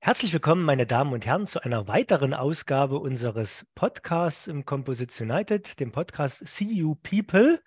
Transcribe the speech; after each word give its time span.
Herzlich 0.00 0.32
willkommen, 0.32 0.62
meine 0.62 0.86
Damen 0.86 1.12
und 1.12 1.26
Herren, 1.26 1.48
zu 1.48 1.60
einer 1.60 1.88
weiteren 1.88 2.32
Ausgabe 2.32 3.00
unseres 3.00 3.66
Podcasts 3.74 4.46
im 4.46 4.64
Composition 4.64 5.28
United, 5.28 5.80
dem 5.80 5.90
Podcast 5.90 6.46
See 6.46 6.66
You 6.66 6.94
People. 6.94 7.60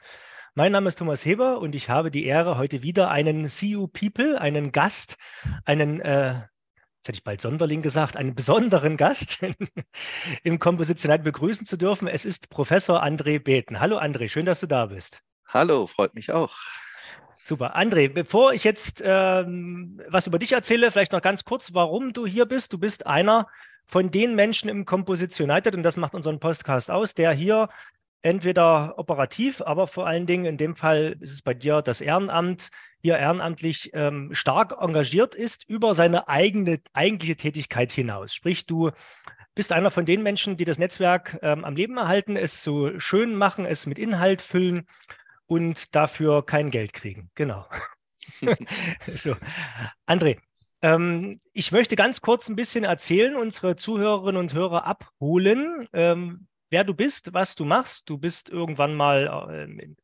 Mein 0.55 0.71
Name 0.71 0.87
ist 0.87 0.97
Thomas 0.97 1.25
Heber 1.25 1.59
und 1.59 1.75
ich 1.75 1.89
habe 1.89 2.09
die 2.09 2.25
Ehre, 2.25 2.57
heute 2.57 2.83
wieder 2.83 3.11
einen 3.11 3.49
See 3.49 3.71
You 3.71 3.87
People, 3.87 4.39
einen 4.39 4.71
Gast, 4.71 5.17
einen, 5.65 5.99
äh, 5.99 6.35
jetzt 6.95 7.09
hätte 7.09 7.17
ich 7.17 7.23
bald 7.25 7.41
Sonderling 7.41 7.81
gesagt, 7.81 8.15
einen 8.15 8.33
besonderen 8.33 8.95
Gast 8.95 9.39
im 10.43 10.57
Composition 10.57 11.11
United 11.11 11.25
begrüßen 11.25 11.67
zu 11.67 11.75
dürfen. 11.75 12.07
Es 12.07 12.23
ist 12.23 12.49
Professor 12.49 13.03
André 13.03 13.39
Beten. 13.39 13.81
Hallo 13.81 13.97
André, 13.97 14.29
schön, 14.29 14.45
dass 14.45 14.61
du 14.61 14.67
da 14.67 14.85
bist. 14.85 15.21
Hallo, 15.47 15.85
freut 15.85 16.15
mich 16.15 16.31
auch. 16.31 16.55
Super. 17.43 17.75
André, 17.75 18.07
bevor 18.07 18.53
ich 18.53 18.63
jetzt 18.63 19.01
ähm, 19.03 19.99
was 20.07 20.27
über 20.27 20.39
dich 20.39 20.51
erzähle, 20.51 20.91
vielleicht 20.91 21.11
noch 21.11 21.21
ganz 21.21 21.43
kurz, 21.43 21.73
warum 21.73 22.13
du 22.13 22.25
hier 22.27 22.45
bist. 22.45 22.71
Du 22.73 22.77
bist 22.77 23.07
einer 23.07 23.47
von 23.85 24.11
den 24.11 24.35
Menschen 24.35 24.69
im 24.69 24.85
Composition 24.85 25.49
United, 25.49 25.75
und 25.75 25.83
das 25.83 25.97
macht 25.97 26.13
unseren 26.13 26.39
Podcast 26.39 26.91
aus, 26.91 27.15
der 27.15 27.31
hier 27.33 27.69
entweder 28.21 28.97
operativ, 28.97 29.61
aber 29.61 29.87
vor 29.87 30.05
allen 30.05 30.27
Dingen 30.27 30.45
in 30.45 30.57
dem 30.57 30.75
Fall 30.75 31.17
ist 31.19 31.33
es 31.33 31.41
bei 31.41 31.53
dir 31.55 31.81
das 31.81 32.01
Ehrenamt, 32.01 32.69
hier 33.01 33.17
ehrenamtlich 33.17 33.89
ähm, 33.93 34.29
stark 34.33 34.75
engagiert 34.79 35.33
ist 35.33 35.67
über 35.67 35.95
seine 35.95 36.27
eigene 36.27 36.79
eigentliche 36.93 37.35
Tätigkeit 37.35 37.91
hinaus. 37.91 38.35
Sprich, 38.35 38.67
du 38.67 38.91
bist 39.55 39.73
einer 39.73 39.89
von 39.89 40.05
den 40.05 40.21
Menschen, 40.21 40.55
die 40.55 40.65
das 40.65 40.77
Netzwerk 40.77 41.39
ähm, 41.41 41.65
am 41.65 41.75
Leben 41.75 41.97
erhalten, 41.97 42.37
es 42.37 42.63
so 42.63 42.99
schön 42.99 43.35
machen, 43.35 43.65
es 43.65 43.87
mit 43.87 43.97
Inhalt 43.97 44.41
füllen 44.41 44.85
und 45.51 45.93
dafür 45.97 46.45
kein 46.45 46.71
Geld 46.71 46.93
kriegen. 46.93 47.29
Genau. 47.35 47.65
so, 49.15 49.35
André, 50.07 50.39
ähm, 50.81 51.41
ich 51.51 51.73
möchte 51.73 51.97
ganz 51.97 52.21
kurz 52.21 52.47
ein 52.47 52.55
bisschen 52.55 52.85
erzählen, 52.85 53.35
unsere 53.35 53.75
Zuhörerinnen 53.75 54.39
und 54.39 54.53
Hörer 54.53 54.85
abholen, 54.85 55.89
ähm, 55.91 56.47
wer 56.69 56.85
du 56.85 56.93
bist, 56.93 57.33
was 57.33 57.55
du 57.55 57.65
machst. 57.65 58.09
Du 58.09 58.17
bist 58.17 58.47
irgendwann 58.47 58.95
mal 58.95 59.49
äh, 59.49 59.63
in, 59.63 59.97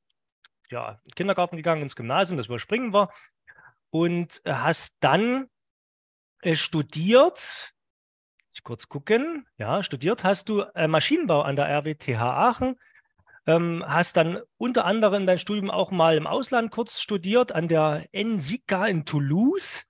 ja, 0.70 1.00
in 1.06 1.12
Kindergarten 1.12 1.56
gegangen, 1.56 1.84
ins 1.84 1.96
Gymnasium, 1.96 2.38
das 2.38 2.48
überspringen 2.48 2.94
wir, 2.94 3.10
und 3.90 4.42
hast 4.46 4.98
dann 5.00 5.48
äh, 6.42 6.58
studiert, 6.58 7.74
ich 8.54 8.64
kurz 8.64 8.90
gucken, 8.90 9.48
ja, 9.58 9.82
studiert 9.82 10.26
hast 10.26 10.50
du 10.50 10.64
äh, 10.76 10.90
Maschinenbau 10.90 11.44
an 11.44 11.56
der 11.56 11.70
RWTH 11.70 12.20
Aachen 12.20 12.76
ähm, 13.48 13.84
hast 13.88 14.18
dann 14.18 14.40
unter 14.58 14.86
anderem 14.86 15.26
dein 15.26 15.40
Studium 15.40 15.72
auch 15.72 15.90
mal 15.90 16.18
im 16.18 16.28
Ausland 16.28 16.70
kurz 16.70 17.02
studiert, 17.02 17.54
an 17.54 17.68
der 17.68 18.06
NSICA 18.14 18.86
in 18.86 19.06
Toulouse. 19.06 19.84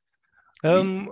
Ähm, 0.63 1.11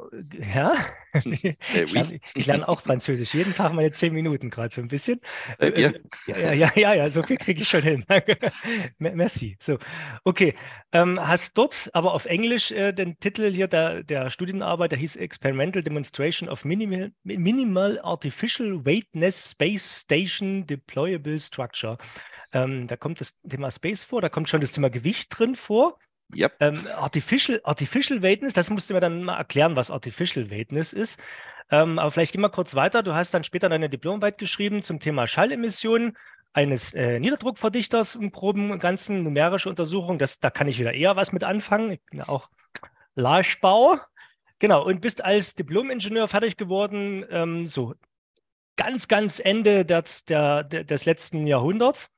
ja, 0.54 0.74
ich, 1.14 1.94
lerne, 1.94 2.20
ich, 2.34 2.46
lerne, 2.48 2.68
auch 2.68 2.82
Französisch, 2.82 3.36
jeden 3.36 3.54
Tag 3.54 3.74
meine 3.74 3.92
zehn 3.92 4.12
Minuten 4.12 4.50
gerade 4.50 4.74
so 4.74 4.82
ein 4.82 4.88
bisschen. 4.88 5.22
Äh, 5.60 5.80
ja. 5.80 5.92
ja, 6.26 6.54
ja, 6.54 6.72
ja, 6.76 6.94
ja, 6.96 7.10
so 7.12 7.22
viel 7.22 7.38
kriege 7.38 7.62
ich 7.62 7.70
schon 7.70 7.84
hin. 7.84 8.04
Merci. 8.98 9.56
So, 9.60 9.78
okay. 10.24 10.56
Ähm, 10.92 11.20
hast 11.26 11.58
dort 11.60 11.92
aber 11.94 12.14
auf 12.14 12.26
Englisch 12.26 12.72
äh, 12.72 12.92
den 12.92 13.20
Titel 13.20 13.52
hier 13.52 13.68
der, 13.68 14.04
der 14.04 14.32
Studienarbeit, 14.32 14.92
der 14.92 15.00
hieß 15.00 15.16
Experimental 15.16 15.84
Demonstration 15.84 16.50
of 16.50 16.66
Minimal, 16.66 17.12
Minimal 17.24 18.00
Artificial 18.02 18.84
Weightness 18.84 19.52
Space 19.52 20.02
Station 20.02 20.66
Deployable 20.66 21.40
Structure. 21.40 22.00
Ähm, 22.56 22.88
da 22.88 22.96
kommt 22.96 23.20
das 23.20 23.38
Thema 23.42 23.70
Space 23.70 24.06
vor, 24.06 24.22
da 24.22 24.30
kommt 24.30 24.48
schon 24.48 24.62
das 24.62 24.72
Thema 24.72 24.90
Gewicht 24.90 25.28
drin 25.38 25.58
vor. 25.58 26.00
Yep. 26.34 26.56
Ähm, 26.62 26.88
Artificial, 26.96 27.60
Artificial 27.66 28.22
Weightness, 28.22 28.54
das 28.54 28.70
musst 28.70 28.90
du 28.90 28.94
mir 28.94 29.02
dann 29.02 29.26
mal 29.26 29.38
erklären, 29.38 29.76
was 29.76 29.92
Artificial 29.92 30.50
Weightness 30.50 30.94
ist. 30.94 31.20
Ähm, 31.70 32.00
aber 32.00 32.12
vielleicht 32.12 32.32
gehen 32.32 32.42
wir 32.42 32.50
kurz 32.50 32.74
weiter. 32.74 33.04
Du 33.04 33.14
hast 33.14 33.34
dann 33.34 33.44
später 33.44 33.68
deine 33.68 33.90
Diplomarbeit 33.90 34.38
geschrieben 34.38 34.84
zum 34.84 35.02
Thema 35.02 35.28
Schallemissionen 35.28 36.16
eines 36.54 36.94
äh, 36.94 37.20
Niederdruckverdichters 37.20 38.16
im 38.16 38.32
groben 38.32 38.80
ganzen 38.80 39.24
numerische 39.24 39.68
Untersuchung. 39.68 40.18
Das, 40.18 40.40
da 40.40 40.50
kann 40.50 40.70
ich 40.70 40.80
wieder 40.80 40.94
eher 40.94 41.18
was 41.18 41.34
mit 41.34 41.44
anfangen. 41.44 41.92
Ich 41.92 42.02
bin 42.06 42.20
ja 42.20 42.30
auch 42.30 42.50
Larschbau. 43.16 43.98
Genau, 44.60 44.86
und 44.86 45.02
bist 45.02 45.26
als 45.26 45.56
Diplomingenieur 45.56 46.30
fertig 46.30 46.56
geworden, 46.56 47.26
ähm, 47.30 47.68
so 47.68 47.96
ganz, 48.78 49.10
ganz 49.10 49.42
Ende 49.44 49.84
der, 49.84 50.06
der, 50.30 50.64
des 50.64 51.04
letzten 51.04 51.46
Jahrhunderts 51.48 52.15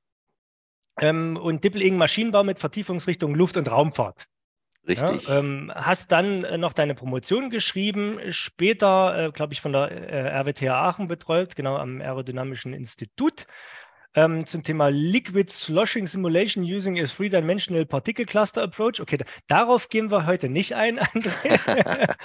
ähm, 0.99 1.37
und 1.37 1.63
Dippel-Ing 1.63 1.97
Maschinenbau 1.97 2.43
mit 2.43 2.59
Vertiefungsrichtung 2.59 3.35
Luft- 3.35 3.57
und 3.57 3.69
Raumfahrt. 3.69 4.27
Richtig. 4.87 5.27
Ja, 5.27 5.39
ähm, 5.39 5.71
hast 5.75 6.11
dann 6.11 6.45
äh, 6.45 6.57
noch 6.57 6.71
deine 6.73 6.95
Promotion 6.95 7.49
geschrieben, 7.49 8.19
später, 8.29 9.27
äh, 9.27 9.31
glaube 9.31 9.53
ich, 9.53 9.59
von 9.59 9.73
der 9.73 9.91
äh, 9.91 10.39
RWTH 10.39 10.71
Aachen 10.71 11.07
betreut, 11.07 11.55
genau 11.55 11.75
am 11.75 11.99
Aerodynamischen 11.99 12.73
Institut 12.73 13.47
ähm, 14.17 14.47
zum 14.47 14.63
Thema 14.63 14.89
Liquid 14.89 15.47
Sloshing 15.51 16.07
Simulation 16.07 16.63
using 16.63 16.99
a 16.99 17.05
Three-Dimensional 17.05 17.85
Particle 17.85 18.25
Cluster 18.25 18.63
Approach. 18.63 18.99
Okay, 18.99 19.17
da, 19.17 19.25
darauf 19.47 19.89
gehen 19.89 20.09
wir 20.09 20.25
heute 20.25 20.49
nicht 20.49 20.75
ein, 20.75 20.99
André. 21.13 22.15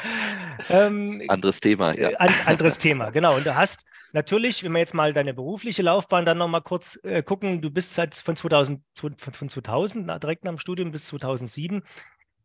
ähm, 0.71 1.23
anderes 1.29 1.61
Thema, 1.61 1.95
ja. 1.97 2.09
An, 2.19 2.33
anderes 2.47 2.79
Thema, 2.79 3.11
genau. 3.11 3.37
Und 3.37 3.45
du 3.45 3.55
hast 3.55 3.85
natürlich, 4.15 4.65
wenn 4.65 4.73
wir 4.73 4.79
jetzt 4.79 4.95
mal 4.95 5.13
deine 5.13 5.35
berufliche 5.35 5.83
Laufbahn 5.83 6.25
dann 6.25 6.39
nochmal 6.39 6.63
kurz 6.63 6.99
äh, 7.03 7.23
gucken, 7.23 7.61
du 7.61 7.71
bist 7.71 7.93
seit 7.93 8.15
von 8.15 8.37
2000, 8.37 8.81
von, 8.97 9.15
von 9.19 9.49
2000 9.51 10.07
na, 10.07 10.19
direkt 10.19 10.45
nach 10.45 10.53
dem 10.53 10.59
Studium 10.59 10.93
bis 10.93 11.07
2007 11.09 11.83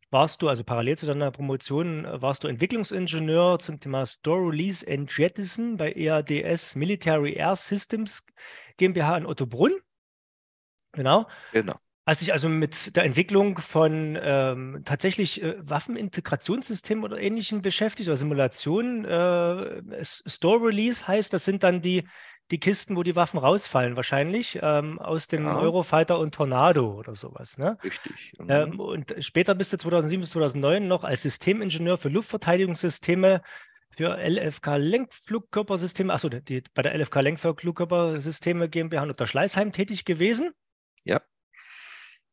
warst 0.09 0.41
du, 0.41 0.50
also 0.50 0.63
parallel 0.63 0.97
zu 0.97 1.06
deiner 1.06 1.31
Promotion, 1.31 2.07
warst 2.09 2.44
du 2.44 2.47
Entwicklungsingenieur 2.47 3.59
zum 3.59 3.79
Thema 3.79 4.06
Store 4.06 4.50
Release 4.50 4.85
and 4.88 5.12
Jettison 5.16 5.78
bei 5.78 5.91
EADS 5.94 6.75
Military 6.75 7.34
Air 7.34 7.56
Systems 7.56 8.23
GmbH 8.78 9.18
in 9.18 9.25
Ottobrunn. 9.25 9.73
Genau. 10.94 11.28
Genau. 11.51 11.75
Hast 12.06 12.22
dich 12.22 12.31
also 12.31 12.47
mit 12.47 12.95
der 12.95 13.03
Entwicklung 13.03 13.57
von 13.57 14.18
ähm, 14.22 14.81
tatsächlich 14.85 15.44
äh, 15.44 15.56
Waffenintegrationssystemen 15.59 17.03
oder 17.03 17.19
Ähnlichem 17.19 17.62
beschäftigt 17.62 18.07
oder 18.07 18.16
Simulationen. 18.16 19.03
Äh, 19.03 20.06
Store 20.06 20.66
Release 20.66 21.06
heißt, 21.06 21.34
das 21.34 21.44
sind 21.44 21.63
dann 21.63 21.81
die, 21.81 22.07
die 22.51 22.59
Kisten, 22.59 22.95
wo 22.95 23.03
die 23.03 23.15
Waffen 23.15 23.39
rausfallen, 23.39 23.95
wahrscheinlich 23.95 24.59
ähm, 24.61 24.99
aus 24.99 25.27
dem 25.27 25.45
ja. 25.45 25.57
Eurofighter 25.57 26.19
und 26.19 26.33
Tornado 26.33 26.93
oder 26.93 27.15
sowas. 27.15 27.57
Ne? 27.57 27.77
Richtig. 27.83 28.33
Mhm. 28.39 28.45
Ähm, 28.49 28.79
und 28.79 29.15
später 29.19 29.53
bist 29.55 29.73
du 29.73 29.77
2007 29.77 30.21
bis 30.21 30.31
2009 30.31 30.87
noch 30.87 31.03
als 31.03 31.23
Systemingenieur 31.23 31.97
für 31.97 32.09
Luftverteidigungssysteme 32.09 33.41
für 33.97 34.15
LFK-Lenkflugkörpersysteme, 34.15 36.13
achso, 36.13 36.29
die, 36.29 36.63
bei 36.75 36.83
der 36.83 36.93
LFK-Lenkflugkörpersysteme 36.95 38.69
GmbH 38.69 39.01
unter 39.03 39.25
Schleißheim 39.25 39.71
tätig 39.71 40.05
gewesen. 40.05 40.51
Ja. 41.03 41.19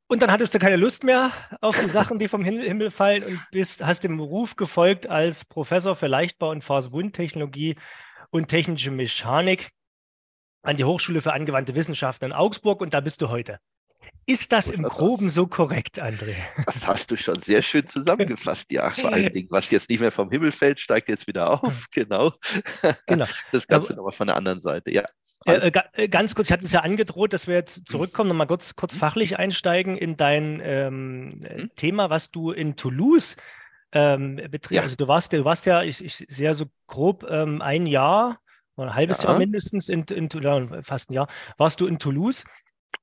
Und 0.06 0.20
dann 0.20 0.30
hattest 0.30 0.54
du 0.54 0.58
keine 0.58 0.76
Lust 0.76 1.04
mehr 1.04 1.32
auf 1.62 1.80
die 1.80 1.88
Sachen, 1.88 2.18
die 2.18 2.28
vom 2.28 2.44
Himmel 2.44 2.90
fallen 2.90 3.24
und 3.24 3.40
bist, 3.50 3.84
hast 3.84 4.04
dem 4.04 4.18
Beruf 4.18 4.56
gefolgt 4.56 5.06
als 5.06 5.46
Professor 5.46 5.96
für 5.96 6.06
Leichtbau 6.06 6.50
und 6.50 6.62
Phase-Wund-Technologie 6.62 7.76
und 8.30 8.48
technische 8.48 8.90
Mechanik 8.90 9.70
an 10.64 10.76
die 10.76 10.84
Hochschule 10.84 11.20
für 11.20 11.32
angewandte 11.32 11.74
Wissenschaften 11.74 12.26
in 12.26 12.32
Augsburg 12.32 12.80
und 12.80 12.94
da 12.94 13.00
bist 13.00 13.22
du 13.22 13.28
heute. 13.28 13.58
Ist 14.26 14.52
das 14.52 14.70
im 14.70 14.82
Groben 14.84 15.28
so 15.28 15.46
korrekt, 15.46 16.02
André? 16.02 16.34
Das 16.66 16.86
hast 16.86 17.10
du 17.10 17.16
schon 17.16 17.40
sehr 17.40 17.60
schön 17.60 17.86
zusammengefasst, 17.86 18.70
ja. 18.72 18.90
Vor 18.90 19.12
allen 19.12 19.32
Dingen, 19.32 19.48
was 19.50 19.70
jetzt 19.70 19.90
nicht 19.90 20.00
mehr 20.00 20.10
vom 20.10 20.30
Himmel 20.30 20.50
fällt, 20.50 20.80
steigt 20.80 21.10
jetzt 21.10 21.26
wieder 21.26 21.62
auf. 21.62 21.86
Genau. 21.92 22.32
genau. 23.06 23.26
Das 23.52 23.66
Ganze 23.66 23.94
nochmal 23.94 24.12
von 24.12 24.26
der 24.26 24.36
anderen 24.36 24.60
Seite, 24.60 24.90
ja. 24.90 25.04
Äh, 25.46 25.70
äh, 25.92 26.08
ganz 26.08 26.34
kurz, 26.34 26.48
ich 26.48 26.52
hatte 26.52 26.64
es 26.64 26.72
ja 26.72 26.80
angedroht, 26.80 27.34
dass 27.34 27.46
wir 27.46 27.54
jetzt 27.54 27.86
zurückkommen, 27.86 28.30
nochmal 28.30 28.46
kurz, 28.46 28.76
kurz 28.76 28.94
mhm. 28.94 28.98
fachlich 29.00 29.38
einsteigen 29.38 29.98
in 29.98 30.16
dein 30.16 30.60
ähm, 30.64 31.28
mhm. 31.40 31.70
Thema, 31.76 32.08
was 32.08 32.30
du 32.30 32.50
in 32.50 32.76
Toulouse 32.76 33.36
ähm, 33.92 34.36
betriebst. 34.36 34.70
Ja. 34.72 34.82
Also 34.82 34.96
du 34.96 35.06
warst, 35.06 35.34
du 35.34 35.44
warst 35.44 35.66
ja, 35.66 35.82
ich, 35.82 36.02
ich 36.02 36.24
sehr 36.28 36.54
so 36.54 36.64
grob 36.86 37.26
ähm, 37.28 37.60
ein 37.60 37.86
Jahr, 37.86 38.38
ein 38.76 38.94
halbes 38.94 39.22
ja. 39.22 39.30
Jahr 39.30 39.38
mindestens, 39.38 39.88
in, 39.88 40.02
in, 40.04 40.28
fast 40.82 41.10
ein 41.10 41.14
Jahr, 41.14 41.28
warst 41.58 41.80
du 41.80 41.86
in 41.86 41.98
Toulouse 41.98 42.44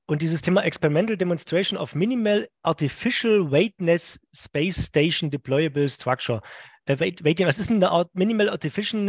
und 0.06 0.22
dieses 0.22 0.42
Thema 0.42 0.62
Experimental 0.62 1.16
Demonstration 1.16 1.78
of 1.78 1.94
Minimal 1.94 2.48
Artificial 2.62 3.50
Weightness 3.50 4.20
Space 4.34 4.86
Station 4.86 5.30
Deployable 5.30 5.88
Structure. 5.88 6.40
Äh, 6.86 6.98
wait, 6.98 7.22
wait, 7.24 7.40
was 7.40 7.58
ist 7.58 7.70
denn 7.70 7.76
eine 7.76 7.90
Art 7.90 8.14
Minimal 8.14 8.50
Artificial, 8.50 9.00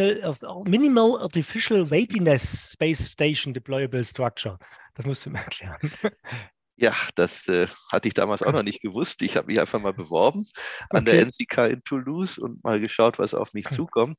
Minimal 0.66 1.20
Artificial 1.20 1.90
Weightiness 1.90 2.72
Space 2.72 3.12
Station 3.12 3.54
Deployable 3.54 4.06
Structure? 4.06 4.58
Das 4.94 5.06
musst 5.06 5.26
du 5.26 5.32
mir 5.32 5.40
erklären. 5.40 5.78
Ja, 6.76 6.96
das 7.16 7.48
äh, 7.48 7.68
hatte 7.92 8.08
ich 8.08 8.16
damals 8.16 8.42
auch 8.42 8.52
noch 8.52 8.64
nicht 8.64 8.82
gewusst. 8.82 9.22
Ich 9.22 9.38
habe 9.38 9.48
mich 9.48 9.60
einfach 9.60 9.80
mal 9.80 9.94
beworben 9.94 10.46
an 10.90 11.08
okay. 11.08 11.12
der 11.12 11.26
NCK 11.28 11.58
in 11.72 11.84
Toulouse 11.84 12.38
und 12.38 12.64
mal 12.64 12.80
geschaut, 12.80 13.20
was 13.20 13.34
auf 13.34 13.54
mich 13.54 13.68
zukommt. 13.70 14.18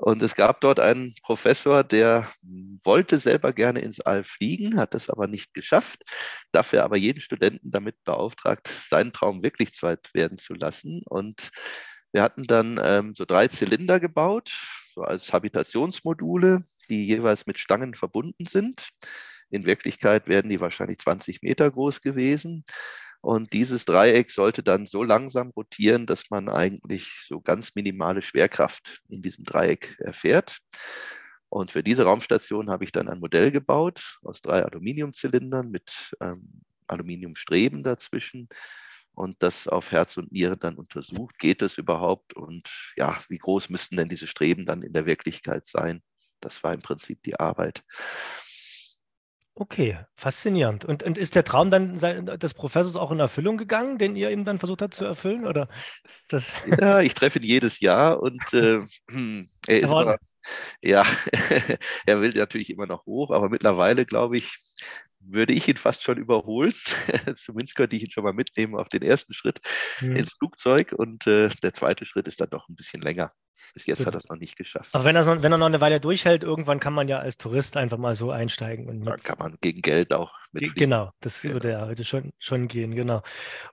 Und 0.00 0.22
es 0.22 0.34
gab 0.34 0.62
dort 0.62 0.80
einen 0.80 1.14
Professor, 1.22 1.84
der 1.84 2.32
wollte 2.84 3.18
selber 3.18 3.52
gerne 3.52 3.80
ins 3.80 4.00
All 4.00 4.24
fliegen, 4.24 4.78
hat 4.78 4.94
das 4.94 5.10
aber 5.10 5.26
nicht 5.26 5.52
geschafft, 5.52 6.02
dafür 6.52 6.84
aber 6.84 6.96
jeden 6.96 7.20
Studenten 7.20 7.70
damit 7.70 8.02
beauftragt, 8.04 8.68
seinen 8.82 9.12
Traum 9.12 9.42
wirklich 9.42 9.70
weit 9.82 10.08
werden 10.14 10.38
zu 10.38 10.54
lassen. 10.54 11.02
Und 11.04 11.50
wir 12.12 12.22
hatten 12.22 12.44
dann 12.44 12.80
ähm, 12.82 13.14
so 13.14 13.26
drei 13.26 13.48
Zylinder 13.48 14.00
gebaut, 14.00 14.50
so 14.94 15.02
als 15.02 15.34
Habitationsmodule, 15.34 16.64
die 16.88 17.06
jeweils 17.06 17.46
mit 17.46 17.58
Stangen 17.58 17.94
verbunden 17.94 18.46
sind. 18.46 18.88
In 19.50 19.66
Wirklichkeit 19.66 20.28
werden 20.28 20.48
die 20.48 20.60
wahrscheinlich 20.60 20.98
20 20.98 21.42
Meter 21.42 21.70
groß 21.70 22.00
gewesen. 22.00 22.64
Und 23.20 23.52
dieses 23.52 23.84
Dreieck 23.84 24.30
sollte 24.30 24.62
dann 24.62 24.86
so 24.86 25.02
langsam 25.02 25.50
rotieren, 25.50 26.06
dass 26.06 26.30
man 26.30 26.48
eigentlich 26.48 27.26
so 27.26 27.40
ganz 27.40 27.74
minimale 27.74 28.22
Schwerkraft 28.22 29.02
in 29.08 29.20
diesem 29.20 29.44
Dreieck 29.44 29.96
erfährt. 29.98 30.58
Und 31.50 31.72
für 31.72 31.82
diese 31.82 32.04
Raumstation 32.04 32.70
habe 32.70 32.84
ich 32.84 32.92
dann 32.92 33.08
ein 33.08 33.18
Modell 33.18 33.50
gebaut 33.50 34.18
aus 34.22 34.40
drei 34.40 34.62
Aluminiumzylindern 34.64 35.70
mit 35.70 36.14
ähm, 36.20 36.62
Aluminiumstreben 36.86 37.82
dazwischen 37.82 38.48
und 39.14 39.42
das 39.42 39.68
auf 39.68 39.90
Herz 39.90 40.16
und 40.16 40.32
Niere 40.32 40.56
dann 40.56 40.76
untersucht. 40.76 41.38
Geht 41.38 41.60
es 41.62 41.76
überhaupt 41.76 42.34
und 42.34 42.92
ja, 42.96 43.18
wie 43.28 43.38
groß 43.38 43.68
müssten 43.68 43.96
denn 43.96 44.08
diese 44.08 44.26
Streben 44.28 44.64
dann 44.64 44.82
in 44.82 44.92
der 44.92 45.06
Wirklichkeit 45.06 45.66
sein? 45.66 46.02
Das 46.40 46.62
war 46.62 46.72
im 46.72 46.80
Prinzip 46.80 47.22
die 47.24 47.38
Arbeit. 47.38 47.84
Okay, 49.60 49.98
faszinierend. 50.16 50.86
Und, 50.86 51.02
und 51.02 51.18
ist 51.18 51.34
der 51.34 51.44
Traum 51.44 51.70
dann 51.70 51.98
des 51.98 52.54
Professors 52.54 52.96
auch 52.96 53.10
in 53.10 53.20
Erfüllung 53.20 53.58
gegangen, 53.58 53.98
den 53.98 54.16
ihr 54.16 54.30
ihm 54.30 54.46
dann 54.46 54.58
versucht 54.58 54.80
habt 54.80 54.94
zu 54.94 55.04
erfüllen? 55.04 55.46
Oder 55.46 55.68
das 56.30 56.48
ja, 56.80 57.02
ich 57.02 57.12
treffe 57.12 57.40
ihn 57.40 57.44
jedes 57.44 57.78
Jahr 57.80 58.22
und 58.22 58.40
äh, 58.54 58.78
er 59.66 59.80
ist 59.80 59.92
immer, 59.92 60.16
ja, 60.80 61.04
er 62.06 62.22
will 62.22 62.30
natürlich 62.30 62.70
immer 62.70 62.86
noch 62.86 63.04
hoch, 63.04 63.32
aber 63.32 63.50
mittlerweile 63.50 64.06
glaube 64.06 64.38
ich, 64.38 64.56
würde 65.18 65.52
ich 65.52 65.68
ihn 65.68 65.76
fast 65.76 66.04
schon 66.04 66.16
überholen. 66.16 66.72
Zumindest 67.36 67.76
könnte 67.76 67.96
ich 67.96 68.04
ihn 68.04 68.10
schon 68.10 68.24
mal 68.24 68.32
mitnehmen 68.32 68.76
auf 68.76 68.88
den 68.88 69.02
ersten 69.02 69.34
Schritt 69.34 69.60
hm. 69.98 70.16
ins 70.16 70.32
Flugzeug 70.32 70.94
und 70.96 71.26
äh, 71.26 71.50
der 71.62 71.74
zweite 71.74 72.06
Schritt 72.06 72.26
ist 72.28 72.40
dann 72.40 72.48
doch 72.48 72.66
ein 72.70 72.76
bisschen 72.76 73.02
länger. 73.02 73.30
Bis 73.74 73.86
jetzt 73.86 74.04
hat 74.06 74.14
er 74.14 74.18
es 74.18 74.28
noch 74.28 74.36
nicht 74.36 74.56
geschafft. 74.56 74.94
Aber 74.94 75.04
wenn 75.04 75.16
er, 75.16 75.24
so, 75.24 75.42
wenn 75.42 75.52
er 75.52 75.58
noch 75.58 75.66
eine 75.66 75.80
Weile 75.80 76.00
durchhält, 76.00 76.42
irgendwann 76.42 76.80
kann 76.80 76.92
man 76.92 77.08
ja 77.08 77.18
als 77.18 77.38
Tourist 77.38 77.76
einfach 77.76 77.98
mal 77.98 78.14
so 78.14 78.30
einsteigen. 78.30 78.88
Und 78.88 79.04
Dann 79.04 79.22
kann 79.22 79.38
man 79.38 79.56
gegen 79.60 79.82
Geld 79.82 80.12
auch 80.12 80.34
mit. 80.52 80.74
Genau, 80.74 81.12
das 81.20 81.42
genau. 81.42 81.54
würde 81.54 81.70
ja 81.70 81.86
heute 81.86 82.04
schon, 82.04 82.32
schon 82.38 82.68
gehen, 82.68 82.94
genau. 82.94 83.22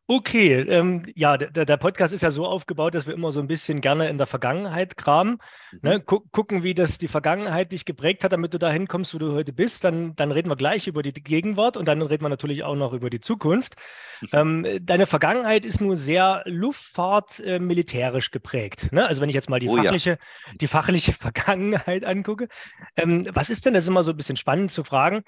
Okay, 0.06 0.54
ähm, 0.54 1.04
ja, 1.16 1.38
der, 1.38 1.66
der, 1.66 1.78
Podcast 1.78 2.14
ist 2.14 2.22
ja 2.22 2.32
so 2.32 2.46
aufgebaut, 2.46 2.96
dass 2.96 3.08
wir 3.08 3.14
immer 3.14 3.32
so 3.32 3.40
ein 3.40 3.48
bisschen 3.48 3.82
gerne 3.82 4.10
in 4.10 4.18
der 4.18 4.28
Vergangenheit 4.28 4.98
kramen, 4.98 5.40
mhm. 5.72 5.80
ne? 5.82 6.00
gucken, 6.00 6.64
wie 6.64 6.74
das 6.74 6.98
die 6.98 7.08
Vergangenheit 7.08 7.72
dich 7.72 7.86
geprägt 7.86 8.24
hat, 8.24 8.32
damit 8.32 8.54
du 8.54 8.60
da 8.60 8.72
hinkommst, 8.72 9.14
wo 9.14 9.18
du 9.18 9.34
heute 9.34 9.54
bist. 9.54 9.84
Dann, 9.84 10.16
dann 10.16 10.32
reden 10.32 10.50
wir 10.50 10.56
gleich 10.56 10.88
über 10.88 11.02
die 11.02 11.14
Gegenwart 11.14 11.78
und 11.78 11.88
dann 11.88 12.02
reden 12.02 12.24
wir 12.24 12.30
natürlich 12.30 12.64
auch 12.64 12.76
noch 12.76 12.94
über 12.94 13.10
die 13.10 13.20
Zukunft. 13.20 13.76
ähm, 14.34 14.66
deine 14.82 15.06
Vergangenheit 15.06 15.66
ist 15.66 15.82
nur 15.82 15.98
sehr 15.98 16.44
Luftfahrt-militärisch 16.46 18.28
äh, 18.28 18.32
geprägt. 18.32 18.92
Ne? 18.92 19.08
Also 19.08 19.22
wenn 19.22 19.30
ich 19.30 19.36
jetzt 19.36 19.50
mal 19.50 19.60
die 19.60 19.70
oh, 19.70 19.77
fachliche, 19.84 20.10
ja. 20.12 20.54
die 20.60 20.68
fachliche 20.68 21.14
Vergangenheit 21.20 22.06
angucke. 22.06 22.48
Ähm, 22.96 23.28
was 23.34 23.50
ist 23.50 23.66
denn, 23.66 23.74
das 23.74 23.84
ist 23.84 23.90
immer 23.90 24.04
so 24.04 24.12
ein 24.12 24.18
bisschen 24.18 24.38
spannend 24.38 24.72
zu 24.72 24.84
fragen, 24.84 25.24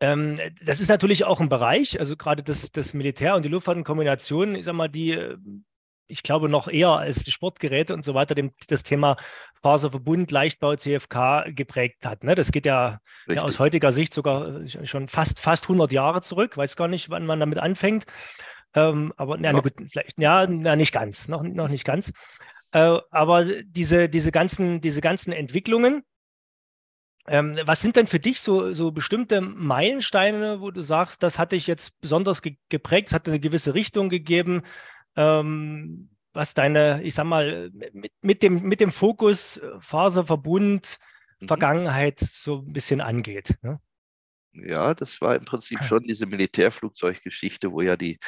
ähm, 0.00 0.38
das 0.62 0.80
ist 0.80 0.88
natürlich 0.88 1.24
auch 1.24 1.40
ein 1.40 1.50
Bereich, 1.50 2.00
also 2.00 2.16
gerade 2.16 2.42
das, 2.42 2.72
das 2.72 2.94
Militär 2.94 3.34
und 3.36 3.44
die 3.44 3.50
Luftfahrt 3.50 3.76
in 3.76 3.84
Kombination, 3.84 4.54
ich 4.54 4.64
sag 4.64 4.74
mal, 4.74 4.88
die, 4.88 5.12
äh, 5.12 5.36
ich 6.06 6.22
glaube, 6.22 6.48
noch 6.48 6.68
eher 6.68 6.88
als 6.88 7.22
die 7.22 7.30
Sportgeräte 7.30 7.94
und 7.94 8.04
so 8.04 8.14
weiter, 8.14 8.34
dem, 8.34 8.52
das 8.68 8.82
Thema 8.82 9.16
Faserverbund, 9.54 10.30
Leichtbau, 10.30 10.74
CFK 10.74 11.44
geprägt 11.54 12.04
hat. 12.04 12.24
Ne? 12.24 12.34
Das 12.34 12.50
geht 12.50 12.66
ja, 12.66 13.00
ja, 13.28 13.42
aus 13.42 13.58
heutiger 13.58 13.92
Sicht 13.92 14.12
sogar 14.14 14.62
äh, 14.62 14.86
schon 14.86 15.08
fast, 15.08 15.38
fast 15.38 15.64
100 15.64 15.92
Jahre 15.92 16.22
zurück. 16.22 16.56
Weiß 16.56 16.76
gar 16.76 16.88
nicht, 16.88 17.10
wann 17.10 17.26
man 17.26 17.38
damit 17.38 17.58
anfängt. 17.58 18.06
Ähm, 18.74 19.12
aber 19.16 19.38
ja, 19.38 19.52
ja. 19.52 19.60
Gut, 19.60 19.74
vielleicht, 19.88 20.18
ja, 20.18 20.46
na, 20.48 20.76
nicht 20.76 20.92
ganz, 20.92 21.28
noch, 21.28 21.42
noch 21.42 21.68
nicht 21.68 21.84
ganz. 21.84 22.12
Äh, 22.72 22.98
aber 23.10 23.44
diese, 23.44 24.08
diese, 24.08 24.32
ganzen, 24.32 24.80
diese 24.80 25.00
ganzen 25.00 25.32
Entwicklungen, 25.32 26.02
ähm, 27.26 27.58
was 27.64 27.80
sind 27.80 27.96
denn 27.96 28.06
für 28.06 28.20
dich 28.20 28.40
so, 28.40 28.72
so 28.72 28.92
bestimmte 28.92 29.40
Meilensteine, 29.40 30.60
wo 30.60 30.70
du 30.70 30.80
sagst, 30.80 31.22
das 31.22 31.38
hatte 31.38 31.56
ich 31.56 31.66
jetzt 31.66 32.00
besonders 32.00 32.42
ge 32.42 32.56
geprägt, 32.68 33.08
es 33.08 33.14
hat 33.14 33.28
eine 33.28 33.40
gewisse 33.40 33.74
Richtung 33.74 34.08
gegeben, 34.08 34.62
ähm, 35.16 36.10
was 36.32 36.54
deine, 36.54 37.02
ich 37.02 37.14
sag 37.14 37.24
mal, 37.24 37.70
mit, 37.92 38.12
mit, 38.22 38.42
dem, 38.42 38.62
mit 38.62 38.80
dem 38.80 38.92
Fokus 38.92 39.58
äh, 39.58 39.68
Faserverbund, 39.80 40.98
mhm. 41.40 41.46
Vergangenheit 41.48 42.20
so 42.20 42.58
ein 42.66 42.72
bisschen 42.72 43.00
angeht? 43.00 43.56
Ne? 43.62 43.80
Ja, 44.52 44.94
das 44.94 45.20
war 45.20 45.36
im 45.36 45.44
Prinzip 45.44 45.82
schon 45.84 46.02
diese 46.02 46.26
Militärflugzeuggeschichte, 46.26 47.70
wo 47.70 47.82
ja 47.82 47.96
die 47.96 48.18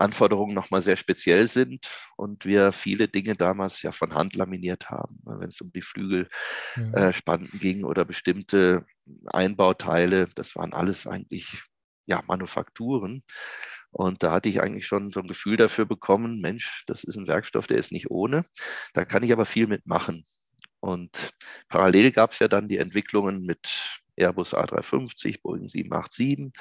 Anforderungen 0.00 0.54
nochmal 0.54 0.82
sehr 0.82 0.96
speziell 0.96 1.46
sind 1.46 1.86
und 2.16 2.44
wir 2.44 2.72
viele 2.72 3.08
Dinge 3.08 3.34
damals 3.34 3.82
ja 3.82 3.92
von 3.92 4.14
Hand 4.14 4.34
laminiert 4.34 4.90
haben, 4.90 5.20
ne, 5.24 5.36
wenn 5.38 5.48
es 5.48 5.60
um 5.60 5.72
die 5.72 5.82
Flügelspanten 5.82 7.48
ja. 7.52 7.54
äh, 7.54 7.58
ging 7.58 7.84
oder 7.84 8.04
bestimmte 8.04 8.84
Einbauteile. 9.26 10.28
Das 10.34 10.56
waren 10.56 10.72
alles 10.72 11.06
eigentlich 11.06 11.62
ja, 12.06 12.22
Manufakturen. 12.26 13.22
Und 13.92 14.22
da 14.22 14.32
hatte 14.32 14.48
ich 14.48 14.60
eigentlich 14.60 14.86
schon 14.86 15.10
so 15.10 15.20
ein 15.20 15.28
Gefühl 15.28 15.56
dafür 15.56 15.84
bekommen, 15.84 16.40
Mensch, 16.40 16.84
das 16.86 17.02
ist 17.02 17.16
ein 17.16 17.26
Werkstoff, 17.26 17.66
der 17.66 17.78
ist 17.78 17.92
nicht 17.92 18.10
ohne. 18.10 18.44
Da 18.94 19.04
kann 19.04 19.22
ich 19.22 19.32
aber 19.32 19.44
viel 19.44 19.66
mitmachen. 19.66 20.24
Und 20.80 21.30
parallel 21.68 22.12
gab 22.12 22.32
es 22.32 22.38
ja 22.38 22.48
dann 22.48 22.68
die 22.68 22.78
Entwicklungen 22.78 23.44
mit 23.44 24.00
Airbus 24.20 24.54
A350, 24.54 25.42
Boeing 25.42 25.66
787. 25.68 26.52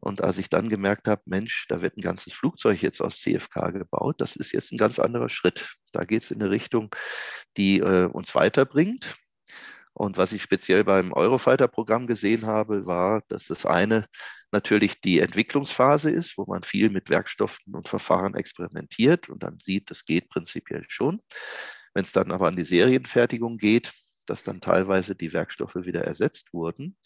Und 0.00 0.22
als 0.22 0.38
ich 0.38 0.48
dann 0.48 0.68
gemerkt 0.68 1.08
habe, 1.08 1.22
Mensch, 1.26 1.66
da 1.68 1.82
wird 1.82 1.96
ein 1.96 2.02
ganzes 2.02 2.32
Flugzeug 2.32 2.82
jetzt 2.82 3.00
aus 3.00 3.20
CFK 3.20 3.70
gebaut, 3.70 4.20
das 4.20 4.36
ist 4.36 4.52
jetzt 4.52 4.72
ein 4.72 4.78
ganz 4.78 4.98
anderer 4.98 5.28
Schritt. 5.28 5.76
Da 5.92 6.04
geht 6.04 6.22
es 6.22 6.30
in 6.30 6.42
eine 6.42 6.50
Richtung, 6.50 6.94
die 7.56 7.78
äh, 7.78 8.06
uns 8.06 8.34
weiterbringt. 8.34 9.16
Und 9.98 10.18
was 10.18 10.32
ich 10.32 10.42
speziell 10.42 10.84
beim 10.84 11.14
Eurofighter-Programm 11.14 12.06
gesehen 12.06 12.44
habe, 12.44 12.84
war, 12.84 13.22
dass 13.28 13.46
das 13.46 13.64
eine 13.64 14.04
natürlich 14.52 15.00
die 15.00 15.20
Entwicklungsphase 15.20 16.10
ist, 16.10 16.36
wo 16.36 16.44
man 16.44 16.64
viel 16.64 16.90
mit 16.90 17.08
Werkstoffen 17.08 17.74
und 17.74 17.88
Verfahren 17.88 18.34
experimentiert 18.34 19.30
und 19.30 19.42
dann 19.42 19.58
sieht, 19.58 19.90
das 19.90 20.04
geht 20.04 20.28
prinzipiell 20.28 20.84
schon. 20.88 21.22
Wenn 21.94 22.04
es 22.04 22.12
dann 22.12 22.30
aber 22.30 22.48
an 22.48 22.56
die 22.56 22.64
Serienfertigung 22.66 23.56
geht, 23.56 23.94
dass 24.30 24.42
dann 24.42 24.60
teilweise 24.60 25.14
die 25.14 25.32
Werkstoffe 25.32 25.76
wieder 25.76 26.04
ersetzt 26.04 26.52
wurden 26.52 26.96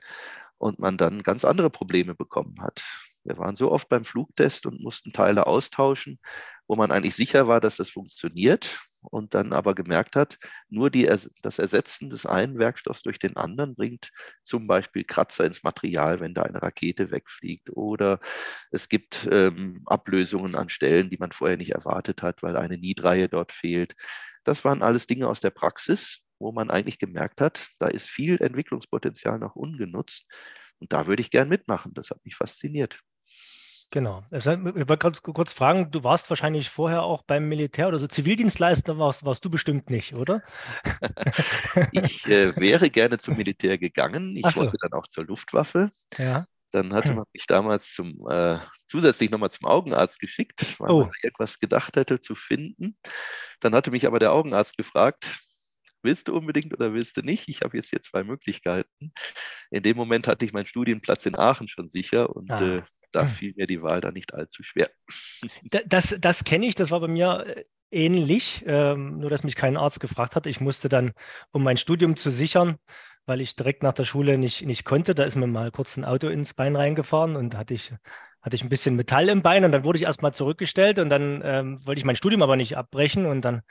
und 0.59 0.79
man 0.79 0.99
dann 0.99 1.23
ganz 1.23 1.45
andere 1.45 1.71
Probleme 1.71 2.15
bekommen 2.15 2.61
hat. 2.61 2.83
Wir 3.25 3.39
waren 3.39 3.57
so 3.57 3.71
oft 3.71 3.89
beim 3.89 4.05
Flugtest 4.05 4.67
und 4.67 4.83
mussten 4.83 5.13
Teile 5.13 5.47
austauschen, 5.47 6.19
wo 6.67 6.77
man 6.77 6.91
eigentlich 6.91 7.15
sicher 7.15 7.49
war, 7.49 7.61
dass 7.61 7.77
das 7.77 7.91
funktioniert 7.91 8.81
und 9.03 9.35
dann 9.35 9.53
aber 9.53 9.75
gemerkt 9.75 10.17
hat, 10.17 10.39
nur 10.69 10.91
die, 10.91 11.11
das 11.43 11.59
Ersetzen 11.59 12.11
des 12.11 12.27
einen 12.27 12.59
Werkstoffs 12.59 13.03
durch 13.03 13.19
den 13.19 13.37
anderen 13.37 13.75
bringt 13.75 14.11
zum 14.43 14.67
Beispiel 14.67 15.05
Kratzer 15.05 15.45
ins 15.45 15.63
Material, 15.63 16.21
wenn 16.21 16.35
da 16.35 16.43
eine 16.43 16.63
Rakete 16.63 17.11
wegfliegt 17.11 17.71
oder 17.71 18.21
es 18.71 18.89
gibt 18.89 19.29
ähm, 19.31 19.83
Ablösungen 19.87 20.55
an 20.55 20.69
Stellen, 20.69 21.11
die 21.11 21.19
man 21.19 21.33
vorher 21.33 21.57
nicht 21.57 21.73
erwartet 21.73 22.23
hat, 22.23 22.43
weil 22.43 22.57
eine 22.57 22.79
Niedreihe 22.79 23.29
dort 23.29 23.53
fehlt. 23.53 23.95
Das 24.45 24.65
waren 24.65 24.83
alles 24.83 25.07
Dinge 25.07 25.29
aus 25.29 25.41
der 25.41 25.51
Praxis, 25.51 26.23
wo 26.41 26.53
man 26.53 26.71
eigentlich 26.71 26.99
gemerkt 26.99 27.41
hat, 27.41 27.69
da 27.79 27.87
ist 27.87 28.09
viel 28.09 28.43
Entwicklungspotenzial 28.43 29.39
noch 29.39 29.55
ungenutzt. 29.55 30.27
Und 30.79 30.93
da 30.93 31.07
würde 31.07 31.21
ich 31.21 31.31
gern 31.31 31.49
mitmachen. 31.49 31.93
Das 31.95 32.11
hat 32.11 32.25
mich 32.25 32.35
fasziniert. 32.35 33.01
Genau. 33.93 34.25
Ich 34.31 34.47
wollte 34.47 34.97
ganz 34.99 35.21
kurz 35.23 35.53
fragen, 35.53 35.91
du 35.91 36.05
warst 36.05 36.31
wahrscheinlich 36.31 36.71
vorher 36.71 37.03
auch 37.03 37.25
beim 37.25 37.49
Militär 37.49 37.89
oder 37.89 37.99
so 37.99 38.07
Zivildienstleister 38.07 38.99
warst, 38.99 39.25
warst 39.25 39.45
du 39.45 39.51
bestimmt 39.51 39.91
nicht, 39.91 40.17
oder? 40.17 40.43
ich 41.93 42.25
äh, 42.29 42.55
wäre 42.57 42.89
gerne 42.89 43.19
zum 43.19 43.37
Militär 43.37 43.79
gegangen. 43.79 44.37
Ich 44.37 44.47
so. 44.47 44.61
wollte 44.61 44.77
dann 44.81 44.93
auch 44.93 45.09
zur 45.09 45.25
Luftwaffe. 45.25 45.91
Ja. 46.17 46.47
Dann 46.71 46.95
hatte 46.95 47.15
man 47.15 47.25
mich 47.33 47.47
damals 47.47 47.93
zum, 47.93 48.29
äh, 48.31 48.59
zusätzlich 48.87 49.33
nochmal 49.33 49.51
zum 49.51 49.67
Augenarzt 49.67 50.21
geschickt, 50.21 50.79
weil 50.79 50.91
oh. 50.91 51.01
man 51.01 51.11
irgendwas 51.21 51.59
gedacht 51.59 51.97
hätte 51.97 52.21
zu 52.21 52.37
finden. 52.37 52.97
Dann 53.59 53.75
hatte 53.75 53.91
mich 53.91 54.07
aber 54.07 54.21
der 54.21 54.33
Augenarzt 54.33 54.77
gefragt, 54.77 55.41
willst 56.03 56.29
du 56.29 56.37
unbedingt 56.37 56.73
oder 56.73 56.93
willst 56.93 57.17
du 57.17 57.23
nicht? 57.23 57.49
Ich 57.49 57.63
habe 57.63 57.77
jetzt 57.77 57.91
hier 57.91 58.01
zwei 58.01 58.25
Möglichkeiten. 58.25 59.13
In 59.71 59.83
dem 59.83 59.97
Moment 59.97 60.29
hatte 60.29 60.45
ich 60.45 60.53
meinen 60.53 60.67
Studienplatz 60.67 61.27
in 61.27 61.37
Aachen 61.37 61.69
schon 61.69 61.89
sicher 61.89 62.35
und 62.35 62.51
ah. 62.51 62.77
äh, 62.79 62.83
da 63.13 63.25
fiel 63.25 63.55
mir 63.57 63.67
die 63.67 63.83
Wahl 63.83 64.01
dann 64.01 64.15
nicht 64.15 64.35
allzu 64.35 64.63
schwer. 64.63 64.89
Das, 65.87 66.17
das 66.21 66.45
kenne 66.45 66.67
ich, 66.67 66.75
das 66.75 66.91
war 66.91 67.01
bei 67.01 67.09
mir 67.09 67.45
äh, 67.47 67.65
ähnlich, 67.91 68.65
ähm, 68.67 69.19
nur 69.19 69.31
dass 69.31 69.45
mich 69.45 69.57
kein 69.57 69.77
Arzt 69.77 70.01
gefragt 70.01 70.37
hat. 70.37 70.47
Ich 70.47 70.61
musste 70.61 70.89
dann, 70.89 71.13
um 71.53 71.63
mein 71.63 71.77
Studium 71.77 72.17
zu 72.17 72.31
sichern, 72.31 72.77
weil 73.27 73.41
ich 73.41 73.57
direkt 73.57 73.83
nach 73.83 73.95
der 73.95 74.05
Schule 74.05 74.39
nicht, 74.39 74.65
nicht 74.65 74.85
konnte, 74.85 75.15
da 75.15 75.25
ist 75.25 75.37
mir 75.37 75.47
mal 75.47 75.71
kurz 75.71 75.97
ein 75.97 76.05
Auto 76.05 76.29
ins 76.29 76.55
Bein 76.55 76.77
reingefahren 76.77 77.37
und 77.37 77.57
hatte 77.57 77.75
ich, 77.75 77.93
hatte 78.43 78.57
ich 78.57 78.63
ein 78.63 78.69
bisschen 78.69 78.97
Metall 78.97 79.29
im 79.29 79.43
Bein 79.43 79.65
und 79.65 79.73
dann 79.73 79.85
wurde 79.85 79.99
ich 79.99 80.05
erstmal 80.05 80.33
zurückgestellt 80.33 80.99
und 80.99 81.11
dann 81.11 81.43
ähm, 81.45 81.85
wollte 81.85 81.99
ich 81.99 82.05
mein 82.05 82.17
Studium 82.17 82.43
aber 82.43 82.57
nicht 82.57 82.77
abbrechen 82.77 83.27
und 83.27 83.43
dann 83.43 83.63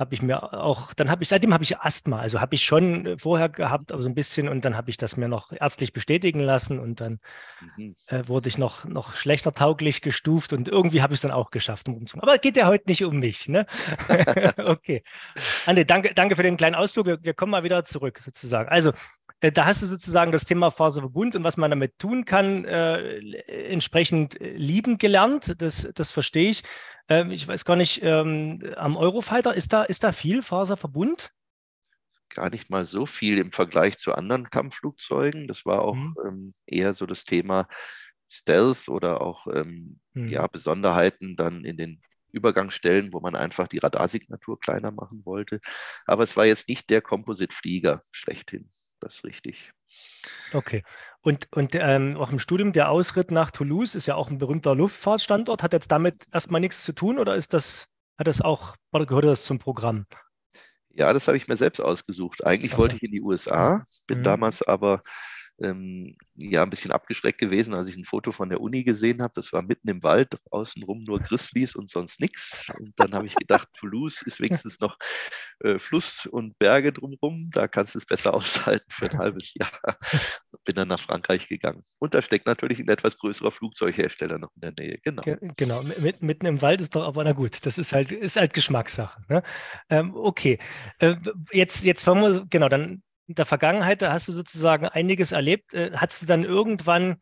habe 0.00 0.14
ich 0.14 0.22
mir 0.22 0.54
auch, 0.54 0.94
dann 0.94 1.10
habe 1.10 1.22
ich, 1.22 1.28
seitdem 1.28 1.52
habe 1.52 1.62
ich 1.62 1.78
Asthma, 1.78 2.18
also 2.18 2.40
habe 2.40 2.54
ich 2.54 2.64
schon 2.64 3.18
vorher 3.18 3.50
gehabt, 3.50 3.92
aber 3.92 4.02
so 4.02 4.08
ein 4.08 4.14
bisschen 4.14 4.48
und 4.48 4.64
dann 4.64 4.76
habe 4.76 4.90
ich 4.90 4.96
das 4.96 5.16
mir 5.16 5.28
noch 5.28 5.52
ärztlich 5.52 5.92
bestätigen 5.92 6.40
lassen 6.40 6.80
und 6.80 7.00
dann 7.00 7.20
mhm. 7.76 7.94
äh, 8.06 8.26
wurde 8.26 8.48
ich 8.48 8.56
noch, 8.56 8.86
noch 8.86 9.14
schlechter 9.14 9.52
tauglich 9.52 10.00
gestuft 10.00 10.52
und 10.54 10.68
irgendwie 10.68 11.02
habe 11.02 11.12
ich 11.12 11.18
es 11.18 11.22
dann 11.22 11.30
auch 11.30 11.50
geschafft. 11.50 11.88
Um 11.88 12.04
aber 12.18 12.34
es 12.34 12.40
geht 12.40 12.56
ja 12.56 12.66
heute 12.66 12.88
nicht 12.88 13.04
um 13.04 13.18
mich, 13.18 13.46
ne? 13.48 13.66
okay. 14.56 15.02
Ande, 15.66 15.84
danke, 15.84 16.14
danke 16.14 16.34
für 16.34 16.42
den 16.42 16.56
kleinen 16.56 16.74
Ausflug. 16.74 17.06
Wir, 17.06 17.22
wir 17.22 17.34
kommen 17.34 17.52
mal 17.52 17.62
wieder 17.62 17.84
zurück 17.84 18.20
sozusagen. 18.24 18.70
Also 18.70 18.90
äh, 18.90 18.94
da 19.40 19.64
hast 19.64 19.80
du 19.80 19.86
sozusagen 19.86 20.32
das 20.32 20.44
Thema 20.44 20.70
Faserverbund 20.70 21.34
und 21.34 21.44
was 21.44 21.56
man 21.56 21.70
damit 21.70 21.98
tun 21.98 22.26
kann, 22.26 22.64
äh, 22.66 23.18
entsprechend 23.46 24.38
äh, 24.40 24.52
lieben 24.52 24.98
gelernt. 24.98 25.56
Das, 25.62 25.88
das 25.94 26.10
verstehe 26.10 26.50
ich. 26.50 26.62
Ähm, 27.08 27.30
ich 27.30 27.48
weiß 27.48 27.64
gar 27.64 27.76
nicht, 27.76 28.02
ähm, 28.02 28.62
am 28.76 28.96
Eurofighter, 28.96 29.54
ist 29.54 29.72
da, 29.72 29.82
ist 29.82 30.04
da 30.04 30.12
viel 30.12 30.42
Faserverbund? 30.42 31.30
Gar 32.28 32.50
nicht 32.50 32.68
mal 32.68 32.84
so 32.84 33.06
viel 33.06 33.38
im 33.38 33.50
Vergleich 33.50 33.98
zu 33.98 34.12
anderen 34.12 34.50
Kampfflugzeugen. 34.50 35.48
Das 35.48 35.64
war 35.64 35.82
auch 35.82 35.96
mhm. 35.96 36.14
ähm, 36.26 36.52
eher 36.66 36.92
so 36.92 37.06
das 37.06 37.24
Thema 37.24 37.66
Stealth 38.28 38.88
oder 38.88 39.22
auch 39.22 39.46
ähm, 39.46 40.00
mhm. 40.12 40.28
ja, 40.28 40.46
Besonderheiten 40.46 41.34
dann 41.36 41.64
in 41.64 41.78
den 41.78 42.02
Übergangsstellen, 42.30 43.12
wo 43.12 43.20
man 43.20 43.34
einfach 43.34 43.66
die 43.68 43.78
Radarsignatur 43.78 44.60
kleiner 44.60 44.92
machen 44.92 45.22
wollte. 45.24 45.60
Aber 46.04 46.22
es 46.22 46.36
war 46.36 46.44
jetzt 46.44 46.68
nicht 46.68 46.90
der 46.90 47.00
Composite-Flieger 47.00 48.02
schlechthin 48.12 48.68
das 49.00 49.16
ist 49.16 49.24
richtig. 49.24 49.72
Okay. 50.52 50.82
Und, 51.22 51.48
und 51.52 51.74
ähm, 51.74 52.16
auch 52.16 52.30
im 52.30 52.38
Studium 52.38 52.72
der 52.72 52.90
Ausritt 52.90 53.30
nach 53.30 53.50
Toulouse 53.50 53.94
ist 53.94 54.06
ja 54.06 54.14
auch 54.14 54.30
ein 54.30 54.38
berühmter 54.38 54.74
Luftfahrtstandort. 54.74 55.62
Hat 55.62 55.72
jetzt 55.72 55.90
damit 55.90 56.26
erstmal 56.32 56.60
nichts 56.60 56.84
zu 56.84 56.92
tun 56.92 57.18
oder 57.18 57.36
ist 57.36 57.52
das, 57.52 57.86
hat 58.18 58.26
das 58.26 58.40
auch, 58.40 58.76
oder 58.92 59.06
gehört 59.06 59.24
das 59.24 59.44
zum 59.44 59.58
Programm? 59.58 60.06
Ja, 60.92 61.12
das 61.12 61.28
habe 61.28 61.36
ich 61.36 61.48
mir 61.48 61.56
selbst 61.56 61.80
ausgesucht. 61.80 62.44
Eigentlich 62.44 62.72
also. 62.72 62.82
wollte 62.82 62.96
ich 62.96 63.02
in 63.02 63.12
die 63.12 63.22
USA, 63.22 63.84
bin 64.06 64.20
mhm. 64.20 64.24
damals 64.24 64.62
aber 64.62 65.02
ähm, 65.62 66.16
ja 66.34 66.62
ein 66.62 66.70
bisschen 66.70 66.92
abgeschreckt 66.92 67.38
gewesen, 67.38 67.74
als 67.74 67.88
ich 67.88 67.96
ein 67.96 68.04
Foto 68.04 68.32
von 68.32 68.48
der 68.48 68.60
Uni 68.60 68.84
gesehen 68.84 69.22
habe. 69.22 69.32
Das 69.34 69.52
war 69.52 69.62
mitten 69.62 69.88
im 69.88 70.02
Wald, 70.02 70.36
außenrum 70.50 71.04
nur 71.04 71.20
Grizzlies 71.20 71.74
und 71.74 71.90
sonst 71.90 72.20
nichts. 72.20 72.70
Und 72.78 72.92
dann 72.96 73.14
habe 73.14 73.26
ich 73.26 73.34
gedacht, 73.34 73.68
Toulouse 73.78 74.22
ist 74.22 74.40
wenigstens 74.40 74.80
noch 74.80 74.96
äh, 75.60 75.78
Fluss 75.78 76.26
und 76.26 76.58
Berge 76.58 76.92
drumherum. 76.92 77.50
Da 77.52 77.68
kannst 77.68 77.94
du 77.94 77.98
es 77.98 78.06
besser 78.06 78.34
aushalten 78.34 78.90
für 78.90 79.10
ein 79.10 79.18
halbes 79.18 79.54
Jahr. 79.54 79.70
Bin 80.64 80.74
dann 80.74 80.88
nach 80.88 81.00
Frankreich 81.00 81.48
gegangen. 81.48 81.82
Und 81.98 82.14
da 82.14 82.22
steckt 82.22 82.46
natürlich 82.46 82.78
ein 82.78 82.88
etwas 82.88 83.18
größerer 83.18 83.50
Flugzeughersteller 83.50 84.38
noch 84.38 84.50
in 84.56 84.60
der 84.60 84.72
Nähe. 84.78 84.98
Genau. 85.02 85.22
Genau, 85.56 85.82
mitten 86.20 86.46
im 86.46 86.62
Wald 86.62 86.80
ist 86.80 86.94
doch 86.94 87.04
aber 87.04 87.24
na 87.24 87.32
gut. 87.32 87.64
Das 87.66 87.78
ist 87.78 87.92
halt, 87.92 88.12
ist 88.12 88.36
halt 88.36 88.54
Geschmackssache. 88.54 89.20
Ne? 89.28 89.42
Ähm, 89.88 90.14
okay. 90.14 90.58
Äh, 90.98 91.16
jetzt, 91.52 91.84
jetzt 91.84 92.02
fangen 92.02 92.22
wir, 92.22 92.46
genau, 92.48 92.68
dann 92.68 93.02
in 93.30 93.36
der 93.36 93.46
Vergangenheit, 93.46 94.02
da 94.02 94.12
hast 94.12 94.26
du 94.26 94.32
sozusagen 94.32 94.86
einiges 94.86 95.30
erlebt. 95.30 95.72
Äh, 95.72 95.92
hattest 95.94 96.22
du 96.22 96.26
dann 96.26 96.42
irgendwann 96.42 97.18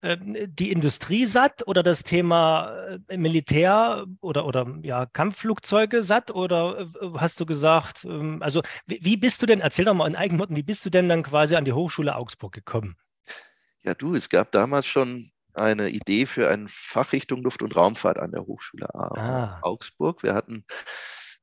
äh, 0.00 0.16
die 0.46 0.70
Industrie 0.70 1.26
satt 1.26 1.66
oder 1.66 1.82
das 1.82 2.04
Thema 2.04 2.96
äh, 3.08 3.16
Militär 3.16 4.06
oder, 4.20 4.46
oder 4.46 4.78
ja, 4.82 5.06
Kampfflugzeuge 5.06 6.04
satt? 6.04 6.30
Oder 6.30 6.92
hast 7.16 7.40
du 7.40 7.46
gesagt, 7.46 8.04
ähm, 8.04 8.40
also 8.40 8.62
wie, 8.86 9.00
wie 9.02 9.16
bist 9.16 9.42
du 9.42 9.46
denn, 9.46 9.60
erzähl 9.60 9.84
doch 9.84 9.94
mal 9.94 10.06
in 10.06 10.14
eigenen 10.14 10.38
Worten, 10.38 10.54
wie 10.54 10.62
bist 10.62 10.86
du 10.86 10.90
denn 10.90 11.08
dann 11.08 11.24
quasi 11.24 11.56
an 11.56 11.64
die 11.64 11.72
Hochschule 11.72 12.14
Augsburg 12.14 12.52
gekommen? 12.52 12.96
Ja, 13.82 13.94
du, 13.94 14.14
es 14.14 14.28
gab 14.28 14.52
damals 14.52 14.86
schon 14.86 15.28
eine 15.54 15.88
Idee 15.88 16.26
für 16.26 16.48
eine 16.50 16.66
Fachrichtung 16.68 17.42
Luft- 17.42 17.62
und 17.62 17.74
Raumfahrt 17.74 18.16
an 18.16 18.30
der 18.30 18.46
Hochschule 18.46 18.94
ah. 18.94 19.58
Augsburg. 19.62 20.22
Wir 20.22 20.34
hatten 20.34 20.64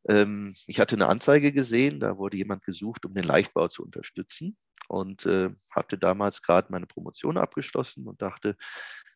ähm, 0.09 0.55
ich 0.67 0.79
hatte 0.79 0.95
eine 0.95 1.07
Anzeige 1.07 1.53
gesehen, 1.53 1.99
da 1.99 2.17
wurde 2.17 2.37
jemand 2.37 2.63
gesucht, 2.65 3.05
um 3.05 3.13
den 3.13 3.23
Leichtbau 3.23 3.67
zu 3.67 3.83
unterstützen 3.83 4.57
und 4.87 5.25
äh, 5.27 5.51
hatte 5.71 5.97
damals 5.97 6.41
gerade 6.41 6.71
meine 6.71 6.87
Promotion 6.87 7.37
abgeschlossen 7.37 8.07
und 8.07 8.21
dachte, 8.21 8.57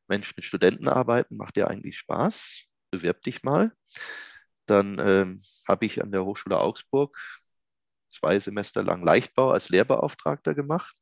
Mensch, 0.07 0.35
mit 0.35 0.45
Studenten 0.45 0.87
arbeiten 0.87 1.37
macht 1.37 1.55
dir 1.55 1.67
eigentlich 1.69 1.97
Spaß, 1.97 2.71
bewirb 2.91 3.23
dich 3.23 3.43
mal. 3.43 3.71
Dann 4.67 4.99
ähm, 4.99 5.41
habe 5.67 5.85
ich 5.85 6.01
an 6.01 6.11
der 6.11 6.23
Hochschule 6.25 6.59
Augsburg 6.59 7.17
zwei 8.11 8.39
Semester 8.39 8.83
lang 8.83 9.03
Leichtbau 9.03 9.51
als 9.51 9.69
Lehrbeauftragter 9.69 10.53
gemacht. 10.53 10.95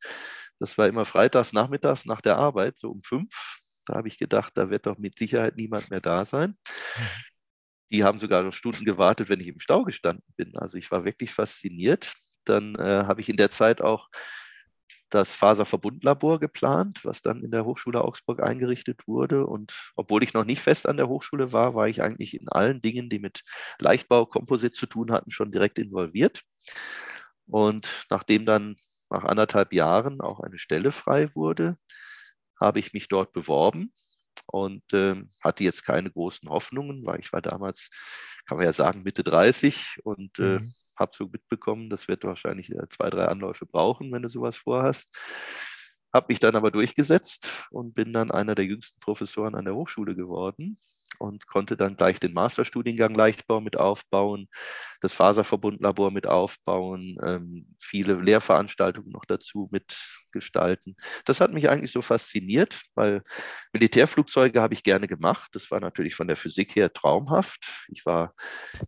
Das 0.59 0.77
war 0.77 0.87
immer 0.87 1.05
freitags 1.05 1.51
nachmittags 1.53 2.05
nach 2.05 2.21
der 2.21 2.37
Arbeit, 2.37 2.77
so 2.77 2.91
um 2.91 3.03
fünf. 3.03 3.59
Da 3.85 3.95
habe 3.95 4.07
ich 4.07 4.17
gedacht, 4.17 4.53
da 4.55 4.69
wird 4.69 4.85
doch 4.85 4.97
mit 4.97 5.17
Sicherheit 5.17 5.57
niemand 5.57 5.89
mehr 5.89 6.01
da 6.01 6.23
sein. 6.23 6.57
Die 7.91 8.03
haben 8.03 8.19
sogar 8.19 8.43
noch 8.43 8.53
Stunden 8.53 8.85
gewartet, 8.85 9.29
wenn 9.29 9.39
ich 9.39 9.47
im 9.47 9.59
Stau 9.59 9.83
gestanden 9.83 10.23
bin. 10.37 10.57
Also 10.57 10.77
ich 10.77 10.89
war 10.91 11.05
wirklich 11.05 11.33
fasziniert. 11.33 12.13
Dann 12.45 12.75
äh, 12.75 13.03
habe 13.05 13.21
ich 13.21 13.29
in 13.29 13.37
der 13.37 13.49
Zeit 13.49 13.81
auch 13.81 14.09
das 15.09 15.35
Faserverbundlabor 15.35 16.39
geplant, 16.39 17.03
was 17.03 17.21
dann 17.21 17.43
in 17.43 17.51
der 17.51 17.65
Hochschule 17.65 18.01
Augsburg 18.01 18.41
eingerichtet 18.41 19.07
wurde. 19.07 19.45
Und 19.45 19.91
obwohl 19.95 20.23
ich 20.23 20.33
noch 20.33 20.45
nicht 20.45 20.61
fest 20.61 20.87
an 20.87 20.97
der 20.97 21.09
Hochschule 21.09 21.51
war, 21.51 21.75
war 21.75 21.87
ich 21.87 22.01
eigentlich 22.01 22.39
in 22.39 22.47
allen 22.47 22.81
Dingen, 22.81 23.09
die 23.09 23.19
mit 23.19 23.43
Leichtbau, 23.79 24.25
Komposit 24.25 24.73
zu 24.73 24.87
tun 24.87 25.11
hatten, 25.11 25.31
schon 25.31 25.51
direkt 25.51 25.77
involviert. 25.77 26.41
Und 27.45 28.05
nachdem 28.09 28.45
dann 28.45 28.77
nach 29.09 29.25
anderthalb 29.25 29.73
Jahren 29.73 30.21
auch 30.21 30.39
eine 30.39 30.57
Stelle 30.57 30.91
frei 30.91 31.29
wurde, 31.35 31.77
habe 32.59 32.79
ich 32.79 32.93
mich 32.93 33.09
dort 33.09 33.33
beworben 33.33 33.91
und 34.51 34.93
äh, 34.93 35.15
hatte 35.43 35.63
jetzt 35.63 35.83
keine 35.83 36.11
großen 36.11 36.49
Hoffnungen, 36.49 37.05
weil 37.05 37.19
ich 37.19 37.31
war 37.33 37.41
damals, 37.41 37.89
kann 38.45 38.57
man 38.57 38.65
ja 38.65 38.73
sagen, 38.73 39.03
Mitte 39.03 39.23
30 39.23 39.99
und 40.03 40.39
äh, 40.39 40.59
mhm. 40.59 40.73
habe 40.97 41.11
so 41.15 41.25
mitbekommen, 41.25 41.89
das 41.89 42.07
wird 42.07 42.23
wahrscheinlich 42.23 42.71
äh, 42.71 42.87
zwei, 42.89 43.09
drei 43.09 43.25
Anläufe 43.25 43.65
brauchen, 43.65 44.11
wenn 44.11 44.21
du 44.21 44.29
sowas 44.29 44.57
vorhast. 44.57 45.09
Habe 46.13 46.27
mich 46.29 46.39
dann 46.39 46.55
aber 46.55 46.71
durchgesetzt 46.71 47.67
und 47.71 47.93
bin 47.93 48.13
dann 48.13 48.31
einer 48.31 48.55
der 48.55 48.65
jüngsten 48.65 48.99
Professoren 48.99 49.55
an 49.55 49.65
der 49.65 49.75
Hochschule 49.75 50.15
geworden 50.15 50.77
und 51.21 51.47
konnte 51.47 51.77
dann 51.77 51.95
gleich 51.97 52.19
den 52.19 52.33
Masterstudiengang 52.33 53.13
Leichtbau 53.13 53.61
mit 53.61 53.77
aufbauen, 53.77 54.47
das 55.01 55.13
Faserverbundlabor 55.13 56.11
mit 56.11 56.25
aufbauen, 56.25 57.17
ähm, 57.23 57.75
viele 57.79 58.15
Lehrveranstaltungen 58.15 59.11
noch 59.11 59.25
dazu 59.25 59.69
mitgestalten. 59.71 60.95
Das 61.25 61.39
hat 61.39 61.53
mich 61.53 61.69
eigentlich 61.69 61.91
so 61.91 62.01
fasziniert, 62.01 62.81
weil 62.95 63.21
Militärflugzeuge 63.73 64.61
habe 64.61 64.73
ich 64.73 64.83
gerne 64.83 65.07
gemacht. 65.07 65.49
Das 65.53 65.69
war 65.69 65.79
natürlich 65.79 66.15
von 66.15 66.27
der 66.27 66.37
Physik 66.37 66.75
her 66.75 66.91
traumhaft. 66.91 67.65
Ich 67.89 68.05
war, 68.05 68.33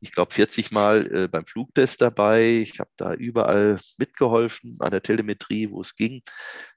ich 0.02 0.12
glaube, 0.12 0.34
40 0.34 0.72
Mal 0.72 1.16
äh, 1.16 1.28
beim 1.28 1.46
Flugtest 1.46 2.02
dabei. 2.02 2.60
Ich 2.64 2.80
habe 2.80 2.92
da 2.98 3.14
überall 3.14 3.80
mitgeholfen 4.00 4.78
an 4.80 4.92
der 4.92 5.04
Telemetrie, 5.04 5.70
wo 5.70 5.82
es 5.82 5.96
ging. 5.96 6.24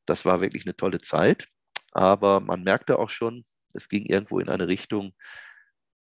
Das 0.07 0.25
war 0.25 0.41
wirklich 0.41 0.65
eine 0.67 0.77
tolle 0.77 1.01
Zeit. 1.01 1.47
Aber 1.93 2.41
man 2.41 2.63
merkte 2.63 2.99
auch 2.99 3.11
schon, 3.11 3.45
es 3.75 3.89
ging 3.89 4.07
irgendwo 4.07 4.39
in 4.41 4.49
eine 4.49 4.69
Richtung, 4.69 5.13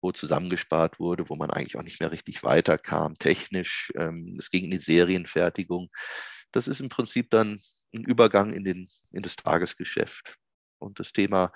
wo 0.01 0.11
zusammengespart 0.11 0.99
wurde, 0.99 1.29
wo 1.29 1.35
man 1.35 1.51
eigentlich 1.51 1.77
auch 1.77 1.83
nicht 1.83 1.99
mehr 1.99 2.11
richtig 2.11 2.43
weiterkam, 2.43 3.15
technisch. 3.17 3.91
Ähm, 3.95 4.37
es 4.39 4.49
ging 4.49 4.65
in 4.65 4.71
die 4.71 4.79
Serienfertigung. 4.79 5.89
Das 6.51 6.67
ist 6.67 6.79
im 6.79 6.89
Prinzip 6.89 7.29
dann 7.29 7.59
ein 7.93 8.03
Übergang 8.03 8.53
in, 8.53 8.63
den, 8.63 8.87
in 9.11 9.21
das 9.21 9.35
Tagesgeschäft. 9.35 10.35
Und 10.79 10.99
das 10.99 11.11
Thema 11.11 11.51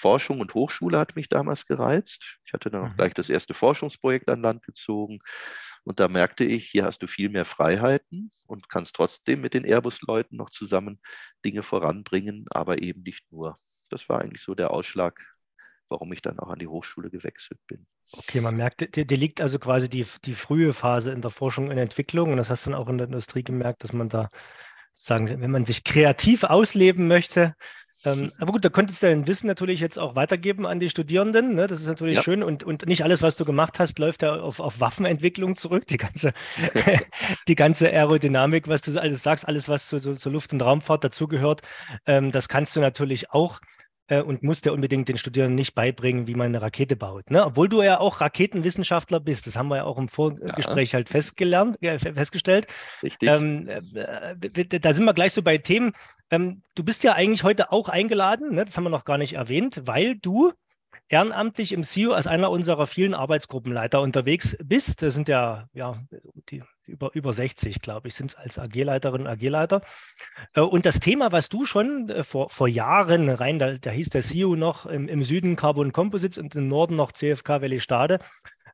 Forschung 0.00 0.40
und 0.40 0.54
Hochschule 0.54 0.98
hat 0.98 1.14
mich 1.14 1.28
damals 1.28 1.66
gereizt. 1.66 2.38
Ich 2.44 2.52
hatte 2.52 2.70
dann 2.70 2.84
auch 2.84 2.92
mhm. 2.92 2.96
gleich 2.96 3.14
das 3.14 3.28
erste 3.28 3.54
Forschungsprojekt 3.54 4.28
an 4.28 4.42
Land 4.42 4.62
gezogen. 4.62 5.18
Und 5.84 6.00
da 6.00 6.08
merkte 6.08 6.44
ich, 6.44 6.70
hier 6.70 6.84
hast 6.84 7.02
du 7.02 7.06
viel 7.06 7.28
mehr 7.28 7.44
Freiheiten 7.44 8.30
und 8.46 8.68
kannst 8.68 8.96
trotzdem 8.96 9.40
mit 9.40 9.54
den 9.54 9.64
Airbus-Leuten 9.64 10.36
noch 10.36 10.50
zusammen 10.50 11.00
Dinge 11.44 11.62
voranbringen, 11.62 12.46
aber 12.50 12.82
eben 12.82 13.02
nicht 13.02 13.30
nur. 13.30 13.56
Das 13.90 14.08
war 14.08 14.20
eigentlich 14.20 14.42
so 14.42 14.54
der 14.54 14.70
Ausschlag, 14.70 15.20
warum 15.88 16.12
ich 16.12 16.22
dann 16.22 16.38
auch 16.38 16.48
an 16.48 16.58
die 16.58 16.68
Hochschule 16.68 17.10
gewechselt 17.10 17.60
bin. 17.66 17.86
Okay, 18.12 18.40
man 18.40 18.56
merkt, 18.56 18.96
dir, 18.96 19.04
dir 19.04 19.16
liegt 19.16 19.40
also 19.40 19.58
quasi 19.58 19.88
die, 19.88 20.06
die 20.24 20.34
frühe 20.34 20.72
Phase 20.72 21.12
in 21.12 21.22
der 21.22 21.30
Forschung 21.30 21.68
und 21.68 21.78
Entwicklung 21.78 22.30
und 22.30 22.38
das 22.38 22.50
hast 22.50 22.66
du 22.66 22.70
dann 22.70 22.78
auch 22.78 22.88
in 22.88 22.98
der 22.98 23.06
Industrie 23.06 23.44
gemerkt, 23.44 23.84
dass 23.84 23.92
man 23.92 24.08
da 24.08 24.30
sagen, 24.94 25.40
wenn 25.40 25.50
man 25.50 25.64
sich 25.64 25.84
kreativ 25.84 26.44
ausleben 26.44 27.06
möchte, 27.06 27.54
ähm, 28.04 28.32
aber 28.38 28.52
gut, 28.52 28.64
da 28.64 28.68
könntest 28.68 29.02
du 29.02 29.06
dein 29.06 29.26
Wissen 29.26 29.46
natürlich 29.46 29.80
jetzt 29.80 29.98
auch 29.98 30.14
weitergeben 30.14 30.66
an 30.66 30.80
die 30.80 30.90
Studierenden. 30.90 31.54
Ne? 31.54 31.66
Das 31.66 31.80
ist 31.80 31.86
natürlich 31.86 32.16
ja. 32.16 32.22
schön. 32.22 32.42
Und, 32.42 32.64
und 32.64 32.86
nicht 32.86 33.04
alles, 33.04 33.22
was 33.22 33.36
du 33.36 33.44
gemacht 33.44 33.78
hast, 33.78 33.98
läuft 33.98 34.22
ja 34.22 34.34
auf, 34.34 34.60
auf 34.60 34.80
Waffenentwicklung 34.80 35.56
zurück. 35.56 35.86
Die 35.86 35.98
ganze, 35.98 36.32
die 37.48 37.54
ganze 37.54 37.88
Aerodynamik, 37.88 38.68
was 38.68 38.82
du 38.82 38.98
alles 39.00 39.22
sagst, 39.22 39.46
alles, 39.46 39.68
was 39.68 39.88
zu, 39.88 40.00
zu, 40.00 40.14
zur 40.14 40.32
Luft- 40.32 40.52
und 40.52 40.62
Raumfahrt 40.62 41.04
dazugehört, 41.04 41.62
ähm, 42.06 42.32
das 42.32 42.48
kannst 42.48 42.76
du 42.76 42.80
natürlich 42.80 43.30
auch 43.30 43.60
äh, 44.10 44.20
und 44.20 44.42
musst 44.42 44.66
ja 44.66 44.72
unbedingt 44.72 45.08
den 45.08 45.16
Studierenden 45.16 45.54
nicht 45.54 45.74
beibringen, 45.74 46.26
wie 46.26 46.34
man 46.34 46.48
eine 46.48 46.60
Rakete 46.60 46.96
baut. 46.96 47.30
Ne? 47.30 47.44
Obwohl 47.44 47.68
du 47.68 47.82
ja 47.82 48.00
auch 48.00 48.20
Raketenwissenschaftler 48.20 49.20
bist. 49.20 49.46
Das 49.46 49.56
haben 49.56 49.68
wir 49.68 49.76
ja 49.76 49.84
auch 49.84 49.98
im 49.98 50.08
Vorgespräch 50.08 50.92
ja. 50.92 50.96
halt 50.96 51.08
festgelernt, 51.08 51.82
äh, 51.82 51.98
festgestellt. 51.98 52.66
Richtig. 53.02 53.28
Ähm, 53.28 53.68
äh, 53.68 54.80
da 54.80 54.92
sind 54.92 55.04
wir 55.04 55.14
gleich 55.14 55.32
so 55.32 55.42
bei 55.42 55.58
Themen. 55.58 55.92
Ähm, 56.30 56.62
du 56.74 56.84
bist 56.84 57.02
ja 57.04 57.14
eigentlich 57.14 57.42
heute 57.42 57.72
auch 57.72 57.88
eingeladen, 57.88 58.54
ne? 58.54 58.64
das 58.64 58.76
haben 58.76 58.84
wir 58.84 58.90
noch 58.90 59.04
gar 59.04 59.18
nicht 59.18 59.34
erwähnt, 59.34 59.82
weil 59.84 60.16
du 60.16 60.52
ehrenamtlich 61.08 61.72
im 61.72 61.82
CIO 61.82 62.12
als 62.12 62.26
einer 62.26 62.50
unserer 62.50 62.86
vielen 62.86 63.14
Arbeitsgruppenleiter 63.14 64.00
unterwegs 64.00 64.56
bist. 64.62 65.02
Das 65.02 65.14
sind 65.14 65.28
ja, 65.28 65.66
ja 65.72 66.00
die, 66.48 66.62
über, 66.86 67.10
über 67.14 67.32
60, 67.32 67.80
glaube 67.80 68.08
ich, 68.08 68.14
sind 68.14 68.38
als 68.38 68.58
AG-Leiterin, 68.58 69.26
AG-Leiter. 69.26 69.82
Äh, 70.54 70.60
und 70.60 70.86
das 70.86 71.00
Thema, 71.00 71.32
was 71.32 71.48
du 71.48 71.66
schon 71.66 72.08
äh, 72.08 72.22
vor, 72.22 72.48
vor 72.48 72.68
Jahren 72.68 73.28
rein, 73.28 73.58
da, 73.58 73.76
da 73.76 73.90
hieß 73.90 74.10
der 74.10 74.22
CIO 74.22 74.54
noch 74.54 74.86
im, 74.86 75.08
im 75.08 75.24
Süden 75.24 75.56
Carbon 75.56 75.92
Composites 75.92 76.38
und 76.38 76.54
im 76.54 76.68
Norden 76.68 76.96
noch 76.96 77.12
CFK 77.12 77.60
Valley 77.60 77.80
Stade. 77.80 78.20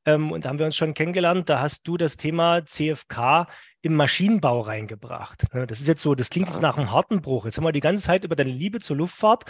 Ähm, 0.06 0.32
und 0.32 0.44
da 0.44 0.48
haben 0.48 0.58
wir 0.58 0.66
uns 0.66 0.76
schon 0.76 0.94
kennengelernt. 0.94 1.48
Da 1.48 1.60
hast 1.60 1.86
du 1.86 1.96
das 1.96 2.16
Thema 2.16 2.64
CFK 2.64 3.46
im 3.82 3.94
Maschinenbau 3.96 4.62
reingebracht. 4.62 5.44
Das 5.52 5.80
ist 5.80 5.88
jetzt 5.88 6.02
so, 6.02 6.14
das 6.14 6.30
klingt 6.30 6.48
jetzt 6.48 6.62
nach 6.62 6.78
einem 6.78 6.92
harten 6.92 7.20
Bruch. 7.20 7.44
Jetzt 7.44 7.56
haben 7.56 7.64
wir 7.64 7.72
die 7.72 7.80
ganze 7.80 8.04
Zeit 8.04 8.24
über 8.24 8.36
deine 8.36 8.50
Liebe 8.50 8.80
zur 8.80 8.96
Luftfahrt 8.96 9.44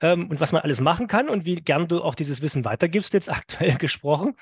ähm, 0.00 0.28
und 0.28 0.40
was 0.40 0.52
man 0.52 0.62
alles 0.62 0.80
machen 0.80 1.06
kann 1.06 1.28
und 1.28 1.44
wie 1.44 1.56
gern 1.56 1.88
du 1.88 2.02
auch 2.02 2.14
dieses 2.14 2.42
Wissen 2.42 2.64
weitergibst, 2.64 3.12
jetzt 3.12 3.30
aktuell 3.30 3.76
gesprochen. 3.76 4.34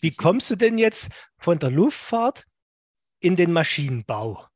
Wie 0.00 0.14
kommst 0.14 0.50
du 0.50 0.56
denn 0.56 0.78
jetzt 0.78 1.10
von 1.38 1.58
der 1.58 1.70
Luftfahrt 1.70 2.44
in 3.20 3.36
den 3.36 3.52
Maschinenbau? 3.52 4.46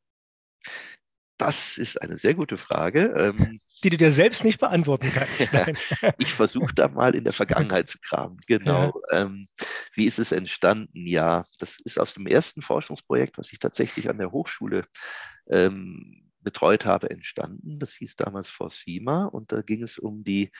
Das 1.39 1.77
ist 1.77 2.01
eine 2.01 2.17
sehr 2.17 2.35
gute 2.35 2.57
Frage. 2.57 3.15
Ähm, 3.17 3.61
Die 3.85 3.91
du 3.91 3.99
dir 3.99 4.11
selbst 4.11 4.43
nicht 4.43 4.59
beantworten 4.59 5.13
kannst. 5.13 5.51
ich 6.19 6.33
versuche 6.33 6.75
da 6.75 6.89
mal 6.89 7.15
in 7.15 7.25
der 7.25 7.35
Vergangenheit 7.35 7.89
zu 7.89 7.99
kramen. 7.99 8.39
Genau. 8.47 9.01
Ja. 9.11 9.23
Ähm, 9.23 9.47
wie 9.93 10.07
ist 10.07 10.19
es 10.19 10.33
entstanden? 10.33 11.07
Ja, 11.07 11.45
das 11.59 11.79
ist 11.85 12.01
aus 12.01 12.15
dem 12.15 12.27
ersten 12.27 12.63
Forschungsprojekt, 12.63 13.37
was 13.37 13.53
ich 13.53 13.59
tatsächlich 13.59 14.09
an 14.09 14.19
der 14.19 14.33
Hochschule 14.33 14.87
ähm, 15.51 16.31
betreut 16.41 16.87
habe, 16.87 17.11
entstanden. 17.11 17.79
Das 17.79 17.93
hieß 17.95 18.17
damals 18.17 18.49
Forsima 18.49 19.27
und 19.27 19.53
da 19.53 19.61
ging 19.61 19.83
es 19.83 19.99
um 19.99 20.25
die 20.25 20.51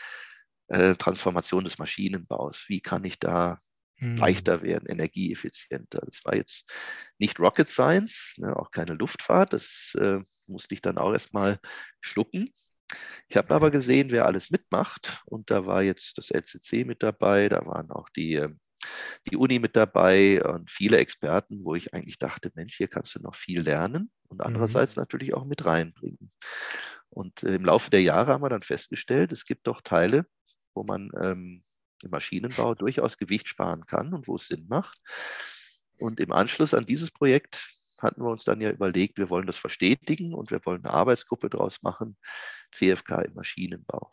äh, 0.69 0.95
Transformation 0.95 1.65
des 1.65 1.79
Maschinenbaus. 1.79 2.65
Wie 2.69 2.81
kann 2.81 3.05
ich 3.05 3.19
da 3.19 3.59
mhm. 3.99 4.17
leichter 4.17 4.63
werden, 4.63 4.89
energieeffizienter? 4.89 6.03
Das 6.05 6.25
war 6.25 6.37
jetzt 6.37 6.71
nicht 7.19 7.39
Rocket 7.41 7.69
Science, 7.69 8.37
ne, 8.39 8.57
auch 8.57 8.71
keine 8.71 8.95
Luftfahrt. 8.95 9.53
Das 9.53 9.97
äh, 9.99 10.21
musste 10.49 10.75
ich 10.75 10.83
dann 10.83 10.99
auch 10.99 11.13
erstmal 11.13 11.59
schlucken. 12.01 12.53
Ich 13.29 13.37
habe 13.37 13.55
aber 13.55 13.71
gesehen, 13.71 14.11
wer 14.11 14.27
alles 14.27 14.51
mitmacht. 14.51 15.23
Und 15.27 15.51
da 15.51 15.67
war 15.67 15.83
jetzt 15.83 16.19
das 16.19 16.31
LCC 16.31 16.87
mit 16.87 17.03
dabei, 17.03 17.49
da 17.49 17.67
waren 17.67 17.91
auch 17.91 18.09
die 18.11 18.35
ähm, 18.35 18.61
die 19.31 19.37
Uni 19.37 19.59
mit 19.59 19.77
dabei 19.77 20.43
und 20.45 20.71
viele 20.71 20.99
Experten, 20.99 21.65
wo 21.65 21.75
ich 21.75 21.95
eigentlich 21.95 22.19
dachte, 22.19 22.51
Mensch, 22.55 22.77
hier 22.77 22.89
kannst 22.89 23.15
du 23.15 23.21
noch 23.21 23.35
viel 23.35 23.63
lernen 23.63 24.11
und 24.29 24.43
andererseits 24.43 24.97
mhm. 24.97 25.03
natürlich 25.03 25.35
auch 25.35 25.45
mit 25.45 25.65
reinbringen. 25.65 26.31
Und 27.09 27.43
äh, 27.43 27.55
im 27.55 27.65
Laufe 27.65 27.91
der 27.91 28.03
Jahre 28.03 28.33
haben 28.33 28.43
wir 28.43 28.49
dann 28.49 28.63
festgestellt, 28.63 29.33
es 29.33 29.45
gibt 29.45 29.67
doch 29.67 29.81
Teile, 29.81 30.27
wo 30.75 30.85
man 30.85 31.11
ähm, 31.21 31.63
im 32.03 32.11
Maschinenbau 32.11 32.75
durchaus 32.75 33.17
Gewicht 33.19 33.49
sparen 33.49 33.87
kann 33.87 34.13
und 34.13 34.29
wo 34.29 34.37
es 34.37 34.49
Sinn 34.49 34.67
macht. 34.69 34.99
Und 35.99 36.21
im 36.21 36.33
Anschluss 36.33 36.75
an 36.75 36.87
dieses 36.87 37.11
Projekt 37.11 37.69
hatten 37.99 38.23
wir 38.23 38.31
uns 38.31 38.45
dann 38.45 38.61
ja 38.61 38.71
überlegt, 38.71 39.19
wir 39.19 39.31
wollen 39.31 39.47
das 39.47 39.57
verstetigen 39.57 40.35
und 40.35 40.51
wir 40.51 40.61
wollen 40.65 40.85
eine 40.85 40.93
Arbeitsgruppe 40.93 41.49
daraus 41.49 41.83
machen, 41.83 42.17
CFK 42.73 43.23
im 43.23 43.35
Maschinenbau. 43.35 44.11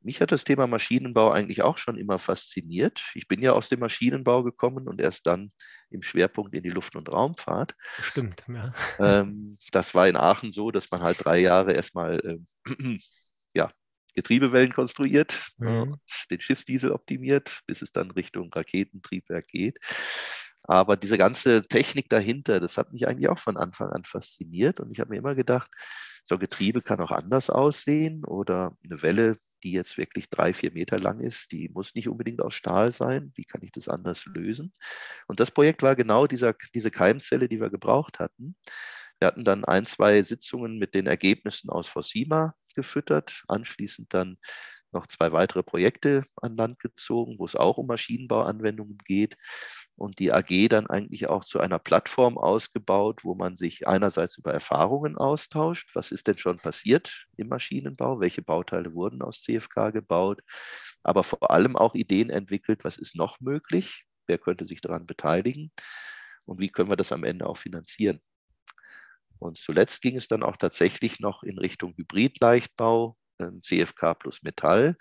Mich 0.00 0.20
hat 0.20 0.30
das 0.30 0.44
Thema 0.44 0.66
Maschinenbau 0.66 1.32
eigentlich 1.32 1.62
auch 1.62 1.76
schon 1.76 1.98
immer 1.98 2.18
fasziniert. 2.18 3.02
Ich 3.14 3.26
bin 3.26 3.42
ja 3.42 3.52
aus 3.52 3.68
dem 3.68 3.80
Maschinenbau 3.80 4.44
gekommen 4.44 4.88
und 4.88 5.00
erst 5.00 5.26
dann 5.26 5.50
im 5.90 6.02
Schwerpunkt 6.02 6.54
in 6.54 6.62
die 6.62 6.70
Luft- 6.70 6.94
und 6.94 7.10
Raumfahrt. 7.10 7.74
Stimmt, 8.00 8.44
ja. 8.46 8.72
Ähm, 9.00 9.58
das 9.72 9.94
war 9.94 10.08
in 10.08 10.16
Aachen 10.16 10.52
so, 10.52 10.70
dass 10.70 10.90
man 10.90 11.02
halt 11.02 11.24
drei 11.24 11.40
Jahre 11.40 11.72
erstmal 11.72 12.20
äh, 12.20 12.98
ja, 13.54 13.70
Getriebewellen 14.18 14.72
konstruiert, 14.72 15.52
mhm. 15.58 15.96
den 16.30 16.40
Schiffsdiesel 16.40 16.90
optimiert, 16.90 17.60
bis 17.66 17.82
es 17.82 17.92
dann 17.92 18.10
Richtung 18.10 18.52
Raketentriebwerk 18.52 19.46
geht. 19.46 19.78
Aber 20.64 20.96
diese 20.96 21.16
ganze 21.16 21.62
Technik 21.66 22.08
dahinter, 22.08 22.60
das 22.60 22.76
hat 22.76 22.92
mich 22.92 23.06
eigentlich 23.06 23.28
auch 23.28 23.38
von 23.38 23.56
Anfang 23.56 23.90
an 23.90 24.04
fasziniert. 24.04 24.80
Und 24.80 24.90
ich 24.90 25.00
habe 25.00 25.10
mir 25.10 25.18
immer 25.18 25.34
gedacht, 25.34 25.70
so 26.24 26.34
ein 26.34 26.40
Getriebe 26.40 26.82
kann 26.82 27.00
auch 27.00 27.12
anders 27.12 27.48
aussehen 27.48 28.24
oder 28.24 28.76
eine 28.84 29.00
Welle 29.02 29.38
die 29.62 29.72
jetzt 29.72 29.98
wirklich 29.98 30.30
drei, 30.30 30.52
vier 30.52 30.72
Meter 30.72 30.98
lang 30.98 31.20
ist, 31.20 31.52
die 31.52 31.68
muss 31.68 31.94
nicht 31.94 32.08
unbedingt 32.08 32.40
aus 32.40 32.54
Stahl 32.54 32.92
sein. 32.92 33.32
Wie 33.34 33.44
kann 33.44 33.62
ich 33.62 33.72
das 33.72 33.88
anders 33.88 34.24
lösen? 34.26 34.72
Und 35.26 35.40
das 35.40 35.50
Projekt 35.50 35.82
war 35.82 35.96
genau 35.96 36.26
dieser, 36.26 36.54
diese 36.74 36.90
Keimzelle, 36.90 37.48
die 37.48 37.60
wir 37.60 37.70
gebraucht 37.70 38.18
hatten. 38.18 38.56
Wir 39.18 39.28
hatten 39.28 39.44
dann 39.44 39.64
ein, 39.64 39.84
zwei 39.84 40.22
Sitzungen 40.22 40.78
mit 40.78 40.94
den 40.94 41.06
Ergebnissen 41.06 41.70
aus 41.70 41.88
Fossima 41.88 42.54
gefüttert, 42.78 43.42
anschließend 43.48 44.14
dann 44.14 44.38
noch 44.92 45.06
zwei 45.06 45.32
weitere 45.32 45.62
Projekte 45.62 46.24
an 46.36 46.56
Land 46.56 46.78
gezogen, 46.80 47.38
wo 47.38 47.44
es 47.44 47.56
auch 47.56 47.76
um 47.78 47.86
Maschinenbauanwendungen 47.86 48.98
geht 49.04 49.36
und 49.96 50.18
die 50.18 50.32
AG 50.32 50.68
dann 50.68 50.86
eigentlich 50.86 51.28
auch 51.28 51.44
zu 51.44 51.60
einer 51.60 51.78
Plattform 51.78 52.38
ausgebaut, 52.38 53.24
wo 53.24 53.34
man 53.34 53.56
sich 53.56 53.86
einerseits 53.88 54.38
über 54.38 54.52
Erfahrungen 54.52 55.16
austauscht. 55.16 55.90
Was 55.94 56.12
ist 56.12 56.26
denn 56.26 56.38
schon 56.38 56.58
passiert 56.58 57.26
im 57.36 57.48
Maschinenbau? 57.48 58.20
Welche 58.20 58.42
Bauteile 58.42 58.94
wurden 58.94 59.22
aus 59.22 59.42
CFK 59.42 59.90
gebaut? 59.90 60.40
Aber 61.02 61.24
vor 61.24 61.50
allem 61.50 61.76
auch 61.76 61.94
Ideen 61.94 62.30
entwickelt, 62.30 62.84
was 62.84 62.96
ist 62.96 63.16
noch 63.16 63.40
möglich? 63.40 64.04
Wer 64.26 64.38
könnte 64.38 64.64
sich 64.64 64.80
daran 64.80 65.06
beteiligen? 65.06 65.72
Und 66.44 66.60
wie 66.60 66.70
können 66.70 66.90
wir 66.90 66.96
das 66.96 67.12
am 67.12 67.24
Ende 67.24 67.46
auch 67.46 67.58
finanzieren? 67.58 68.20
Und 69.38 69.58
zuletzt 69.58 70.02
ging 70.02 70.16
es 70.16 70.28
dann 70.28 70.42
auch 70.42 70.56
tatsächlich 70.56 71.20
noch 71.20 71.42
in 71.42 71.58
Richtung 71.58 71.94
Hybridleichtbau, 71.96 73.16
ähm, 73.38 73.62
CFK 73.62 74.14
plus 74.14 74.42
Metall. 74.42 74.96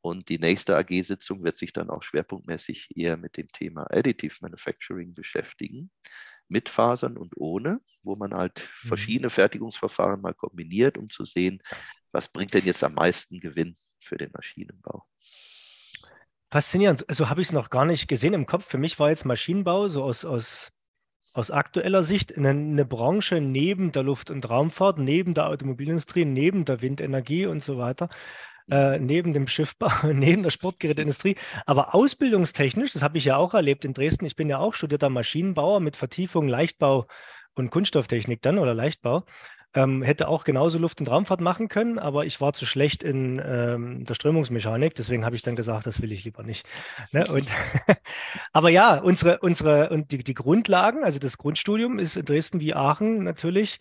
Und 0.00 0.28
die 0.28 0.38
nächste 0.38 0.76
AG-Sitzung 0.76 1.42
wird 1.42 1.56
sich 1.56 1.72
dann 1.72 1.90
auch 1.90 2.02
schwerpunktmäßig 2.02 2.96
eher 2.96 3.16
mit 3.16 3.36
dem 3.36 3.48
Thema 3.48 3.86
Additive 3.90 4.36
Manufacturing 4.40 5.12
beschäftigen, 5.12 5.90
mit 6.48 6.68
Fasern 6.68 7.18
und 7.18 7.36
ohne, 7.36 7.80
wo 8.02 8.16
man 8.16 8.32
halt 8.32 8.58
mhm. 8.58 8.88
verschiedene 8.88 9.30
Fertigungsverfahren 9.30 10.20
mal 10.20 10.34
kombiniert, 10.34 10.96
um 10.96 11.10
zu 11.10 11.24
sehen, 11.24 11.60
was 12.12 12.28
bringt 12.28 12.54
denn 12.54 12.64
jetzt 12.64 12.84
am 12.84 12.94
meisten 12.94 13.40
Gewinn 13.40 13.74
für 14.00 14.16
den 14.16 14.30
Maschinenbau. 14.32 15.04
Faszinierend. 16.50 17.00
So 17.00 17.06
also 17.08 17.30
habe 17.30 17.42
ich 17.42 17.48
es 17.48 17.52
noch 17.52 17.68
gar 17.68 17.84
nicht 17.84 18.08
gesehen 18.08 18.32
im 18.32 18.46
Kopf. 18.46 18.64
Für 18.66 18.78
mich 18.78 18.98
war 18.98 19.10
jetzt 19.10 19.26
Maschinenbau 19.26 19.88
so 19.88 20.02
aus, 20.02 20.24
aus, 20.24 20.72
aus 21.34 21.50
aktueller 21.50 22.02
Sicht 22.02 22.36
eine, 22.36 22.50
eine 22.50 22.84
Branche 22.84 23.40
neben 23.40 23.92
der 23.92 24.02
Luft- 24.02 24.30
und 24.30 24.48
Raumfahrt, 24.48 24.98
neben 24.98 25.34
der 25.34 25.48
Automobilindustrie, 25.48 26.24
neben 26.24 26.64
der 26.64 26.82
Windenergie 26.82 27.46
und 27.46 27.62
so 27.62 27.78
weiter 27.78 28.08
äh, 28.70 28.98
neben 28.98 29.32
dem 29.32 29.46
Schiffbau, 29.46 29.90
neben 30.12 30.42
der 30.42 30.50
Sportgeräteindustrie. 30.50 31.36
Aber 31.66 31.94
ausbildungstechnisch, 31.94 32.92
das 32.92 33.02
habe 33.02 33.18
ich 33.18 33.24
ja 33.24 33.36
auch 33.36 33.54
erlebt 33.54 33.84
in 33.84 33.94
Dresden, 33.94 34.26
ich 34.26 34.36
bin 34.36 34.48
ja 34.48 34.58
auch 34.58 34.74
studierter 34.74 35.08
Maschinenbauer 35.08 35.80
mit 35.80 35.96
Vertiefung 35.96 36.48
Leichtbau 36.48 37.06
und 37.54 37.70
Kunststofftechnik 37.70 38.42
dann 38.42 38.58
oder 38.58 38.74
Leichtbau. 38.74 39.24
Ähm, 39.74 40.02
hätte 40.02 40.28
auch 40.28 40.44
genauso 40.44 40.78
Luft- 40.78 41.00
und 41.00 41.10
Raumfahrt 41.10 41.42
machen 41.42 41.68
können, 41.68 41.98
aber 41.98 42.24
ich 42.24 42.40
war 42.40 42.54
zu 42.54 42.64
schlecht 42.64 43.02
in 43.02 43.40
ähm, 43.44 44.06
der 44.06 44.14
Strömungsmechanik, 44.14 44.94
deswegen 44.94 45.26
habe 45.26 45.36
ich 45.36 45.42
dann 45.42 45.56
gesagt, 45.56 45.86
das 45.86 46.00
will 46.00 46.10
ich 46.10 46.24
lieber 46.24 46.42
nicht. 46.42 46.66
Ne? 47.12 47.26
Und, 47.26 47.46
aber 48.52 48.70
ja, 48.70 48.98
unsere, 48.98 49.40
unsere 49.40 49.90
und 49.90 50.10
die, 50.10 50.24
die 50.24 50.34
Grundlagen, 50.34 51.04
also 51.04 51.18
das 51.18 51.36
Grundstudium 51.36 51.98
ist 51.98 52.16
in 52.16 52.24
Dresden 52.24 52.60
wie 52.60 52.74
Aachen 52.74 53.24
natürlich 53.24 53.78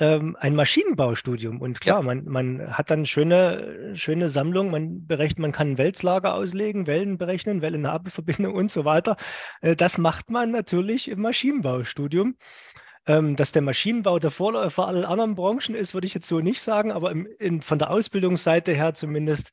ähm, 0.00 0.36
ein 0.40 0.56
Maschinenbaustudium. 0.56 1.60
Und 1.60 1.80
klar, 1.80 1.98
ja. 1.98 2.02
man, 2.02 2.24
man 2.24 2.76
hat 2.76 2.90
dann 2.90 3.06
schöne, 3.06 3.92
schöne 3.94 4.28
Sammlung, 4.30 4.70
man 4.70 5.06
berechnet, 5.06 5.38
man 5.38 5.52
kann 5.52 5.78
Weltlager 5.78 6.34
auslegen, 6.34 6.86
Wellen 6.86 7.18
berechnen, 7.18 7.62
Wellen-Nabelverbindung 7.62 8.54
und 8.54 8.72
so 8.72 8.84
weiter. 8.84 9.16
Äh, 9.60 9.76
das 9.76 9.98
macht 9.98 10.30
man 10.30 10.50
natürlich 10.50 11.08
im 11.08 11.20
Maschinenbaustudium. 11.20 12.36
Ähm, 13.10 13.34
dass 13.34 13.50
der 13.50 13.62
Maschinenbau 13.62 14.20
der 14.20 14.30
Vorläufer 14.30 14.86
aller 14.86 15.08
anderen 15.08 15.34
Branchen 15.34 15.74
ist, 15.74 15.94
würde 15.94 16.06
ich 16.06 16.14
jetzt 16.14 16.28
so 16.28 16.38
nicht 16.38 16.62
sagen, 16.62 16.92
aber 16.92 17.10
im, 17.10 17.26
in, 17.40 17.60
von 17.60 17.80
der 17.80 17.90
Ausbildungsseite 17.90 18.72
her 18.72 18.94
zumindest 18.94 19.50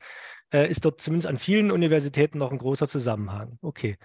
äh, 0.54 0.70
ist 0.70 0.86
dort 0.86 1.02
zumindest 1.02 1.28
an 1.28 1.40
vielen 1.40 1.72
Universitäten 1.72 2.38
noch 2.38 2.52
ein 2.52 2.60
großer 2.60 2.88
Zusammenhang. 2.88 3.58
Okay. 3.64 3.98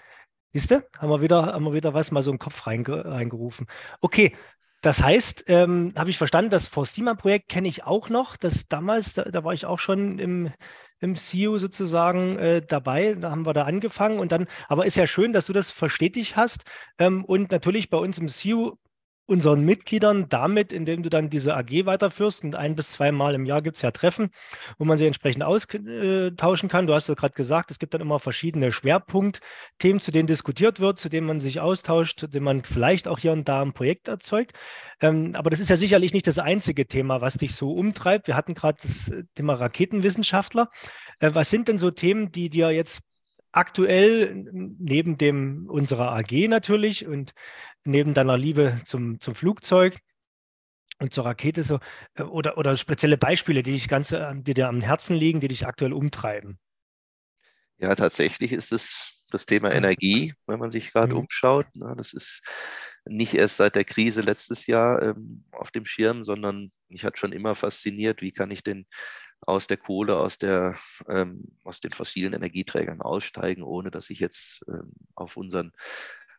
Siehst 0.54 0.70
du? 0.70 0.82
Haben 0.98 1.10
wir 1.10 1.20
wieder, 1.20 1.52
haben 1.52 1.64
wir 1.64 1.74
wieder 1.74 1.92
was 1.92 2.10
mal 2.10 2.22
so 2.22 2.30
im 2.30 2.38
Kopf 2.38 2.66
reinge 2.66 3.04
reingerufen. 3.04 3.66
Okay, 4.00 4.34
das 4.80 5.02
heißt, 5.02 5.44
ähm, 5.48 5.92
habe 5.98 6.08
ich 6.08 6.16
verstanden, 6.16 6.50
das 6.50 6.68
Forstima-Projekt 6.68 7.50
kenne 7.50 7.68
ich 7.68 7.84
auch 7.84 8.08
noch. 8.08 8.38
Das 8.38 8.68
damals, 8.68 9.12
da, 9.12 9.24
da, 9.24 9.44
war 9.44 9.52
ich 9.52 9.66
auch 9.66 9.78
schon 9.78 10.18
im, 10.18 10.50
im 11.00 11.14
CEO 11.16 11.58
sozusagen 11.58 12.38
äh, 12.38 12.62
dabei. 12.66 13.14
Da 13.14 13.30
haben 13.30 13.44
wir 13.44 13.52
da 13.52 13.64
angefangen 13.64 14.18
und 14.18 14.32
dann, 14.32 14.46
aber 14.68 14.86
ist 14.86 14.96
ja 14.96 15.06
schön, 15.06 15.34
dass 15.34 15.46
du 15.46 15.52
das 15.52 15.70
verstetigt 15.70 16.36
hast. 16.36 16.64
Ähm, 16.98 17.22
und 17.24 17.50
natürlich 17.50 17.90
bei 17.90 17.98
uns 17.98 18.18
im 18.18 18.28
CEO 18.28 18.78
unseren 19.26 19.64
Mitgliedern 19.64 20.28
damit, 20.28 20.72
indem 20.72 21.02
du 21.02 21.08
dann 21.08 21.30
diese 21.30 21.56
AG 21.56 21.86
weiterführst 21.86 22.44
und 22.44 22.54
ein 22.54 22.74
bis 22.74 22.92
zweimal 22.92 23.34
im 23.34 23.46
Jahr 23.46 23.62
gibt 23.62 23.76
es 23.76 23.82
ja 23.82 23.90
Treffen, 23.90 24.30
wo 24.78 24.84
man 24.84 24.98
sich 24.98 25.06
entsprechend 25.06 25.44
austauschen 25.44 26.68
kann. 26.68 26.86
Du 26.86 26.94
hast 26.94 27.08
ja 27.08 27.14
gerade 27.14 27.34
gesagt, 27.34 27.70
es 27.70 27.78
gibt 27.78 27.94
dann 27.94 28.00
immer 28.00 28.18
verschiedene 28.18 28.72
Schwerpunktthemen, 28.72 30.00
zu 30.00 30.10
denen 30.10 30.26
diskutiert 30.26 30.80
wird, 30.80 30.98
zu 30.98 31.08
denen 31.08 31.26
man 31.26 31.40
sich 31.40 31.60
austauscht, 31.60 32.18
zu 32.18 32.26
denen 32.26 32.44
man 32.44 32.64
vielleicht 32.64 33.06
auch 33.08 33.18
hier 33.18 33.32
und 33.32 33.48
da 33.48 33.62
ein 33.62 33.72
Projekt 33.72 34.08
erzeugt. 34.08 34.52
Ähm, 35.00 35.34
aber 35.34 35.50
das 35.50 35.60
ist 35.60 35.70
ja 35.70 35.76
sicherlich 35.76 36.12
nicht 36.12 36.26
das 36.26 36.38
einzige 36.38 36.86
Thema, 36.86 37.20
was 37.20 37.34
dich 37.34 37.54
so 37.54 37.72
umtreibt. 37.72 38.26
Wir 38.26 38.36
hatten 38.36 38.54
gerade 38.54 38.78
das 38.82 39.12
Thema 39.34 39.54
Raketenwissenschaftler. 39.54 40.68
Äh, 41.20 41.30
was 41.34 41.48
sind 41.48 41.68
denn 41.68 41.78
so 41.78 41.90
Themen, 41.90 42.32
die 42.32 42.50
dir 42.50 42.70
jetzt 42.70 43.02
aktuell 43.52 44.34
neben 44.52 45.18
dem 45.18 45.68
unserer 45.68 46.12
AG 46.12 46.48
natürlich 46.48 47.06
und 47.06 47.32
neben 47.84 48.14
deiner 48.14 48.36
Liebe 48.36 48.80
zum, 48.84 49.20
zum 49.20 49.34
Flugzeug 49.34 49.98
und 50.98 51.12
zur 51.12 51.26
Rakete 51.26 51.62
so 51.62 51.78
äh, 52.14 52.22
oder, 52.22 52.58
oder 52.58 52.76
spezielle 52.76 53.18
Beispiele, 53.18 53.62
die 53.62 53.72
dich 53.72 53.88
ganz, 53.88 54.08
die 54.08 54.54
dir 54.54 54.68
am 54.68 54.80
Herzen 54.80 55.16
liegen, 55.16 55.40
die 55.40 55.48
dich 55.48 55.66
aktuell 55.66 55.92
umtreiben? 55.92 56.58
Ja, 57.78 57.94
tatsächlich 57.94 58.52
ist 58.52 58.72
es 58.72 59.18
das 59.30 59.46
Thema 59.46 59.72
Energie, 59.72 60.34
wenn 60.46 60.58
man 60.58 60.70
sich 60.70 60.92
gerade 60.92 61.14
mhm. 61.14 61.20
umschaut. 61.20 61.66
Na, 61.74 61.94
das 61.94 62.12
ist 62.12 62.42
nicht 63.04 63.34
erst 63.34 63.56
seit 63.56 63.74
der 63.74 63.84
Krise 63.84 64.20
letztes 64.20 64.66
Jahr 64.66 65.02
ähm, 65.02 65.44
auf 65.50 65.70
dem 65.70 65.86
Schirm, 65.86 66.22
sondern 66.22 66.70
mich 66.88 67.04
hat 67.04 67.18
schon 67.18 67.32
immer 67.32 67.54
fasziniert, 67.54 68.22
wie 68.22 68.32
kann 68.32 68.50
ich 68.50 68.62
denn 68.62 68.86
aus 69.46 69.66
der 69.66 69.76
Kohle, 69.76 70.16
aus, 70.16 70.38
der, 70.38 70.78
ähm, 71.08 71.44
aus 71.64 71.80
den 71.80 71.92
fossilen 71.92 72.32
Energieträgern 72.32 73.00
aussteigen, 73.00 73.62
ohne 73.62 73.90
dass 73.90 74.10
ich 74.10 74.20
jetzt 74.20 74.64
ähm, 74.68 74.92
auf 75.14 75.36
unseren 75.36 75.72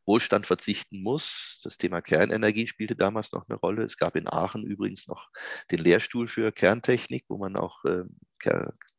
Wohlstand 0.05 0.45
verzichten 0.45 1.01
muss. 1.01 1.59
Das 1.63 1.77
Thema 1.77 2.01
Kernenergie 2.01 2.67
spielte 2.67 2.95
damals 2.95 3.31
noch 3.31 3.47
eine 3.47 3.57
Rolle. 3.57 3.83
Es 3.83 3.97
gab 3.97 4.15
in 4.15 4.27
Aachen 4.27 4.63
übrigens 4.63 5.07
noch 5.07 5.29
den 5.71 5.79
Lehrstuhl 5.79 6.27
für 6.27 6.51
Kerntechnik, 6.51 7.25
wo 7.29 7.37
man 7.37 7.55
auch 7.55 7.83
äh, 7.85 8.03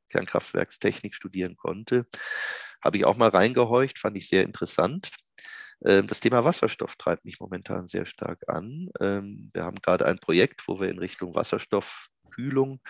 Kernkraftwerkstechnik 0.09 1.15
studieren 1.15 1.57
konnte. 1.57 2.07
Habe 2.83 2.99
ich 2.99 3.05
auch 3.05 3.17
mal 3.17 3.31
reingehorcht, 3.31 3.99
fand 3.99 4.17
ich 4.17 4.29
sehr 4.29 4.45
interessant. 4.45 5.11
Ähm, 5.85 6.07
das 6.07 6.21
Thema 6.21 6.45
Wasserstoff 6.45 6.97
treibt 6.97 7.25
mich 7.25 7.41
momentan 7.41 7.87
sehr 7.87 8.07
stark 8.07 8.43
an. 8.49 8.91
Ähm, 9.01 9.51
wir 9.53 9.65
haben 9.65 9.81
gerade 9.81 10.07
ein 10.07 10.19
Projekt, 10.19 10.67
wo 10.69 10.81
wir 10.81 10.89
in 10.89 10.99
Richtung 10.99 11.35
Wasserstoffkühlung 11.35 12.81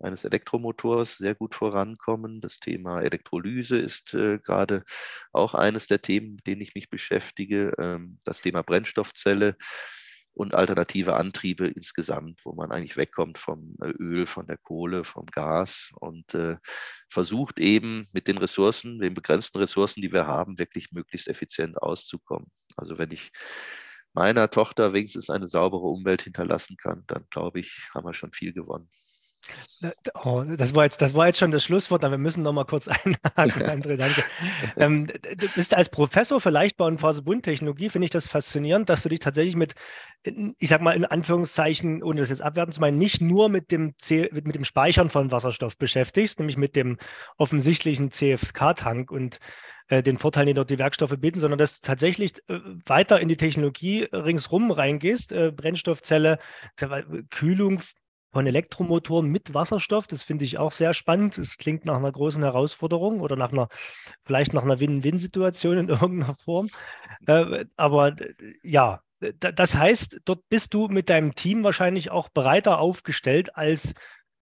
eines 0.00 0.24
Elektromotors 0.24 1.16
sehr 1.16 1.34
gut 1.34 1.54
vorankommen. 1.54 2.40
Das 2.40 2.60
Thema 2.60 3.00
Elektrolyse 3.00 3.78
ist 3.78 4.14
äh, 4.14 4.38
gerade 4.38 4.84
auch 5.32 5.54
eines 5.54 5.86
der 5.86 6.02
Themen, 6.02 6.36
mit 6.36 6.46
denen 6.46 6.62
ich 6.62 6.74
mich 6.74 6.90
beschäftige. 6.90 7.72
Ähm, 7.78 8.18
das 8.24 8.40
Thema 8.40 8.62
Brennstoffzelle 8.62 9.56
und 10.38 10.54
alternative 10.54 11.16
Antriebe 11.16 11.66
insgesamt, 11.66 12.40
wo 12.44 12.54
man 12.54 12.70
eigentlich 12.70 12.96
wegkommt 12.96 13.38
vom 13.38 13.74
äh, 13.82 13.90
Öl, 13.98 14.26
von 14.26 14.46
der 14.46 14.56
Kohle, 14.56 15.02
vom 15.02 15.26
Gas 15.26 15.90
und 15.98 16.32
äh, 16.34 16.56
versucht 17.10 17.58
eben 17.58 18.06
mit 18.12 18.28
den 18.28 18.38
Ressourcen, 18.38 19.00
den 19.00 19.14
begrenzten 19.14 19.58
Ressourcen, 19.58 20.00
die 20.00 20.12
wir 20.12 20.26
haben, 20.26 20.58
wirklich 20.58 20.92
möglichst 20.92 21.26
effizient 21.28 21.82
auszukommen. 21.82 22.50
Also 22.76 22.98
wenn 22.98 23.10
ich 23.10 23.32
meiner 24.14 24.48
Tochter 24.48 24.92
wenigstens 24.92 25.28
eine 25.28 25.48
saubere 25.48 25.86
Umwelt 25.86 26.22
hinterlassen 26.22 26.76
kann, 26.76 27.02
dann 27.08 27.26
glaube 27.30 27.58
ich, 27.60 27.88
haben 27.92 28.06
wir 28.06 28.14
schon 28.14 28.32
viel 28.32 28.52
gewonnen. 28.52 28.88
Oh, 30.24 30.44
das, 30.44 30.74
war 30.74 30.84
jetzt, 30.84 31.00
das 31.00 31.14
war 31.14 31.26
jetzt 31.26 31.38
schon 31.38 31.50
das 31.50 31.64
Schlusswort, 31.64 32.04
aber 32.04 32.12
wir 32.12 32.18
müssen 32.18 32.42
noch 32.42 32.52
mal 32.52 32.64
kurz 32.64 32.88
einhaken, 32.88 33.62
André, 33.62 33.96
danke. 33.96 34.24
ähm, 34.76 35.06
du 35.06 35.48
bist 35.54 35.74
als 35.74 35.88
Professor 35.88 36.40
für 36.40 36.50
Leichtbau 36.50 36.86
und 36.86 37.00
Phasebundtechnologie, 37.00 37.90
finde 37.90 38.06
ich 38.06 38.10
das 38.10 38.26
faszinierend, 38.26 38.88
dass 38.88 39.02
du 39.02 39.08
dich 39.08 39.20
tatsächlich 39.20 39.56
mit, 39.56 39.74
ich 40.58 40.68
sag 40.68 40.80
mal 40.82 40.96
in 40.96 41.04
Anführungszeichen, 41.04 42.02
ohne 42.02 42.20
das 42.20 42.30
jetzt 42.30 42.42
abwerten 42.42 42.72
zu 42.72 42.80
meinen, 42.80 42.98
nicht 42.98 43.20
nur 43.20 43.48
mit 43.48 43.70
dem, 43.70 43.94
C, 43.98 44.28
mit, 44.32 44.46
mit 44.46 44.56
dem 44.56 44.64
Speichern 44.64 45.10
von 45.10 45.30
Wasserstoff 45.30 45.78
beschäftigst, 45.78 46.38
nämlich 46.38 46.56
mit 46.56 46.74
dem 46.74 46.98
offensichtlichen 47.36 48.10
CFK-Tank 48.10 49.10
und 49.10 49.38
äh, 49.88 50.02
den 50.02 50.18
Vorteilen, 50.18 50.48
die 50.48 50.54
dort 50.54 50.70
die 50.70 50.78
Werkstoffe 50.78 51.16
bieten, 51.18 51.40
sondern 51.40 51.58
dass 51.58 51.80
du 51.80 51.86
tatsächlich 51.86 52.34
äh, 52.48 52.58
weiter 52.86 53.20
in 53.20 53.28
die 53.28 53.36
Technologie 53.36 54.08
ringsrum 54.12 54.70
reingehst, 54.70 55.32
äh, 55.32 55.50
Brennstoffzelle, 55.50 56.38
Kühlung, 57.30 57.80
von 58.30 58.46
Elektromotoren 58.46 59.30
mit 59.30 59.54
Wasserstoff. 59.54 60.06
Das 60.06 60.22
finde 60.22 60.44
ich 60.44 60.58
auch 60.58 60.72
sehr 60.72 60.94
spannend. 60.94 61.38
Es 61.38 61.56
klingt 61.56 61.84
nach 61.84 61.96
einer 61.96 62.12
großen 62.12 62.42
Herausforderung 62.42 63.20
oder 63.20 63.36
nach 63.36 63.52
einer, 63.52 63.68
vielleicht 64.22 64.52
nach 64.52 64.64
einer 64.64 64.80
Win-Win-Situation 64.80 65.78
in 65.78 65.88
irgendeiner 65.88 66.34
Form. 66.34 66.68
Äh, 67.26 67.64
aber 67.76 68.14
ja, 68.62 69.02
das 69.40 69.74
heißt, 69.74 70.20
dort 70.24 70.48
bist 70.48 70.74
du 70.74 70.88
mit 70.88 71.10
deinem 71.10 71.34
Team 71.34 71.64
wahrscheinlich 71.64 72.10
auch 72.10 72.28
breiter 72.28 72.78
aufgestellt 72.78 73.56
als 73.56 73.94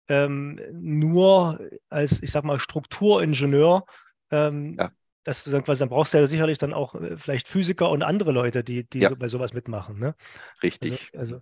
ähm, 0.08 0.60
nur 0.72 1.60
als, 1.90 2.22
ich 2.22 2.32
sag 2.32 2.44
mal, 2.44 2.60
Strukturingenieur. 2.60 3.86
Ähm, 4.32 4.76
ja. 4.78 4.92
Dass 5.24 5.44
du 5.44 5.50
dann 5.50 5.64
quasi, 5.64 5.80
dann 5.80 5.90
brauchst 5.90 6.14
du 6.14 6.20
ja 6.20 6.28
sicherlich 6.28 6.60
dann 6.60 6.74
auch 6.74 6.94
äh, 6.94 7.18
vielleicht 7.18 7.48
Physiker 7.48 7.90
und 7.90 8.04
andere 8.04 8.32
Leute, 8.32 8.64
die, 8.64 8.88
die 8.88 9.00
ja. 9.00 9.10
so 9.10 9.16
bei 9.16 9.28
sowas 9.28 9.54
mitmachen. 9.54 9.98
Ne? 9.98 10.14
Richtig. 10.62 11.10
Also, 11.16 11.36
also 11.36 11.36
äh, 11.38 11.42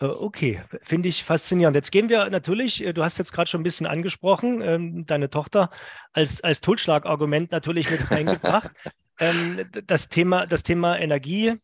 okay, 0.00 0.62
finde 0.82 1.08
ich 1.08 1.24
faszinierend. 1.24 1.74
Jetzt 1.74 1.90
gehen 1.90 2.08
wir 2.08 2.30
natürlich, 2.30 2.84
äh, 2.84 2.92
du 2.92 3.02
hast 3.02 3.18
jetzt 3.18 3.32
gerade 3.32 3.50
schon 3.50 3.60
ein 3.60 3.64
bisschen 3.64 3.86
angesprochen, 3.86 4.62
ähm, 4.62 5.06
deine 5.06 5.30
Tochter 5.30 5.70
als, 6.12 6.40
als 6.42 6.60
Totschlagargument 6.60 7.50
natürlich 7.50 7.90
mit 7.90 8.00
reingebracht. 8.10 8.70
ähm, 9.18 9.68
das, 9.86 10.08
Thema, 10.08 10.46
das 10.46 10.62
Thema 10.62 10.98
Energie, 10.98 11.54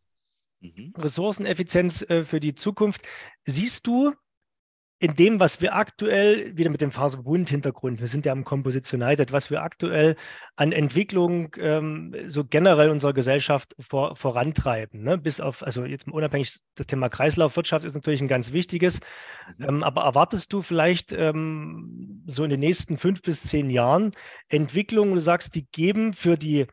mhm. 0.59 0.93
Ressourceneffizienz 0.97 2.01
äh, 2.09 2.23
für 2.23 2.39
die 2.39 2.55
Zukunft. 2.55 3.01
Siehst 3.45 3.87
du 3.87 4.13
in 4.99 5.15
dem, 5.15 5.41
was 5.41 5.59
wir 5.59 5.75
aktuell, 5.75 6.57
wieder 6.57 6.69
mit 6.69 6.79
dem 6.79 6.91
Faserbund-Hintergrund, 6.91 7.99
wir 7.99 8.07
sind 8.07 8.25
ja 8.25 8.31
am 8.31 8.45
Composition 8.45 9.01
United, 9.01 9.33
was 9.33 9.51
wir 9.51 9.61
aktuell 9.61 10.15
an 10.55 10.71
Entwicklung 10.71 11.53
ähm, 11.59 12.15
so 12.27 12.45
generell 12.45 12.89
unserer 12.89 13.11
Gesellschaft 13.11 13.75
vor, 13.77 14.15
vorantreiben, 14.15 15.03
ne? 15.03 15.17
bis 15.17 15.41
auf, 15.41 15.63
also 15.63 15.83
jetzt 15.83 16.07
unabhängig, 16.07 16.59
das 16.75 16.87
Thema 16.87 17.09
Kreislaufwirtschaft 17.09 17.83
ist 17.83 17.93
natürlich 17.93 18.21
ein 18.21 18.29
ganz 18.29 18.53
wichtiges, 18.53 19.01
mhm. 19.57 19.65
ähm, 19.65 19.83
aber 19.83 20.03
erwartest 20.03 20.53
du 20.53 20.61
vielleicht 20.61 21.11
ähm, 21.11 22.23
so 22.25 22.45
in 22.45 22.49
den 22.49 22.61
nächsten 22.61 22.97
fünf 22.97 23.21
bis 23.21 23.43
zehn 23.43 23.69
Jahren 23.69 24.11
Entwicklungen, 24.47 25.13
du 25.13 25.21
sagst, 25.21 25.55
die 25.55 25.67
geben 25.73 26.13
für 26.13 26.37
die 26.37 26.67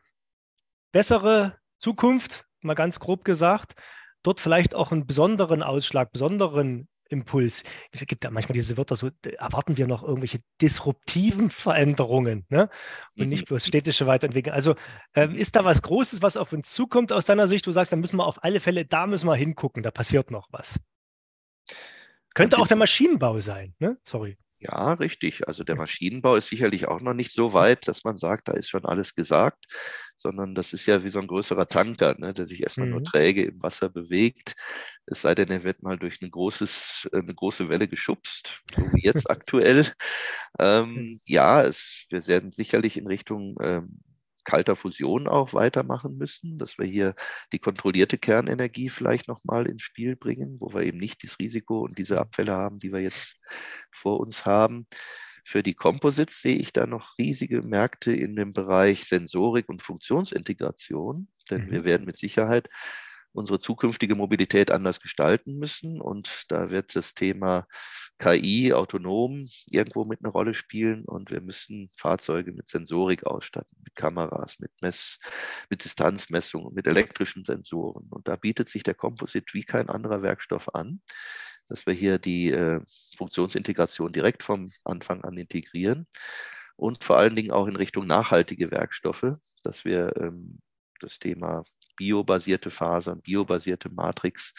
bessere 0.93 1.57
Zukunft, 1.79 2.45
mal 2.61 2.75
ganz 2.75 3.01
grob 3.01 3.25
gesagt, 3.25 3.73
dort 4.21 4.39
vielleicht 4.39 4.75
auch 4.75 4.93
einen 4.93 5.05
besonderen 5.05 5.61
Ausschlag, 5.61 6.13
besonderen 6.13 6.87
Impuls. 7.13 7.63
Es 7.91 8.05
gibt 8.05 8.23
ja 8.23 8.31
manchmal 8.31 8.53
diese 8.53 8.75
Wörter, 8.75 8.95
so 8.95 9.09
erwarten 9.37 9.77
wir 9.77 9.87
noch 9.87 10.03
irgendwelche 10.03 10.39
disruptiven 10.61 11.49
Veränderungen 11.49 12.45
ne? 12.49 12.69
und 13.17 13.29
nicht 13.29 13.45
bloß 13.45 13.65
städtische 13.65 14.07
Weiterentwicklung. 14.07 14.53
Also 14.53 14.75
ähm, 15.15 15.31
mhm. 15.31 15.37
ist 15.37 15.55
da 15.55 15.63
was 15.63 15.81
Großes, 15.81 16.21
was 16.21 16.35
auf 16.35 16.51
uns 16.51 16.71
zukommt 16.71 17.13
aus 17.13 17.25
deiner 17.25 17.47
Sicht? 17.47 17.65
Du 17.65 17.71
sagst, 17.71 17.91
da 17.91 17.95
müssen 17.95 18.17
wir 18.17 18.25
auf 18.25 18.43
alle 18.43 18.59
Fälle, 18.59 18.85
da 18.85 19.07
müssen 19.07 19.27
wir 19.27 19.35
hingucken, 19.35 19.83
da 19.83 19.91
passiert 19.91 20.31
noch 20.31 20.49
was. 20.51 20.79
Könnte 22.33 22.57
auch 22.57 22.67
der 22.67 22.77
Maschinenbau 22.77 23.39
sein, 23.39 23.75
ne? 23.79 23.97
Sorry. 24.03 24.37
Ja, 24.63 24.93
richtig. 24.93 25.45
Also 25.47 25.65
der 25.65 25.75
Maschinenbau 25.75 26.35
ist 26.37 26.47
sicherlich 26.47 26.87
auch 26.87 27.01
noch 27.01 27.13
nicht 27.13 27.33
so 27.33 27.53
weit, 27.53 27.87
dass 27.89 28.05
man 28.05 28.17
sagt, 28.17 28.47
da 28.47 28.53
ist 28.53 28.69
schon 28.69 28.85
alles 28.85 29.13
gesagt, 29.13 29.65
sondern 30.15 30.55
das 30.55 30.71
ist 30.71 30.85
ja 30.85 31.03
wie 31.03 31.09
so 31.09 31.19
ein 31.19 31.27
größerer 31.27 31.67
Tanker, 31.67 32.15
ne, 32.17 32.33
der 32.33 32.45
sich 32.45 32.63
erstmal 32.63 32.87
mhm. 32.87 32.93
nur 32.93 33.03
träge 33.03 33.43
im 33.43 33.61
Wasser 33.61 33.89
bewegt. 33.89 34.55
Es 35.05 35.21
sei 35.21 35.35
denn, 35.35 35.49
er 35.49 35.63
wird 35.63 35.83
mal 35.83 35.97
durch 35.97 36.21
ein 36.21 36.31
großes, 36.31 37.09
eine 37.11 37.35
große 37.35 37.67
Welle 37.67 37.89
geschubst, 37.89 38.61
so 38.73 38.81
wie 38.93 39.03
jetzt 39.03 39.29
aktuell. 39.29 39.91
Ähm, 40.59 40.95
hm. 40.95 41.19
ja, 41.25 41.63
es, 41.63 42.05
wir 42.09 42.25
werden 42.27 42.53
sicherlich 42.53 42.95
in 42.95 43.07
Richtung 43.07 43.57
ähm, 43.61 43.99
kalter 44.43 44.75
Fusion 44.75 45.27
auch 45.27 45.53
weitermachen 45.53 46.17
müssen, 46.17 46.57
dass 46.57 46.77
wir 46.77 46.85
hier 46.85 47.15
die 47.51 47.59
kontrollierte 47.59 48.17
Kernenergie 48.17 48.89
vielleicht 48.89 49.27
nochmal 49.27 49.67
ins 49.67 49.83
Spiel 49.83 50.15
bringen, 50.15 50.57
wo 50.59 50.73
wir 50.73 50.81
eben 50.81 50.97
nicht 50.97 51.23
das 51.23 51.39
Risiko 51.39 51.81
und 51.81 51.97
diese 51.97 52.19
Abfälle 52.19 52.53
haben, 52.53 52.79
die 52.79 52.91
wir 52.91 53.01
jetzt 53.01 53.39
vor 53.91 54.19
uns 54.19 54.45
haben. 54.45 54.87
Für 55.45 55.61
die 55.61 55.73
Composites 55.73 56.41
sehe 56.41 56.55
ich 56.55 56.71
da 56.71 56.87
noch 56.87 57.17
riesige 57.17 57.61
Märkte 57.61 58.13
in 58.13 58.35
dem 58.35 58.53
Bereich 58.53 59.05
Sensorik 59.05 59.67
und 59.67 59.81
Funktionsintegration, 59.81 61.27
denn 61.49 61.65
mhm. 61.65 61.71
wir 61.71 61.83
werden 61.83 62.05
mit 62.05 62.15
Sicherheit 62.15 62.69
unsere 63.33 63.59
zukünftige 63.59 64.15
Mobilität 64.15 64.71
anders 64.71 64.99
gestalten 64.99 65.57
müssen. 65.57 65.99
Und 65.99 66.45
da 66.49 66.71
wird 66.71 66.95
das 66.95 67.13
Thema 67.13 67.67
KI, 68.19 68.73
autonom, 68.73 69.47
irgendwo 69.67 70.05
mit 70.05 70.19
einer 70.23 70.31
Rolle 70.31 70.53
spielen. 70.53 71.03
Und 71.05 71.31
wir 71.31 71.41
müssen 71.41 71.89
Fahrzeuge 71.97 72.51
mit 72.53 72.69
Sensorik 72.69 73.25
ausstatten, 73.25 73.77
mit 73.83 73.95
Kameras, 73.95 74.59
mit 74.59 74.71
Mess, 74.81 75.17
mit 75.69 75.83
Distanzmessungen, 75.83 76.73
mit 76.73 76.87
elektrischen 76.87 77.43
Sensoren. 77.43 78.07
Und 78.09 78.27
da 78.27 78.35
bietet 78.35 78.69
sich 78.69 78.83
der 78.83 78.95
Composite 78.95 79.53
wie 79.53 79.63
kein 79.63 79.89
anderer 79.89 80.21
Werkstoff 80.21 80.73
an, 80.73 81.01
dass 81.67 81.85
wir 81.85 81.93
hier 81.93 82.19
die 82.19 82.51
äh, 82.51 82.81
Funktionsintegration 83.17 84.13
direkt 84.13 84.43
vom 84.43 84.71
Anfang 84.83 85.23
an 85.23 85.37
integrieren 85.37 86.07
und 86.75 87.03
vor 87.03 87.17
allen 87.17 87.35
Dingen 87.35 87.51
auch 87.51 87.67
in 87.67 87.75
Richtung 87.75 88.07
nachhaltige 88.07 88.71
Werkstoffe, 88.71 89.37
dass 89.63 89.85
wir 89.85 90.15
ähm, 90.17 90.59
das 90.99 91.19
Thema 91.19 91.63
biobasierte 91.95 92.69
Fasern, 92.69 93.21
biobasierte 93.21 93.89
Matrix 93.89 94.53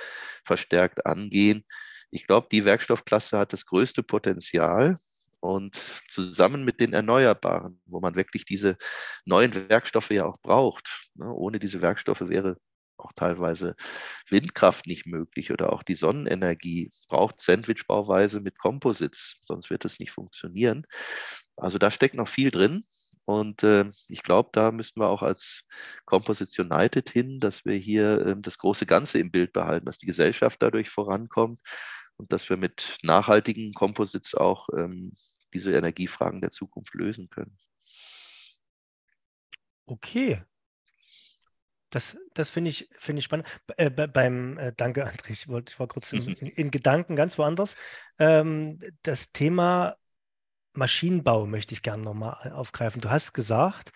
verstärkt 0.44 1.06
angehen. 1.06 1.64
Ich 2.10 2.26
glaube, 2.26 2.48
die 2.50 2.64
Werkstoffklasse 2.64 3.38
hat 3.38 3.52
das 3.52 3.66
größte 3.66 4.02
Potenzial, 4.02 4.98
und 5.44 5.76
zusammen 6.08 6.64
mit 6.64 6.80
den 6.80 6.94
Erneuerbaren, 6.94 7.80
wo 7.84 8.00
man 8.00 8.16
wirklich 8.16 8.46
diese 8.46 8.78
neuen 9.26 9.68
Werkstoffe 9.68 10.10
ja 10.10 10.24
auch 10.24 10.38
braucht. 10.40 11.10
Ne? 11.14 11.30
Ohne 11.30 11.58
diese 11.58 11.82
Werkstoffe 11.82 12.22
wäre 12.22 12.56
auch 12.96 13.12
teilweise 13.14 13.76
Windkraft 14.30 14.86
nicht 14.86 15.06
möglich 15.06 15.52
oder 15.52 15.72
auch 15.72 15.82
die 15.82 15.94
Sonnenenergie 15.94 16.90
braucht 17.08 17.40
Sandwichbauweise 17.40 18.40
mit 18.40 18.58
Composites, 18.58 19.36
sonst 19.44 19.68
wird 19.68 19.84
es 19.84 19.98
nicht 19.98 20.12
funktionieren. 20.12 20.86
Also 21.56 21.78
da 21.78 21.90
steckt 21.90 22.14
noch 22.14 22.28
viel 22.28 22.50
drin 22.50 22.84
Und 23.26 23.62
äh, 23.62 23.86
ich 24.08 24.22
glaube, 24.22 24.50
da 24.52 24.70
müssen 24.70 25.00
wir 25.00 25.08
auch 25.08 25.22
als 25.22 25.64
Composites 26.04 26.58
United 26.58 27.08
hin, 27.08 27.40
dass 27.40 27.64
wir 27.64 27.74
hier 27.76 28.26
äh, 28.26 28.36
das 28.38 28.58
große 28.58 28.86
Ganze 28.86 29.18
im 29.18 29.30
Bild 29.30 29.52
behalten, 29.52 29.86
dass 29.86 29.98
die 29.98 30.06
Gesellschaft 30.06 30.60
dadurch 30.62 30.90
vorankommt 30.90 31.60
und 32.16 32.32
dass 32.32 32.48
wir 32.50 32.56
mit 32.56 32.98
nachhaltigen 33.02 33.72
Composites 33.72 34.34
auch 34.34 34.68
ähm, 34.76 35.12
diese 35.54 35.74
Energiefragen 35.74 36.40
der 36.40 36.50
Zukunft 36.50 36.94
lösen 36.94 37.30
können. 37.30 37.56
Okay. 39.86 40.42
Das, 41.90 42.16
das 42.34 42.50
finde 42.50 42.70
ich, 42.70 42.88
find 42.98 43.18
ich 43.18 43.24
spannend. 43.24 43.46
Äh, 43.76 43.88
beim, 43.90 44.58
äh, 44.58 44.72
danke, 44.76 45.06
André, 45.06 45.30
ich, 45.30 45.46
wollt, 45.48 45.70
ich 45.70 45.78
war 45.78 45.86
kurz 45.86 46.12
in, 46.12 46.26
in, 46.26 46.48
in, 46.48 46.70
Gedanken 46.72 47.14
ganz 47.14 47.38
woanders. 47.38 47.76
Ähm, 48.18 48.80
das 49.02 49.30
Thema 49.30 49.96
Maschinenbau 50.76 51.46
möchte 51.46 51.74
ich 51.74 51.82
gerne 51.82 52.02
nochmal 52.02 52.52
aufgreifen. 52.52 53.00
Du 53.00 53.10
hast 53.10 53.32
gesagt, 53.34 53.92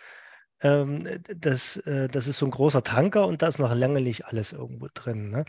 ähm, 0.62 1.22
das, 1.36 1.76
äh, 1.78 2.08
das 2.08 2.26
ist 2.28 2.38
so 2.38 2.46
ein 2.46 2.50
großer 2.52 2.82
Tanker 2.82 3.26
und 3.26 3.42
da 3.42 3.48
ist 3.48 3.58
noch 3.58 3.74
lange 3.74 4.00
nicht 4.00 4.26
alles 4.26 4.52
irgendwo 4.52 4.88
drin. 4.94 5.30
Ne? 5.30 5.44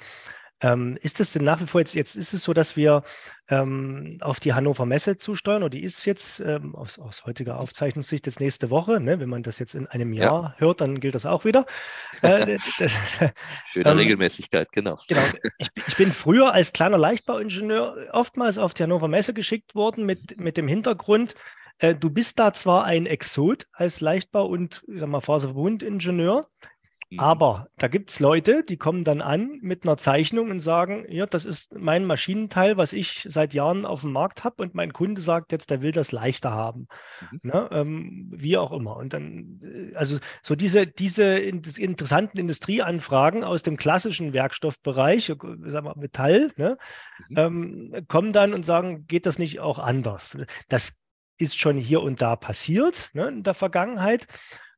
Ähm, 0.62 0.98
ist 1.02 1.20
es 1.20 1.32
denn 1.32 1.44
nach 1.44 1.62
wie 1.62 1.68
vor 1.68 1.80
jetzt, 1.80 1.96
jetzt 1.96 2.16
ist 2.16 2.34
es 2.34 2.44
so, 2.44 2.54
dass 2.54 2.76
wir 2.76 3.04
ähm, 3.50 4.18
auf 4.20 4.40
die 4.40 4.54
Hannover 4.54 4.86
Messe 4.86 5.18
zusteuern 5.18 5.64
oder 5.64 5.70
die 5.70 5.84
ist 5.84 6.06
jetzt 6.06 6.42
ähm, 6.42 6.76
aus, 6.76 7.00
aus, 7.00 7.26
heutiger 7.26 7.60
Aufzeichnungssicht 7.60 8.26
jetzt 8.26 8.40
nächste 8.40 8.70
Woche, 8.70 9.00
ne? 9.00 9.20
wenn 9.20 9.30
man 9.30 9.42
das 9.42 9.60
jetzt 9.60 9.74
in 9.74 9.88
einem 9.88 10.12
Jahr 10.12 10.44
ja. 10.44 10.56
hört, 10.58 10.82
dann 10.82 11.00
gilt 11.00 11.16
das 11.16 11.26
auch 11.26 11.46
wieder. 11.46 11.66
Äh, 12.22 12.58
Schöne 13.72 13.90
ähm, 13.90 13.98
Regelmäßigkeit, 13.98 14.72
genau. 14.72 15.00
Genau. 15.08 15.22
Ich, 15.58 15.70
ich, 15.88 15.96
bin 15.96 16.12
früher 16.12 16.54
als 16.54 16.74
kleiner 16.74 16.98
Leichtbauingenieur 16.98 18.10
oftmals 18.12 18.58
auf 18.58 18.74
die 18.74 18.84
Hannover 18.84 19.08
Messe 19.08 19.34
geschickt 19.34 19.76
worden 19.76 20.06
mit, 20.06 20.40
mit 20.40 20.58
dem 20.58 20.68
Hintergrund, 20.68 21.36
äh, 21.80 21.96
du 21.96 22.10
bist 22.10 22.40
da 22.40 22.54
zwar 22.54 22.84
ein 22.84 23.06
Exot 23.06 23.66
als 23.72 24.02
Leichtbau- 24.02 24.46
und 24.46 24.84
ich 24.88 25.00
sag 25.00 25.10
mal, 25.10 25.22
Faserverbundingenieur, 25.22 26.46
Mhm. 27.12 27.20
Aber 27.20 27.68
da 27.78 27.88
gibt 27.88 28.12
es 28.12 28.20
Leute, 28.20 28.64
die 28.64 28.78
kommen 28.78 29.04
dann 29.04 29.22
an 29.22 29.58
mit 29.62 29.84
einer 29.84 29.98
Zeichnung 29.98 30.52
und 30.52 30.60
sagen, 30.60 31.06
ja, 31.10 31.26
das 31.26 31.44
ist 31.44 31.74
mein 31.78 32.06
Maschinenteil, 32.06 32.78
was 32.78 32.94
ich 32.94 33.26
seit 33.28 33.54
Jahren 33.54 33.86
auf 33.86 34.02
dem 34.02 34.12
Markt 34.12 34.44
habe 34.44 34.62
und 34.62 34.76
mein 34.76 34.94
Kunde 34.94 35.22
sagt 35.22 35.52
jetzt, 35.52 35.72
der 35.72 35.82
will 35.82 35.92
das 35.92 36.12
leichter 36.12 36.52
haben. 36.52 36.88
Mhm. 37.32 37.40
Ne? 37.44 37.70
Ähm, 37.72 38.32
wie 38.36 38.58
auch 38.58 38.72
immer. 38.72 38.96
Und 38.98 39.14
dann, 39.14 39.60
äh, 39.64 39.96
also 39.96 40.20
so 40.44 40.56
diese, 40.56 40.86
diese 40.86 41.40
interessanten 41.40 42.38
Industrieanfragen 42.38 43.44
aus 43.44 43.64
dem 43.64 43.78
klassischen 43.78 44.34
Werkstoffbereich, 44.34 45.30
äh, 45.30 45.36
sagen 45.66 45.88
wir 45.88 45.98
Metall, 45.98 46.52
ne? 46.58 46.78
mhm. 47.30 47.38
ähm, 47.38 48.06
kommen 48.08 48.34
dann 48.34 48.54
und 48.54 48.66
sagen, 48.66 49.08
geht 49.08 49.26
das 49.26 49.40
nicht 49.40 49.60
auch 49.60 49.80
anders? 49.80 50.38
Das 50.68 50.94
ist 51.40 51.58
schon 51.58 51.78
hier 51.78 52.02
und 52.04 52.22
da 52.22 52.36
passiert 52.36 53.10
ne, 53.14 53.30
in 53.30 53.44
der 53.44 53.54
Vergangenheit. 53.54 54.28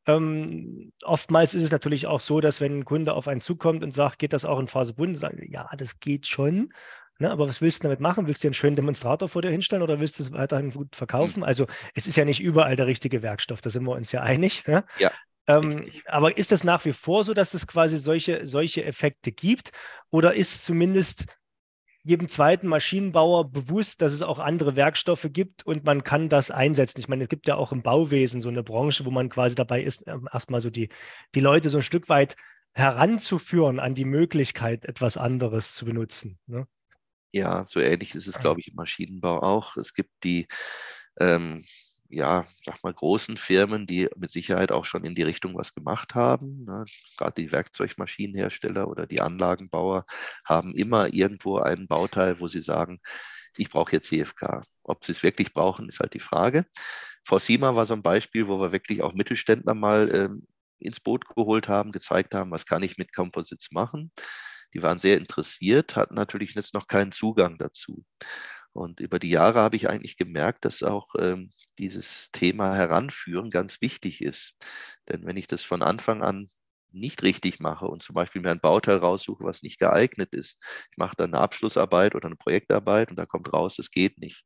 Ähm, 0.08 0.92
oftmals 1.04 1.54
ist 1.54 1.64
es 1.64 1.72
natürlich 1.72 2.08
auch 2.08 2.20
so, 2.20 2.42
dass 2.42 2.60
wenn 2.60 2.80
ein 2.80 2.86
Kunde 2.86 3.14
auf 3.14 3.28
einen 3.28 3.42
zukommt 3.42 3.84
und 3.84 3.94
sagt, 3.94 4.20
geht 4.20 4.34
das 4.34 4.46
auch 4.46 4.60
in 4.60 4.68
Phase 4.68 4.94
Bund, 4.94 5.20
sagen 5.20 5.46
ja, 5.52 5.70
das 5.78 6.00
geht 6.00 6.28
schon. 6.28 6.74
Ne, 7.20 7.30
aber 7.30 7.48
was 7.48 7.62
willst 7.62 7.84
du 7.84 7.84
damit 7.84 8.00
machen? 8.00 8.26
Willst 8.26 8.44
du 8.44 8.48
einen 8.48 8.56
schönen 8.56 8.76
Demonstrator 8.76 9.30
vor 9.30 9.44
dir 9.44 9.52
hinstellen 9.52 9.84
oder 9.84 10.00
willst 10.00 10.18
du 10.18 10.24
es 10.24 10.32
weiterhin 10.32 10.72
gut 10.72 10.96
verkaufen? 10.96 11.42
Mhm. 11.42 11.46
Also 11.46 11.68
es 11.94 12.08
ist 12.08 12.16
ja 12.16 12.26
nicht 12.26 12.42
überall 12.42 12.76
der 12.76 12.88
richtige 12.88 13.22
Werkstoff, 13.22 13.62
da 13.62 13.70
sind 13.70 13.84
wir 13.84 13.92
uns 13.92 14.12
ja 14.12 14.22
einig. 14.22 14.66
Ne? 14.66 14.84
Ja. 14.98 15.12
Ähm, 15.46 15.92
aber 16.08 16.38
ist 16.38 16.52
das 16.52 16.64
nach 16.64 16.84
wie 16.86 16.94
vor 16.94 17.24
so, 17.24 17.36
dass 17.36 17.54
es 17.54 17.68
quasi 17.68 18.00
solche, 18.00 18.48
solche 18.48 18.84
Effekte 18.86 19.32
gibt? 19.32 19.70
Oder 20.10 20.34
ist 20.34 20.66
zumindest 20.66 21.26
jedem 22.04 22.30
zweiten 22.30 22.68
Maschinenbauer 22.68 23.52
bewusst, 23.52 24.02
dass 24.02 24.14
es 24.14 24.22
auch 24.22 24.40
andere 24.40 24.76
Werkstoffe 24.76 25.28
gibt 25.32 25.66
und 25.66 25.84
man 25.84 26.04
kann 26.04 26.30
das 26.30 26.50
einsetzen. 26.50 27.00
Ich 27.00 27.08
meine, 27.08 27.24
es 27.24 27.30
gibt 27.30 27.48
ja 27.48 27.56
auch 27.56 27.72
im 27.72 27.84
Bauwesen 27.84 28.42
so 28.42 28.50
eine 28.50 28.64
Branche, 28.64 29.06
wo 29.06 29.12
man 29.12 29.30
quasi 29.30 29.56
dabei 29.56 29.84
ist, 29.84 30.08
ähm, 30.08 30.28
erstmal 30.32 30.62
so 30.62 30.70
die, 30.70 30.90
die 31.36 31.42
Leute 31.42 31.70
so 31.70 31.78
ein 31.78 31.84
Stück 31.84 32.10
weit 32.10 32.36
heranzuführen 32.74 33.80
an 33.80 33.96
die 33.96 34.06
Möglichkeit, 34.06 34.86
etwas 34.86 35.18
anderes 35.18 35.76
zu 35.76 35.86
benutzen. 35.86 36.40
Ne? 36.48 36.68
Ja, 37.34 37.66
so 37.68 37.80
ähnlich 37.80 38.16
ist 38.16 38.28
es, 38.28 38.40
glaube 38.40 38.62
ich, 38.62 38.70
im 38.70 38.76
Maschinenbau 38.76 39.42
auch. 39.42 39.78
Es 39.78 39.94
gibt 39.94 40.12
die 40.24 40.48
ähm, 41.20 41.64
ja, 42.12 42.45
sag 42.65 42.84
mal, 42.84 42.93
großen 42.93 43.38
Firmen, 43.38 43.88
die 43.88 44.10
mit 44.17 44.32
Sicherheit 44.32 44.71
auch 44.71 44.86
schon 44.86 45.06
in 45.06 45.15
die 45.15 45.24
Richtung 45.24 45.56
was 45.56 45.74
gemacht 45.74 46.15
haben. 46.15 46.65
Ne? 46.65 46.86
Gerade 47.17 47.41
die 47.41 47.52
Werkzeugmaschinenhersteller 47.52 48.88
oder 48.88 49.08
die 49.08 49.21
Anlagenbauer 49.21 50.06
haben 50.45 50.76
immer 50.76 51.13
irgendwo 51.13 51.58
einen 51.58 51.88
Bauteil, 51.88 52.39
wo 52.39 52.47
sie 52.47 52.62
sagen, 52.62 53.00
ich 53.58 53.69
brauche 53.69 53.93
jetzt 53.93 54.10
CFK. 54.10 54.63
Ob 54.84 55.06
sie 55.06 55.12
es 55.12 55.24
wirklich 55.24 55.54
brauchen, 55.54 55.88
ist 55.88 56.00
halt 56.00 56.13
die 56.13 56.19
Frage. 56.19 56.65
Forsima 57.26 57.76
war 57.76 57.86
so 57.86 57.93
ein 57.93 58.04
Beispiel, 58.04 58.47
wo 58.47 58.60
wir 58.60 58.71
wirklich 58.71 59.02
auch 59.02 59.13
Mittelständler 59.13 59.74
mal 59.74 60.10
ähm, 60.13 60.47
ins 60.80 61.00
Boot 61.00 61.28
geholt 61.28 61.67
haben, 61.67 61.91
gezeigt 61.91 62.34
haben, 62.34 62.52
was 62.52 62.65
kann 62.65 62.84
ich 62.84 62.97
mit 62.97 63.13
Composites 63.13 63.71
machen. 63.71 64.12
Die 64.74 64.82
waren 64.82 65.00
sehr 65.00 65.17
interessiert, 65.17 65.95
hatten 65.95 66.15
natürlich 66.15 66.56
jetzt 66.56 66.74
noch 66.74 66.88
keinen 66.88 67.12
Zugang 67.12 67.58
dazu. 67.58 68.06
Und 68.74 69.00
über 69.00 69.20
die 69.20 69.30
Jahre 69.30 69.60
habe 69.60 69.76
ich 69.76 69.90
eigentlich 69.90 70.18
gemerkt, 70.18 70.66
dass 70.66 70.82
auch 70.84 71.14
ähm, 71.20 71.52
dieses 71.78 72.32
Thema 72.32 72.76
Heranführen 72.76 73.50
ganz 73.50 73.82
wichtig 73.82 74.22
ist. 74.22 74.56
Denn 75.10 75.26
wenn 75.26 75.38
ich 75.38 75.48
das 75.48 75.64
von 75.64 75.82
Anfang 75.82 76.24
an 76.24 76.48
nicht 76.94 77.24
richtig 77.24 77.60
mache 77.60 77.86
und 77.88 78.04
zum 78.04 78.16
Beispiel 78.16 78.42
mir 78.42 78.52
ein 78.52 78.60
Bauteil 78.60 78.98
raussuche, 78.98 79.44
was 79.44 79.64
nicht 79.64 79.80
geeignet 79.80 80.34
ist, 80.34 80.62
ich 80.92 80.98
mache 80.98 81.16
dann 81.16 81.34
eine 81.34 81.44
Abschlussarbeit 81.44 82.16
oder 82.16 82.28
eine 82.28 82.36
Projektarbeit 82.36 83.10
und 83.10 83.18
da 83.18 83.26
kommt 83.26 83.52
raus, 83.54 83.76
das 83.76 83.92
geht 83.92 84.18
nicht, 84.20 84.46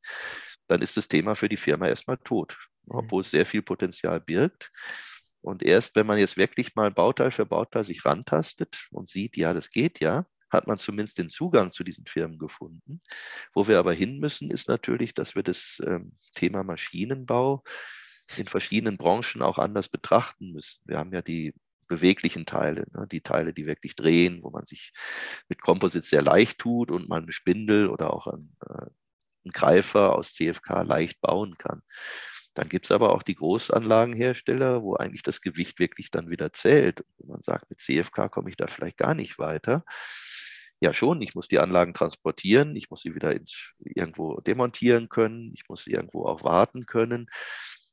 dann 0.68 0.82
ist 0.82 0.96
das 0.96 1.08
Thema 1.08 1.34
für 1.34 1.48
die 1.48 1.56
Firma 1.56 1.88
erstmal 1.88 2.18
tot, 2.18 2.56
mhm. 2.84 2.96
obwohl 2.98 3.22
es 3.22 3.30
sehr 3.30 3.46
viel 3.46 3.62
Potenzial 3.62 4.20
birgt. 4.20 4.70
Und 5.40 5.62
erst 5.62 5.94
wenn 5.94 6.06
man 6.06 6.18
jetzt 6.18 6.36
wirklich 6.36 6.74
mal 6.74 6.90
Bauteil 6.90 7.30
für 7.30 7.46
Bauteil 7.46 7.84
sich 7.84 8.04
rantastet 8.04 8.88
und 8.90 9.08
sieht, 9.08 9.36
ja, 9.36 9.54
das 9.54 9.70
geht 9.70 10.00
ja, 10.00 10.26
hat 10.50 10.66
man 10.66 10.78
zumindest 10.78 11.18
den 11.18 11.30
Zugang 11.30 11.70
zu 11.70 11.84
diesen 11.84 12.06
Firmen 12.06 12.38
gefunden. 12.38 13.00
Wo 13.54 13.68
wir 13.68 13.78
aber 13.78 13.92
hin 13.92 14.18
müssen, 14.18 14.50
ist 14.50 14.68
natürlich, 14.68 15.14
dass 15.14 15.34
wir 15.34 15.42
das 15.42 15.80
ähm, 15.86 16.12
Thema 16.34 16.62
Maschinenbau 16.62 17.62
in 18.36 18.46
verschiedenen 18.46 18.96
Branchen 18.96 19.42
auch 19.42 19.58
anders 19.58 19.88
betrachten 19.88 20.52
müssen. 20.52 20.80
Wir 20.84 20.98
haben 20.98 21.12
ja 21.12 21.22
die 21.22 21.54
beweglichen 21.88 22.46
Teile, 22.46 22.86
ne, 22.92 23.06
die 23.10 23.20
Teile, 23.20 23.52
die 23.52 23.66
wirklich 23.66 23.94
drehen, 23.94 24.42
wo 24.42 24.50
man 24.50 24.66
sich 24.66 24.92
mit 25.48 25.62
Composites 25.62 26.10
sehr 26.10 26.22
leicht 26.22 26.58
tut 26.58 26.90
und 26.90 27.08
man 27.08 27.24
eine 27.24 27.32
Spindel 27.32 27.88
oder 27.88 28.12
auch 28.12 28.26
einen, 28.26 28.56
äh, 28.68 28.86
einen 29.44 29.52
Greifer 29.52 30.16
aus 30.16 30.34
CFK 30.34 30.82
leicht 30.82 31.20
bauen 31.20 31.56
kann. 31.58 31.82
Dann 32.54 32.70
gibt 32.70 32.86
es 32.86 32.90
aber 32.90 33.12
auch 33.12 33.22
die 33.22 33.34
Großanlagenhersteller, 33.34 34.82
wo 34.82 34.96
eigentlich 34.96 35.22
das 35.22 35.42
Gewicht 35.42 35.78
wirklich 35.78 36.10
dann 36.10 36.30
wieder 36.30 36.54
zählt. 36.54 37.04
Und 37.18 37.28
man 37.28 37.42
sagt, 37.42 37.68
mit 37.68 37.80
CFK 37.80 38.30
komme 38.30 38.48
ich 38.48 38.56
da 38.56 38.66
vielleicht 38.66 38.96
gar 38.96 39.14
nicht 39.14 39.38
weiter. 39.38 39.84
Ja, 40.80 40.92
schon. 40.92 41.22
Ich 41.22 41.34
muss 41.34 41.48
die 41.48 41.58
Anlagen 41.58 41.94
transportieren. 41.94 42.76
Ich 42.76 42.90
muss 42.90 43.00
sie 43.00 43.14
wieder 43.14 43.32
ins, 43.34 43.72
irgendwo 43.78 44.40
demontieren 44.40 45.08
können. 45.08 45.52
Ich 45.54 45.68
muss 45.68 45.84
sie 45.84 45.92
irgendwo 45.92 46.26
auch 46.26 46.44
warten 46.44 46.84
können. 46.84 47.28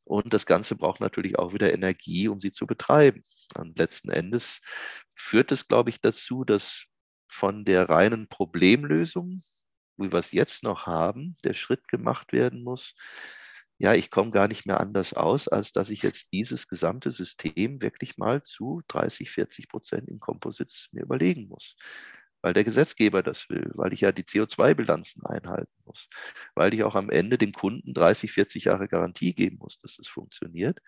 Und 0.04 0.34
das 0.34 0.46
Ganze 0.46 0.76
braucht 0.76 1.00
natürlich 1.00 1.40
auch 1.40 1.54
wieder 1.54 1.74
Energie, 1.74 2.28
um 2.28 2.42
sie 2.42 2.52
zu 2.52 2.68
betreiben. 2.68 3.24
Und 3.56 3.78
letzten 3.80 4.10
Endes 4.10 4.60
führt 5.16 5.52
es, 5.54 5.68
glaube 5.68 5.92
ich, 5.92 6.02
dazu, 6.02 6.44
dass 6.44 6.86
von 7.30 7.64
der 7.64 7.90
reinen 7.90 8.28
Problemlösung, 8.28 9.42
wie 9.98 10.12
wir 10.12 10.20
es 10.20 10.34
jetzt 10.34 10.64
noch 10.64 10.86
haben, 10.86 11.36
der 11.46 11.54
Schritt 11.54 11.88
gemacht 11.88 12.34
werden 12.34 12.64
muss. 12.64 12.96
Ja, 13.80 13.94
ich 13.94 14.12
komme 14.12 14.32
gar 14.32 14.48
nicht 14.50 14.66
mehr 14.66 14.80
anders 14.82 15.14
aus, 15.14 15.48
als 15.48 15.72
dass 15.72 15.90
ich 15.90 16.04
jetzt 16.04 16.34
dieses 16.34 16.68
gesamte 16.68 17.12
System 17.12 17.82
wirklich 17.82 18.18
mal 18.18 18.44
zu 18.44 18.82
30, 18.90 19.32
40 19.32 19.70
Prozent 19.70 20.10
in 20.10 20.20
Composites 20.20 20.90
mir 20.92 21.04
überlegen 21.04 21.48
muss 21.48 21.76
weil 22.44 22.54
der 22.54 22.66
Gesetzgeber 22.66 23.24
das 23.24 23.50
will, 23.50 23.72
weil 23.74 23.94
ich 23.94 24.02
ja 24.02 24.12
die 24.12 24.24
CO2-Bilanzen 24.24 25.26
einhalten 25.26 25.72
muss, 25.86 26.10
weil 26.56 26.74
ich 26.74 26.84
auch 26.84 26.96
am 26.96 27.10
Ende 27.10 27.38
dem 27.38 27.54
Kunden 27.54 27.94
30, 27.94 28.32
40 28.32 28.66
Jahre 28.66 28.88
Garantie 28.88 29.34
geben 29.34 29.58
muss, 29.60 29.80
dass 29.80 29.98
es 29.98 30.08
funktioniert. 30.10 30.80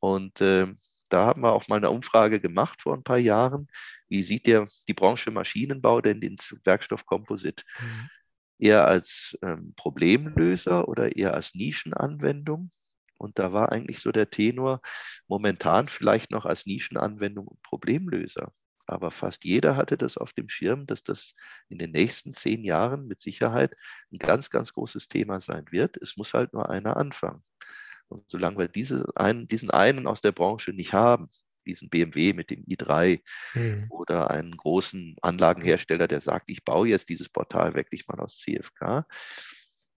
Und 0.00 0.40
äh, 0.42 0.66
da 1.08 1.26
haben 1.26 1.40
wir 1.42 1.52
auch 1.52 1.66
mal 1.68 1.76
eine 1.76 1.90
Umfrage 1.90 2.40
gemacht 2.40 2.82
vor 2.82 2.94
ein 2.94 3.02
paar 3.02 3.18
Jahren. 3.18 3.68
Wie 4.08 4.22
sieht 4.22 4.46
der, 4.46 4.66
die 4.86 4.94
Branche 4.94 5.30
Maschinenbau 5.30 6.02
denn 6.02 6.20
den 6.20 6.36
Werkstoffkomposit? 6.64 7.64
Mhm. 7.80 8.10
Eher 8.58 8.86
als 8.86 9.38
ähm, 9.42 9.72
Problemlöser 9.76 10.88
oder 10.88 11.16
eher 11.16 11.34
als 11.34 11.54
Nischenanwendung? 11.54 12.70
Und 13.18 13.38
da 13.38 13.54
war 13.54 13.72
eigentlich 13.72 14.00
so 14.00 14.12
der 14.12 14.28
Tenor 14.28 14.82
momentan 15.26 15.88
vielleicht 15.88 16.30
noch 16.30 16.44
als 16.44 16.66
Nischenanwendung 16.66 17.48
und 17.48 17.62
Problemlöser. 17.62 18.52
Aber 18.86 19.10
fast 19.10 19.44
jeder 19.44 19.76
hatte 19.76 19.96
das 19.96 20.16
auf 20.16 20.32
dem 20.32 20.48
Schirm, 20.48 20.86
dass 20.86 21.02
das 21.02 21.34
in 21.68 21.78
den 21.78 21.90
nächsten 21.90 22.34
zehn 22.34 22.64
Jahren 22.64 23.06
mit 23.06 23.20
Sicherheit 23.20 23.74
ein 24.12 24.18
ganz, 24.18 24.50
ganz 24.50 24.72
großes 24.72 25.08
Thema 25.08 25.40
sein 25.40 25.64
wird. 25.70 25.96
Es 25.96 26.16
muss 26.16 26.34
halt 26.34 26.52
nur 26.52 26.70
einer 26.70 26.96
anfangen. 26.96 27.42
Und 28.08 28.24
solange 28.30 28.58
wir 28.58 28.68
diese 28.68 29.04
einen, 29.16 29.48
diesen 29.48 29.70
einen 29.70 30.06
aus 30.06 30.20
der 30.20 30.32
Branche 30.32 30.72
nicht 30.72 30.92
haben, 30.92 31.28
diesen 31.66 31.90
BMW 31.90 32.32
mit 32.32 32.50
dem 32.50 32.64
i3 32.64 33.20
mhm. 33.54 33.86
oder 33.90 34.30
einen 34.30 34.56
großen 34.56 35.16
Anlagenhersteller, 35.20 36.06
der 36.06 36.20
sagt, 36.20 36.48
ich 36.48 36.64
baue 36.64 36.88
jetzt 36.88 37.08
dieses 37.08 37.28
Portal 37.28 37.74
wirklich 37.74 38.06
mal 38.06 38.20
aus 38.20 38.38
CFK, 38.38 39.04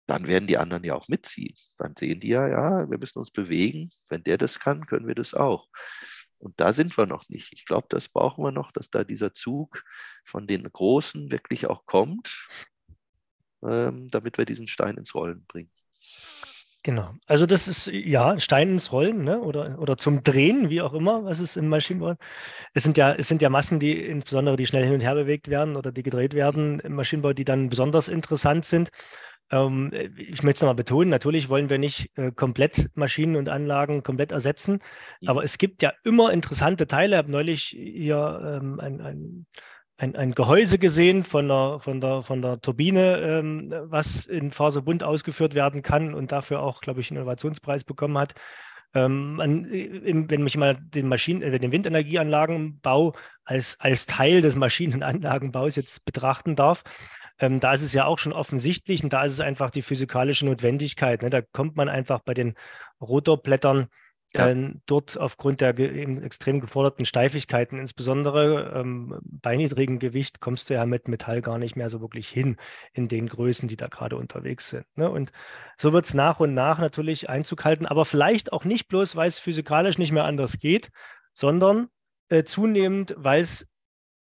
dann 0.07 0.27
werden 0.27 0.47
die 0.47 0.57
anderen 0.57 0.83
ja 0.83 0.95
auch 0.95 1.07
mitziehen. 1.07 1.53
Dann 1.77 1.95
sehen 1.95 2.19
die 2.19 2.29
ja, 2.29 2.47
ja, 2.47 2.89
wir 2.89 2.97
müssen 2.97 3.19
uns 3.19 3.29
bewegen. 3.29 3.91
Wenn 4.09 4.23
der 4.23 4.39
das 4.39 4.59
kann, 4.59 4.87
können 4.87 5.07
wir 5.07 5.13
das 5.13 5.35
auch. 5.35 5.67
Und 6.39 6.59
da 6.59 6.71
sind 6.71 6.97
wir 6.97 7.05
noch 7.05 7.27
nicht. 7.29 7.53
Ich 7.53 7.65
glaube, 7.65 7.87
das 7.89 8.07
brauchen 8.07 8.43
wir 8.43 8.51
noch, 8.51 8.71
dass 8.71 8.89
da 8.89 9.03
dieser 9.03 9.33
Zug 9.33 9.83
von 10.23 10.47
den 10.47 10.63
Großen 10.63 11.31
wirklich 11.31 11.67
auch 11.67 11.85
kommt, 11.85 12.47
ähm, 13.61 14.09
damit 14.09 14.37
wir 14.37 14.45
diesen 14.45 14.67
Stein 14.67 14.97
ins 14.97 15.13
Rollen 15.13 15.45
bringen. 15.45 15.71
Genau. 16.83 17.11
Also 17.25 17.45
das 17.45 17.67
ist 17.67 17.87
ja 17.87 18.39
Stein 18.39 18.69
ins 18.69 18.93
Rollen 18.93 19.25
ne? 19.25 19.41
oder, 19.41 19.77
oder 19.79 19.97
zum 19.97 20.23
Drehen, 20.23 20.69
wie 20.69 20.81
auch 20.81 20.93
immer, 20.93 21.25
was 21.25 21.39
es 21.39 21.57
im 21.57 21.67
Maschinenbau. 21.67 22.15
Es 22.73 22.83
sind 22.83 22.97
ja, 22.97 23.13
es 23.13 23.27
sind 23.27 23.41
ja 23.41 23.49
Massen, 23.49 23.81
die 23.81 24.01
insbesondere 24.01 24.55
die 24.55 24.65
schnell 24.65 24.85
hin 24.85 24.93
und 24.93 25.01
her 25.01 25.15
bewegt 25.15 25.49
werden 25.49 25.75
oder 25.75 25.91
die 25.91 26.03
gedreht 26.03 26.33
werden 26.33 26.79
im 26.79 26.95
Maschinenbau, 26.95 27.33
die 27.33 27.43
dann 27.43 27.67
besonders 27.67 28.07
interessant 28.07 28.63
sind. 28.63 28.91
Ähm, 29.51 29.91
ich 30.15 30.43
möchte 30.43 30.57
es 30.57 30.61
nochmal 30.61 30.75
betonen, 30.75 31.09
natürlich 31.09 31.49
wollen 31.49 31.69
wir 31.69 31.77
nicht 31.77 32.11
äh, 32.17 32.31
komplett 32.31 32.89
Maschinen 32.95 33.35
und 33.35 33.49
Anlagen 33.49 34.03
komplett 34.03 34.31
ersetzen, 34.31 34.79
mhm. 35.21 35.27
aber 35.27 35.43
es 35.43 35.57
gibt 35.57 35.81
ja 35.81 35.93
immer 36.03 36.31
interessante 36.31 36.87
Teile. 36.87 37.15
Ich 37.15 37.17
habe 37.17 37.31
neulich 37.31 37.63
hier 37.63 38.59
ähm, 38.61 38.79
ein, 38.79 39.01
ein, 39.01 39.45
ein, 39.97 40.15
ein, 40.15 40.31
Gehäuse 40.33 40.77
gesehen 40.77 41.23
von 41.23 41.47
der, 41.47 41.79
von 41.79 41.99
der, 41.99 42.21
von 42.21 42.41
der 42.41 42.61
Turbine, 42.61 43.17
ähm, 43.19 43.73
was 43.85 44.25
in 44.25 44.51
Faserbund 44.51 45.03
ausgeführt 45.03 45.55
werden 45.55 45.81
kann 45.81 46.13
und 46.13 46.31
dafür 46.31 46.61
auch, 46.61 46.81
glaube 46.81 47.01
ich, 47.01 47.09
einen 47.09 47.17
Innovationspreis 47.17 47.83
bekommen 47.83 48.17
hat. 48.17 48.35
Ähm, 48.95 49.35
man, 49.35 49.69
wenn 49.69 50.47
ich 50.47 50.57
mal 50.57 50.75
den 50.75 51.07
Maschinen, 51.07 51.43
äh, 51.43 51.59
den 51.59 51.71
Windenergieanlagenbau 51.71 53.13
als, 53.43 53.79
als 53.79 54.07
Teil 54.07 54.41
des 54.41 54.55
Maschinenanlagenbaus 54.55 55.75
jetzt 55.75 56.05
betrachten 56.05 56.55
darf, 56.55 56.83
ähm, 57.39 57.59
da 57.59 57.73
ist 57.73 57.83
es 57.83 57.93
ja 57.93 58.05
auch 58.05 58.19
schon 58.19 58.33
offensichtlich 58.33 59.03
und 59.03 59.13
da 59.13 59.23
ist 59.23 59.33
es 59.33 59.39
einfach 59.39 59.71
die 59.71 59.81
physikalische 59.81 60.45
Notwendigkeit. 60.45 61.21
Ne? 61.21 61.29
Da 61.29 61.41
kommt 61.41 61.75
man 61.75 61.89
einfach 61.89 62.19
bei 62.19 62.33
den 62.33 62.55
Rotorblättern 63.01 63.87
ja. 64.35 64.49
äh, 64.49 64.73
dort 64.85 65.17
aufgrund 65.17 65.61
der 65.61 65.73
ge 65.73 66.17
extrem 66.23 66.59
geforderten 66.59 67.05
Steifigkeiten, 67.05 67.79
insbesondere 67.79 68.73
ähm, 68.75 69.17
bei 69.23 69.55
niedrigem 69.55 69.99
Gewicht, 69.99 70.39
kommst 70.39 70.69
du 70.69 70.75
ja 70.75 70.85
mit 70.85 71.07
Metall 71.07 71.41
gar 71.41 71.57
nicht 71.57 71.75
mehr 71.75 71.89
so 71.89 72.01
wirklich 72.01 72.27
hin 72.27 72.57
in 72.93 73.07
den 73.07 73.27
Größen, 73.27 73.67
die 73.67 73.77
da 73.77 73.87
gerade 73.87 74.17
unterwegs 74.17 74.69
sind. 74.69 74.85
Ne? 74.95 75.09
Und 75.09 75.31
so 75.77 75.93
wird 75.93 76.05
es 76.05 76.13
nach 76.13 76.39
und 76.39 76.53
nach 76.53 76.79
natürlich 76.79 77.29
Einzug 77.29 77.63
halten, 77.63 77.85
aber 77.85 78.05
vielleicht 78.05 78.53
auch 78.53 78.65
nicht 78.65 78.87
bloß, 78.87 79.15
weil 79.15 79.29
es 79.29 79.39
physikalisch 79.39 79.97
nicht 79.97 80.11
mehr 80.11 80.25
anders 80.25 80.59
geht, 80.59 80.89
sondern 81.33 81.87
äh, 82.27 82.43
zunehmend, 82.43 83.15
weil 83.17 83.41
es 83.41 83.67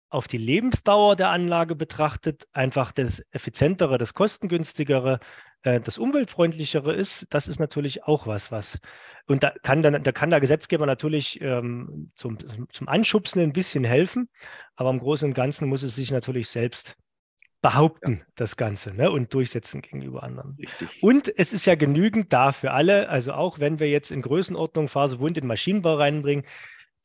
auf 0.09 0.27
die 0.27 0.37
Lebensdauer 0.37 1.15
der 1.15 1.29
Anlage 1.29 1.75
betrachtet, 1.75 2.47
einfach 2.51 2.91
das 2.91 3.23
effizientere, 3.31 3.97
das 3.97 4.13
kostengünstigere, 4.13 5.19
äh, 5.63 5.79
das 5.79 5.97
umweltfreundlichere 5.97 6.93
ist, 6.93 7.27
das 7.29 7.47
ist 7.47 7.59
natürlich 7.59 8.03
auch 8.03 8.25
was, 8.25 8.51
was. 8.51 8.79
Und 9.27 9.43
da 9.43 9.53
kann, 9.61 9.83
dann, 9.83 10.01
da 10.01 10.11
kann 10.11 10.29
der 10.29 10.39
Gesetzgeber 10.39 10.85
natürlich 10.85 11.39
ähm, 11.41 12.11
zum, 12.15 12.37
zum 12.71 12.87
Anschubsen 12.87 13.41
ein 13.41 13.53
bisschen 13.53 13.83
helfen, 13.83 14.29
aber 14.75 14.89
im 14.89 14.99
Großen 14.99 15.27
und 15.27 15.33
Ganzen 15.33 15.67
muss 15.67 15.83
es 15.83 15.95
sich 15.95 16.11
natürlich 16.11 16.47
selbst 16.47 16.95
behaupten, 17.61 18.19
ja. 18.19 18.25
das 18.35 18.55
Ganze, 18.55 18.93
ne, 18.93 19.11
und 19.11 19.33
durchsetzen 19.33 19.81
gegenüber 19.81 20.23
anderen. 20.23 20.55
Richtig. 20.57 21.03
Und 21.03 21.37
es 21.37 21.51
ist 21.51 21.65
ja 21.65 21.75
genügend 21.75 22.31
da 22.31 22.51
für 22.53 22.71
alle, 22.71 23.09
also 23.09 23.33
auch 23.33 23.59
wenn 23.59 23.79
wir 23.79 23.89
jetzt 23.89 24.11
in 24.11 24.21
Größenordnung 24.21 24.87
Faserwund 24.87 25.37
in 25.37 25.45
Maschinenbau 25.45 25.95
reinbringen, 25.95 26.45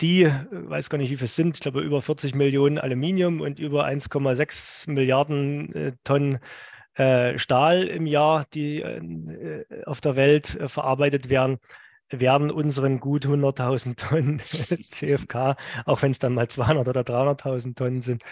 die, 0.01 0.25
äh, 0.25 0.33
weiß 0.51 0.91
gar 0.91 0.99
nicht, 0.99 1.11
wie 1.11 1.17
viel 1.17 1.27
es 1.27 1.37
sind, 1.37 1.57
ich 1.57 1.61
glaube 1.61 1.81
über 1.81 2.03
40 2.03 2.35
Millionen 2.35 2.79
Aluminium 2.79 3.41
und 3.41 3.59
über 3.59 3.87
1,6 3.87 4.91
Milliarden 4.91 5.75
äh, 5.75 5.93
Tonnen 6.05 6.39
äh, 6.95 7.39
Stahl 7.39 7.85
im 7.85 8.07
Jahr, 8.07 8.45
die 8.55 8.85
auf 9.85 10.01
der 10.01 10.17
Welt 10.17 10.59
verarbeitet 10.67 11.29
werden, 11.29 11.59
werden 12.09 12.53
unseren 12.53 13.01
gut 13.01 13.27
100.000 13.27 13.97
Tonnen 13.97 14.39
CFK, 14.91 15.57
auch 15.87 16.03
wenn 16.03 16.13
es 16.13 16.21
dann 16.21 16.35
mal 16.35 16.49
200 16.49 16.87
oder 16.87 17.01
300.000 17.01 17.75
Tonnen 17.75 18.03
sind, 18.03 18.23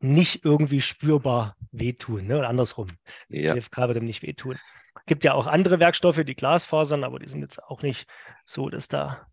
nicht 0.00 0.44
irgendwie 0.44 0.80
spürbar 0.80 1.56
wehtun. 1.70 2.26
Ne? 2.26 2.38
Und 2.38 2.44
andersrum, 2.44 2.88
ja. 3.28 3.52
CFK 3.54 3.88
wird 3.88 3.98
ihm 3.98 4.06
nicht 4.06 4.22
wehtun. 4.22 4.56
Es 4.96 5.06
gibt 5.06 5.24
ja 5.24 5.34
auch 5.34 5.46
andere 5.46 5.80
Werkstoffe, 5.80 6.22
die 6.24 6.34
Glasfasern, 6.34 7.04
aber 7.04 7.18
die 7.18 7.28
sind 7.28 7.42
jetzt 7.42 7.62
auch 7.62 7.82
nicht 7.82 8.06
so, 8.46 8.70
dass 8.70 8.88
da 8.88 9.26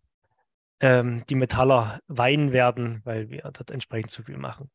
ähm, 0.82 1.22
die 1.28 1.36
Metaller 1.36 2.00
weinen 2.08 2.52
werden, 2.52 3.00
weil 3.04 3.30
wir 3.30 3.42
dort 3.42 3.70
entsprechend 3.70 4.10
zu 4.10 4.22
viel 4.24 4.36
machen. 4.36 4.68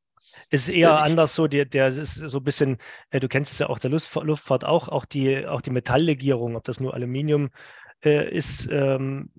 Es 0.50 0.68
ist 0.68 0.76
eher 0.76 1.00
anders 1.00 1.36
so, 1.36 1.48
der, 1.48 1.66
der 1.66 1.90
ist 1.90 2.16
so 2.16 2.40
ein 2.40 2.44
bisschen, 2.44 2.78
äh, 3.12 3.20
du 3.20 3.28
kennst 3.28 3.54
es 3.54 3.60
ja 3.60 3.70
auch 3.70 3.78
der 3.78 3.92
Luftfahrt, 3.92 4.26
Luftfahrt 4.26 4.66
auch, 4.66 4.88
auch 4.88 5.06
die, 5.06 5.46
auch 5.46 5.62
die 5.62 5.70
Metalllegierung, 5.70 6.56
ob 6.56 6.64
das 6.64 6.80
nur 6.80 6.94
Aluminium 6.94 7.50
äh, 8.04 8.30
ist, 8.30 8.68
ähm, 8.72 9.30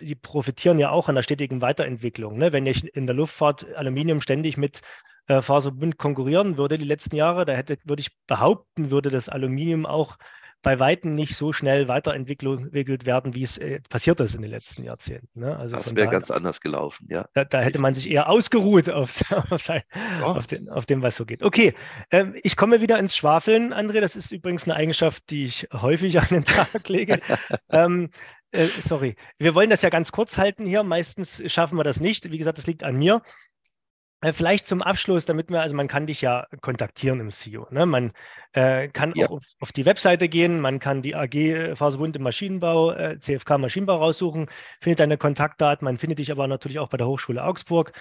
die 0.00 0.14
profitieren 0.14 0.78
ja 0.78 0.90
auch 0.90 1.08
an 1.08 1.16
der 1.16 1.22
stetigen 1.22 1.60
Weiterentwicklung. 1.60 2.38
Ne? 2.38 2.52
Wenn 2.52 2.66
ich 2.66 2.84
in 2.94 3.06
der 3.06 3.16
Luftfahrt 3.16 3.74
Aluminium 3.74 4.20
ständig 4.20 4.56
mit 4.56 4.82
äh, 5.26 5.42
Faserbund 5.42 5.98
konkurrieren 5.98 6.56
würde 6.56 6.78
die 6.78 6.84
letzten 6.84 7.16
Jahre, 7.16 7.46
da 7.46 7.54
hätte, 7.54 7.78
würde 7.84 8.00
ich 8.00 8.16
behaupten, 8.26 8.90
würde 8.90 9.10
das 9.10 9.28
Aluminium 9.28 9.86
auch 9.86 10.18
bei 10.62 10.78
Weitem 10.80 11.14
nicht 11.14 11.36
so 11.36 11.52
schnell 11.52 11.88
weiterentwickelt 11.88 13.06
werden, 13.06 13.34
wie 13.34 13.42
es 13.42 13.58
äh, 13.58 13.80
passiert 13.88 14.18
ist 14.20 14.34
in 14.34 14.42
den 14.42 14.50
letzten 14.50 14.82
Jahrzehnten. 14.82 15.40
Ne? 15.40 15.56
Also 15.56 15.76
das 15.76 15.94
wäre 15.94 16.08
ganz 16.08 16.30
anders 16.30 16.60
gelaufen, 16.60 17.06
ja. 17.10 17.26
Da, 17.34 17.44
da, 17.44 17.60
hätte 17.60 17.78
man 17.78 17.94
sich 17.94 18.10
eher 18.10 18.28
ausgeruht 18.28 18.90
auf, 18.90 19.22
auf, 19.50 19.62
sein, 19.62 19.82
oh. 20.22 20.26
auf, 20.26 20.46
den, 20.46 20.68
auf, 20.68 20.86
dem, 20.86 21.02
was 21.02 21.16
so 21.16 21.24
geht. 21.24 21.42
Okay, 21.42 21.74
ähm, 22.10 22.34
ich 22.42 22.56
komme 22.56 22.80
wieder 22.80 22.98
ins 22.98 23.16
Schwafeln, 23.16 23.72
André. 23.72 24.00
Das 24.00 24.16
ist 24.16 24.32
übrigens 24.32 24.64
eine 24.64 24.74
Eigenschaft, 24.74 25.30
die 25.30 25.44
ich 25.44 25.68
häufig 25.72 26.18
an 26.20 26.28
den 26.30 26.44
Tag 26.44 26.88
lege. 26.88 27.20
ähm, 27.70 28.10
äh, 28.50 28.66
sorry, 28.80 29.14
wir 29.38 29.54
wollen 29.54 29.70
das 29.70 29.82
ja 29.82 29.90
ganz 29.90 30.10
kurz 30.10 30.38
halten 30.38 30.66
hier. 30.66 30.82
Meistens 30.82 31.42
schaffen 31.52 31.76
wir 31.76 31.84
das 31.84 32.00
nicht. 32.00 32.32
Wie 32.32 32.38
gesagt, 32.38 32.58
das 32.58 32.66
liegt 32.66 32.82
an 32.82 32.96
mir. 32.96 33.22
Äh, 34.20 34.32
vielleicht 34.32 34.66
zum 34.66 34.82
Abschluss, 34.82 35.26
damit 35.26 35.48
wir, 35.48 35.60
also 35.60 35.76
man 35.76 35.86
kann 35.86 36.08
dich 36.08 36.20
ja 36.22 36.48
kontaktieren 36.60 37.20
im 37.20 37.30
CEO. 37.30 37.68
Ne? 37.70 37.86
Man 37.86 38.10
äh, 38.52 38.88
kann 38.88 39.12
ja. 39.14 39.26
auch 39.26 39.36
auf, 39.36 39.44
auf, 39.60 39.72
die 39.72 39.86
Webseite 39.86 40.28
gehen, 40.28 40.60
man 40.60 40.80
kann 40.80 41.02
die 41.02 41.14
AG 41.14 41.34
äh, 41.34 41.76
Faserbund 41.76 42.16
im 42.16 42.22
Maschinenbau, 42.22 42.90
äh, 42.90 43.20
CFK 43.20 43.58
Maschinenbau 43.58 43.98
raussuchen, 43.98 44.46
findet 44.80 44.98
deine 44.98 45.18
Kontaktdaten, 45.18 45.84
man 45.84 45.98
findet 45.98 46.18
dich 46.18 46.32
aber 46.32 46.48
natürlich 46.48 46.80
auch 46.80 46.88
bei 46.88 46.96
der 46.96 47.06
Hochschule 47.06 47.44
Augsburg. 47.44 47.92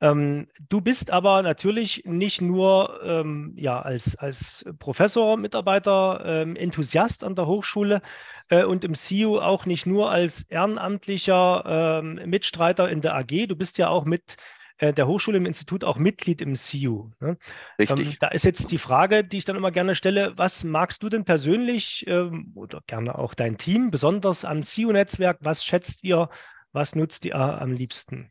Ähm, 0.00 0.46
du 0.70 0.80
bist 0.80 1.10
aber 1.10 1.42
natürlich 1.42 2.04
nicht 2.06 2.40
nur 2.40 2.98
ähm, 3.04 3.52
ja, 3.58 3.82
als, 3.82 4.16
als 4.16 4.64
Professor, 4.78 5.36
Mitarbeiter, 5.36 6.22
ähm, 6.24 6.56
Enthusiast 6.56 7.22
an 7.22 7.34
der 7.34 7.46
Hochschule 7.46 8.00
äh, 8.48 8.64
und 8.64 8.82
im 8.82 8.94
CEO 8.94 9.40
auch 9.40 9.66
nicht 9.66 9.84
nur 9.84 10.10
als 10.10 10.42
ehrenamtlicher 10.48 12.00
ähm, 12.02 12.20
Mitstreiter 12.24 12.88
in 12.88 13.02
der 13.02 13.14
AG, 13.14 13.46
du 13.46 13.56
bist 13.56 13.76
ja 13.76 13.88
auch 13.88 14.06
mit 14.06 14.36
äh, 14.78 14.92
der 14.92 15.06
Hochschule 15.06 15.38
im 15.38 15.46
Institut 15.46 15.84
auch 15.84 15.98
Mitglied 15.98 16.40
im 16.40 16.56
CIU. 16.56 17.10
Ne? 17.20 17.38
Richtig. 17.78 18.08
Ähm, 18.08 18.16
da 18.20 18.28
ist 18.28 18.44
jetzt 18.44 18.70
die 18.70 18.78
Frage, 18.78 19.24
die 19.24 19.38
ich 19.38 19.44
dann 19.44 19.56
immer 19.56 19.70
gerne 19.70 19.94
stelle, 19.94 20.32
was 20.36 20.64
magst 20.64 21.02
du 21.02 21.08
denn 21.08 21.24
persönlich 21.24 22.04
ähm, 22.06 22.52
oder 22.54 22.82
gerne 22.86 23.18
auch 23.18 23.34
dein 23.34 23.56
Team 23.56 23.90
besonders 23.90 24.44
am 24.44 24.62
CIU-Netzwerk? 24.62 25.38
Was 25.40 25.64
schätzt 25.64 26.04
ihr, 26.04 26.28
was 26.72 26.94
nutzt 26.94 27.24
ihr 27.24 27.36
am 27.36 27.72
liebsten? 27.72 28.30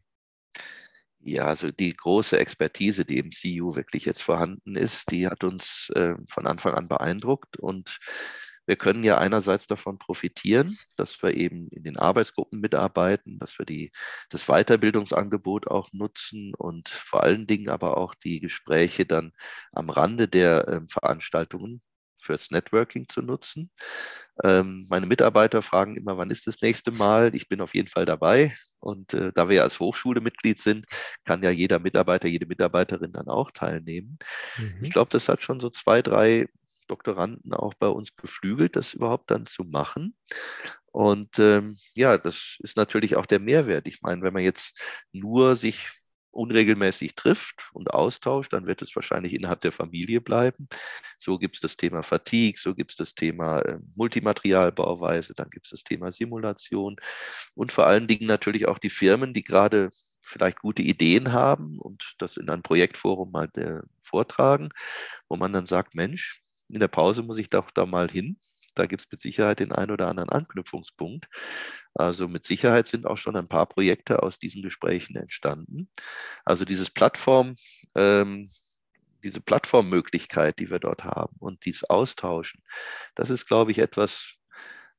Ja, 1.27 1.45
also 1.45 1.71
die 1.71 1.91
große 1.91 2.38
Expertise, 2.38 3.03
die 3.03 3.17
im 3.17 3.31
CIU 3.31 3.75
wirklich 3.75 4.05
jetzt 4.05 4.21
vorhanden 4.21 4.75
ist, 4.75 5.10
die 5.10 5.25
hat 5.25 5.43
uns 5.43 5.89
äh, 5.95 6.13
von 6.29 6.45
Anfang 6.45 6.75
an 6.75 6.88
beeindruckt 6.88 7.58
und 7.58 7.97
wir 8.65 8.75
können 8.75 9.04
ja 9.04 9.17
einerseits 9.17 9.67
davon 9.67 9.97
profitieren, 9.99 10.78
dass 10.97 11.21
wir 11.21 11.36
eben 11.36 11.67
in 11.69 11.84
den 11.84 11.97
Arbeitsgruppen 11.97 12.60
mitarbeiten, 12.60 13.39
dass 13.39 13.60
wir 13.60 13.65
die, 13.65 13.91
das 14.30 14.45
Weiterbildungsangebot 14.45 15.67
auch 15.67 15.91
nutzen 15.93 16.54
und 16.56 16.89
vor 16.89 17.23
allen 17.23 17.47
Dingen 17.47 17.69
aber 17.69 17.97
auch 17.97 18.15
die 18.15 18.39
Gespräche 18.39 19.06
dann 19.06 19.32
am 19.71 19.89
Rande 19.89 20.28
der 20.28 20.67
äh, 20.67 20.82
Veranstaltungen 20.89 21.82
fürs 22.25 22.49
Networking 22.49 23.08
zu 23.08 23.21
nutzen. 23.21 23.71
Ähm, 24.43 24.88
meine 24.89 25.06
Mitarbeiter 25.06 25.62
fragen 25.62 25.95
immer, 25.95 26.17
wann 26.17 26.32
ist 26.32 26.47
das 26.47 26.62
nächste 26.62 26.91
Mal? 26.91 27.34
Ich 27.36 27.47
bin 27.47 27.62
auf 27.62 27.75
jeden 27.75 27.88
Fall 27.88 28.06
dabei. 28.06 28.56
Und 28.80 29.13
äh, 29.13 29.32
da 29.34 29.47
wir 29.47 29.63
als 29.63 29.80
Hochschule 29.80 30.21
Mitglied 30.21 30.60
sind, 30.60 30.86
kann 31.23 31.43
ja 31.43 31.49
jeder 31.49 31.80
Mitarbeiter, 31.80 32.28
jede 32.28 32.45
Mitarbeiterin 32.45 33.13
dann 33.13 33.28
auch 33.28 33.51
teilnehmen. 33.51 34.17
Mhm. 34.58 34.80
Ich 34.82 34.91
glaube, 34.91 35.10
das 35.12 35.30
hat 35.30 35.41
schon 35.41 35.60
so 35.60 35.69
zwei, 35.69 36.01
drei 36.01 36.47
Doktoranden 36.88 37.54
auch 37.54 37.74
bei 37.74 37.88
uns 37.88 38.12
beflügelt, 38.12 38.76
das 38.76 38.93
überhaupt 38.93 39.32
dann 39.32 39.45
zu 39.45 39.63
machen. 39.63 40.15
Und 40.91 41.39
ähm, 41.39 41.78
ja, 41.95 42.17
das 42.17 42.58
ist 42.60 42.78
natürlich 42.78 43.15
auch 43.15 43.26
der 43.26 43.39
Mehrwert. 43.39 43.88
Ich 43.88 44.02
meine, 44.02 44.21
wenn 44.21 44.34
man 44.34 44.44
jetzt 44.44 44.81
nur 45.12 45.56
sich 45.56 45.92
unregelmäßig 46.36 47.15
trifft 47.15 47.69
und 47.73 47.94
austauscht, 47.94 48.54
dann 48.54 48.67
wird 48.67 48.81
es 48.81 48.96
wahrscheinlich 48.96 49.33
innerhalb 49.33 49.62
der 49.62 49.71
Familie 49.71 50.21
bleiben. 50.21 50.67
So 51.17 51.38
gibt 51.38 51.56
es 51.56 51.62
das 51.62 51.77
Thema 51.77 52.04
Fatigue, 52.04 52.60
so 52.60 52.75
gibt 52.75 52.92
es 52.92 52.98
das 52.98 53.15
Thema 53.15 53.60
äh, 53.62 53.79
Multimaterialbauweise, 53.96 55.33
dann 55.33 55.50
gibt 55.50 55.65
es 55.65 55.71
das 55.71 55.83
Thema 55.83 56.12
Simulation 56.12 56.98
und 57.56 57.71
vor 57.71 57.88
allen 57.88 58.08
Dingen 58.08 58.27
natürlich 58.27 58.67
auch 58.67 58.79
die 58.79 58.90
Firmen, 58.90 59.33
die 59.33 59.44
gerade 59.44 59.90
vielleicht 60.21 60.60
gute 60.60 60.81
Ideen 60.81 61.31
haben 61.31 61.79
und 61.79 62.15
das 62.17 62.38
in 62.38 62.50
einem 62.50 62.63
Projektforum 62.63 63.31
mal 63.31 63.50
äh, 63.56 63.81
vortragen, 64.02 64.69
wo 65.29 65.38
man 65.38 65.54
dann 65.54 65.65
sagt, 65.65 65.96
Mensch, 65.96 66.42
in 66.70 66.80
der 66.80 66.88
Pause 66.88 67.24
muss 67.24 67.38
ich 67.38 67.50
doch 67.50 67.72
da 67.72 67.86
mal 67.86 68.10
hin. 68.10 68.38
da 68.76 68.86
gibt 68.88 69.02
es 69.04 69.12
mit 69.12 69.22
Sicherheit 69.22 69.60
den 69.60 69.72
einen 69.72 69.92
oder 69.92 70.08
anderen 70.10 70.30
Anknüpfungspunkt. 70.30 71.28
Also 71.94 72.28
mit 72.28 72.44
Sicherheit 72.46 72.88
sind 72.88 73.06
auch 73.08 73.18
schon 73.18 73.38
ein 73.38 73.48
paar 73.48 73.68
Projekte 73.68 74.22
aus 74.24 74.38
diesen 74.40 74.62
Gesprächen 74.62 75.16
entstanden. 75.16 75.90
Also 76.46 76.66
dieses 76.66 76.90
Plattform, 76.90 77.56
ähm, 77.96 78.50
diese 79.24 79.42
Plattformmöglichkeit, 79.42 80.60
die 80.60 80.70
wir 80.70 80.80
dort 80.80 81.04
haben 81.06 81.36
und 81.40 81.66
dieses 81.66 81.90
Austauschen, 81.90 82.62
das 83.16 83.30
ist, 83.30 83.48
glaube 83.48 83.72
ich, 83.72 83.80
etwas, 83.80 84.36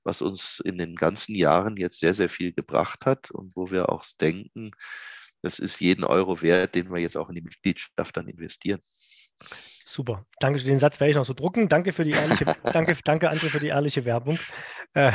was 0.05 0.23
uns 0.23 0.61
in 0.65 0.79
den 0.79 0.97
ganzen 0.97 1.35
Jahren 1.35 1.77
jetzt 1.77 2.01
sehr, 2.01 2.15
sehr 2.15 2.29
viel 2.29 2.53
gebracht 2.53 3.07
hat 3.07 3.31
und 3.31 3.55
wo 3.57 3.71
wir 3.71 3.91
auch 3.91 4.05
denken, 4.21 4.73
das 5.43 5.59
ist 5.59 5.81
jeden 5.81 6.05
Euro 6.05 6.43
wert, 6.43 6.75
den 6.75 6.91
wir 6.91 6.99
jetzt 7.01 7.17
auch 7.17 7.29
in 7.29 7.37
die 7.37 7.43
Mitgliedschaft 7.43 8.17
dann 8.17 8.29
investieren. 8.29 8.81
Super. 9.97 10.27
Danke, 10.41 10.63
den 10.63 10.79
Satz 10.79 11.01
werde 11.01 11.13
ich 11.13 11.17
noch 11.17 11.25
so 11.25 11.33
drucken. 11.33 11.71
Danke 11.71 11.95
für 11.95 12.05
die 12.05 12.11
ehrliche, 12.11 12.45
danke, 12.65 12.95
danke 13.03 13.31
André 13.31 13.49
für 13.49 13.61
die 13.61 13.69
ehrliche 13.69 14.05
Werbung. 14.05 14.39
Äh, 14.93 15.11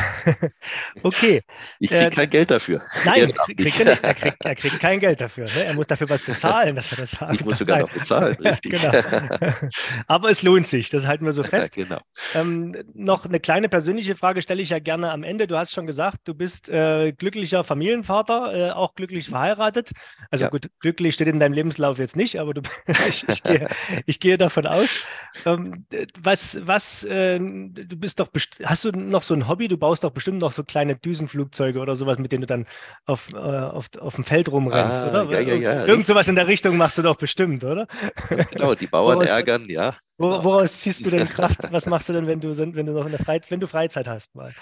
okay. 1.03 1.41
Ich 1.79 1.91
kriege 1.91 2.05
äh, 2.05 2.09
kein 2.09 2.29
Geld 2.29 2.49
dafür. 2.49 2.81
Nein, 3.05 3.31
kriegt 3.31 3.79
er, 3.79 3.85
nicht. 3.85 4.03
Er, 4.03 4.13
kriegt, 4.15 4.37
er 4.43 4.55
kriegt 4.55 4.79
kein 4.79 4.99
Geld 4.99 5.21
dafür. 5.21 5.45
Ne? 5.45 5.65
Er 5.65 5.73
muss 5.75 5.85
dafür 5.85 6.09
was 6.09 6.23
bezahlen, 6.23 6.75
dass 6.75 6.91
er 6.91 6.97
das 6.97 7.11
sagt. 7.11 7.35
Ich 7.35 7.45
muss 7.45 7.59
sogar 7.59 7.81
noch 7.81 7.91
bezahlen, 7.91 8.35
richtig. 8.39 8.71
genau. 8.71 8.91
Aber 10.07 10.29
es 10.31 10.41
lohnt 10.41 10.65
sich, 10.65 10.89
das 10.89 11.05
halten 11.05 11.25
wir 11.25 11.33
so 11.33 11.43
fest. 11.43 11.77
Ja, 11.77 11.83
genau. 11.83 12.01
Ähm, 12.33 12.75
noch 12.95 13.25
eine 13.25 13.39
kleine 13.39 13.69
persönliche 13.69 14.15
Frage 14.15 14.41
stelle 14.41 14.63
ich 14.63 14.69
ja 14.69 14.79
gerne 14.79 15.11
am 15.11 15.23
Ende. 15.23 15.45
Du 15.45 15.57
hast 15.57 15.73
schon 15.73 15.85
gesagt, 15.85 16.21
du 16.23 16.33
bist 16.33 16.69
äh, 16.69 17.11
glücklicher 17.11 17.63
Familienvater, 17.63 18.69
äh, 18.69 18.71
auch 18.71 18.95
glücklich 18.95 19.29
verheiratet. 19.29 19.91
Also 20.31 20.45
ja. 20.45 20.49
gut, 20.49 20.69
glücklich 20.79 21.13
steht 21.13 21.27
in 21.27 21.39
deinem 21.39 21.53
Lebenslauf 21.53 21.99
jetzt 21.99 22.15
nicht, 22.15 22.39
aber 22.39 22.55
du, 22.55 22.61
ich, 23.07 23.27
ich, 23.27 23.43
gehe, 23.43 23.67
ich 24.07 24.19
gehe 24.19 24.37
davon 24.39 24.61
davon 24.61 24.70
aus. 24.71 25.03
Ähm, 25.45 25.85
was, 26.21 26.59
was, 26.67 27.03
äh, 27.03 27.39
du 27.39 27.95
bist 27.97 28.19
doch, 28.19 28.29
hast 28.63 28.85
du 28.85 28.91
noch 28.91 29.23
so 29.23 29.33
ein 29.33 29.47
Hobby? 29.47 29.67
Du 29.67 29.77
baust 29.77 30.03
doch 30.03 30.11
bestimmt 30.11 30.39
noch 30.39 30.51
so 30.51 30.63
kleine 30.63 30.95
Düsenflugzeuge 30.95 31.79
oder 31.79 31.95
sowas, 31.95 32.17
mit 32.17 32.31
denen 32.31 32.41
du 32.41 32.47
dann 32.47 32.65
auf, 33.05 33.33
äh, 33.33 33.37
auf, 33.37 33.89
auf 33.99 34.15
dem 34.15 34.23
Feld 34.23 34.51
rumrennst, 34.51 35.03
ah, 35.03 35.09
oder? 35.09 35.31
Ja, 35.31 35.39
ja, 35.39 35.55
ja. 35.55 35.85
Irgend 35.85 36.05
sowas 36.05 36.27
in 36.27 36.35
der 36.35 36.47
Richtung 36.47 36.77
machst 36.77 36.97
du 36.97 37.01
doch 37.01 37.15
bestimmt, 37.15 37.63
oder? 37.63 37.87
Genau, 38.51 38.75
die 38.75 38.87
Bauern 38.87 39.17
woraus, 39.17 39.29
ärgern, 39.29 39.65
ja. 39.69 39.97
Genau. 40.17 40.43
Woraus 40.43 40.79
ziehst 40.79 41.05
du 41.05 41.09
denn 41.09 41.27
Kraft? 41.29 41.71
Was 41.71 41.85
machst 41.85 42.09
du 42.09 42.13
denn, 42.13 42.27
wenn 42.27 42.39
du, 42.39 42.55
wenn 42.57 42.85
du 42.85 42.91
noch 42.93 43.05
in 43.05 43.11
der 43.11 43.23
Freizeit, 43.23 43.51
wenn 43.51 43.59
du 43.59 43.67
Freizeit 43.67 44.07
hast 44.07 44.35
mal? 44.35 44.53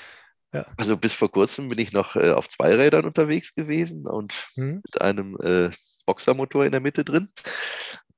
Ja. 0.53 0.65
Also 0.77 0.97
bis 0.97 1.13
vor 1.13 1.31
kurzem 1.31 1.69
bin 1.69 1.79
ich 1.79 1.93
noch 1.93 2.15
äh, 2.15 2.31
auf 2.31 2.47
Zweirädern 2.47 3.05
unterwegs 3.05 3.53
gewesen 3.53 4.07
und 4.07 4.33
hm. 4.55 4.81
mit 4.83 5.01
einem 5.01 5.37
äh, 5.41 5.69
Boxermotor 6.05 6.65
in 6.65 6.71
der 6.71 6.81
Mitte 6.81 7.03
drin. 7.03 7.29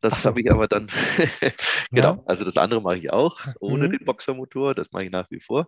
Das 0.02 0.26
habe 0.26 0.42
ich 0.42 0.52
aber 0.52 0.68
dann, 0.68 0.90
genau, 1.92 2.16
ja. 2.16 2.24
also 2.26 2.44
das 2.44 2.58
andere 2.58 2.82
mache 2.82 2.98
ich 2.98 3.14
auch 3.14 3.40
ohne 3.60 3.88
mhm. 3.88 3.92
den 3.92 4.06
Boxermotor, 4.06 4.74
das 4.74 4.92
mache 4.92 5.06
ich 5.06 5.12
nach 5.12 5.30
wie 5.30 5.40
vor. 5.40 5.68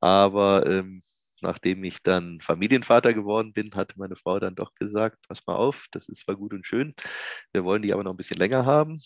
Aber 0.00 0.66
ähm, 0.66 1.02
nachdem 1.42 1.84
ich 1.84 2.02
dann 2.02 2.40
Familienvater 2.40 3.14
geworden 3.14 3.52
bin, 3.52 3.74
hatte 3.74 3.98
meine 3.98 4.16
Frau 4.16 4.38
dann 4.38 4.54
doch 4.54 4.74
gesagt, 4.74 5.18
pass 5.28 5.46
mal 5.46 5.56
auf, 5.56 5.86
das 5.90 6.08
ist 6.08 6.20
zwar 6.20 6.36
gut 6.36 6.52
und 6.52 6.66
schön, 6.66 6.94
wir 7.52 7.64
wollen 7.64 7.82
die 7.82 7.92
aber 7.92 8.04
noch 8.04 8.12
ein 8.12 8.16
bisschen 8.16 8.38
länger 8.38 8.64
haben. 8.64 9.00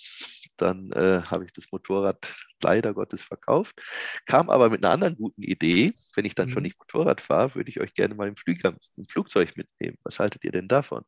Dann 0.57 0.91
äh, 0.93 1.23
habe 1.23 1.45
ich 1.45 1.53
das 1.53 1.73
Motorrad 1.73 2.33
leider 2.63 2.93
Gottes 2.93 3.23
verkauft, 3.23 3.81
kam 4.27 4.51
aber 4.51 4.69
mit 4.69 4.85
einer 4.85 4.93
anderen 4.93 5.17
guten 5.17 5.43
Idee, 5.43 5.93
wenn 6.15 6.25
ich 6.25 6.35
dann 6.35 6.49
mhm. 6.49 6.53
schon 6.53 6.63
nicht 6.63 6.79
Motorrad 6.79 7.21
fahre, 7.21 7.55
würde 7.55 7.71
ich 7.71 7.81
euch 7.81 7.95
gerne 7.95 8.15
mal 8.15 8.29
im, 8.29 8.37
Flieger, 8.37 8.75
im 8.97 9.09
Flugzeug 9.09 9.57
mitnehmen. 9.57 9.97
Was 10.05 10.19
haltet 10.19 10.45
ihr 10.45 10.53
denn 10.53 10.69
davon? 10.69 11.03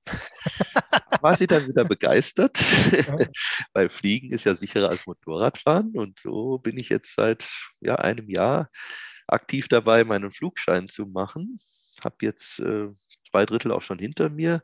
War 1.21 1.37
sie 1.37 1.47
dann 1.47 1.69
wieder 1.69 1.85
begeistert, 1.85 2.59
weil 3.75 3.89
Fliegen 3.89 4.33
ist 4.33 4.45
ja 4.45 4.55
sicherer 4.55 4.89
als 4.89 5.07
Motorradfahren 5.07 5.93
und 5.95 6.19
so 6.19 6.59
bin 6.59 6.79
ich 6.79 6.89
jetzt 6.89 7.15
seit 7.15 7.47
ja, 7.81 7.97
einem 7.97 8.29
Jahr 8.29 8.71
aktiv 9.33 9.69
dabei, 9.69 10.05
meinen 10.05 10.31
Flugschein 10.31 10.89
zu 10.89 11.07
machen. 11.07 11.59
Habe 12.05 12.17
jetzt 12.23 12.61
äh, 12.61 12.89
zwei 13.31 13.47
Drittel 13.47 13.73
auch 13.73 13.83
schon 13.83 13.99
hinter 13.99 14.29
mir. 14.29 14.63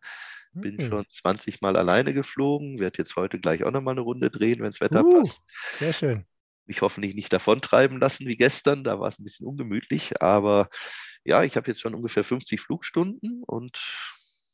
Bin 0.53 0.77
mhm. 0.77 0.89
schon 0.89 1.07
20 1.13 1.61
Mal 1.61 1.77
alleine 1.77 2.15
geflogen, 2.15 2.81
werde 2.81 2.99
jetzt 2.99 3.17
heute 3.17 3.39
gleich 3.39 3.65
auch 3.65 3.71
nochmal 3.71 3.93
eine 3.93 4.01
Runde 4.01 4.31
drehen, 4.31 4.59
wenn 4.61 4.71
das 4.71 4.81
Wetter 4.81 5.05
uh, 5.05 5.21
passt. 5.21 5.43
Sehr 5.79 5.93
schön. 5.93 6.25
Mich 6.67 6.83
hoffentlich 6.83 7.15
nicht 7.15 7.33
davontreiben 7.33 7.99
lassen 7.99 8.27
wie 8.27 8.37
gestern, 8.37 8.85
da 8.85 8.99
war 9.01 9.09
es 9.09 9.19
ein 9.19 9.25
bisschen 9.25 9.47
ungemütlich, 9.47 10.21
aber 10.21 10.69
ja, 11.25 11.43
ich 11.43 11.57
habe 11.57 11.71
jetzt 11.71 11.81
schon 11.81 11.95
ungefähr 11.95 12.25
50 12.25 12.61
Flugstunden 12.61 13.43
und 13.47 13.79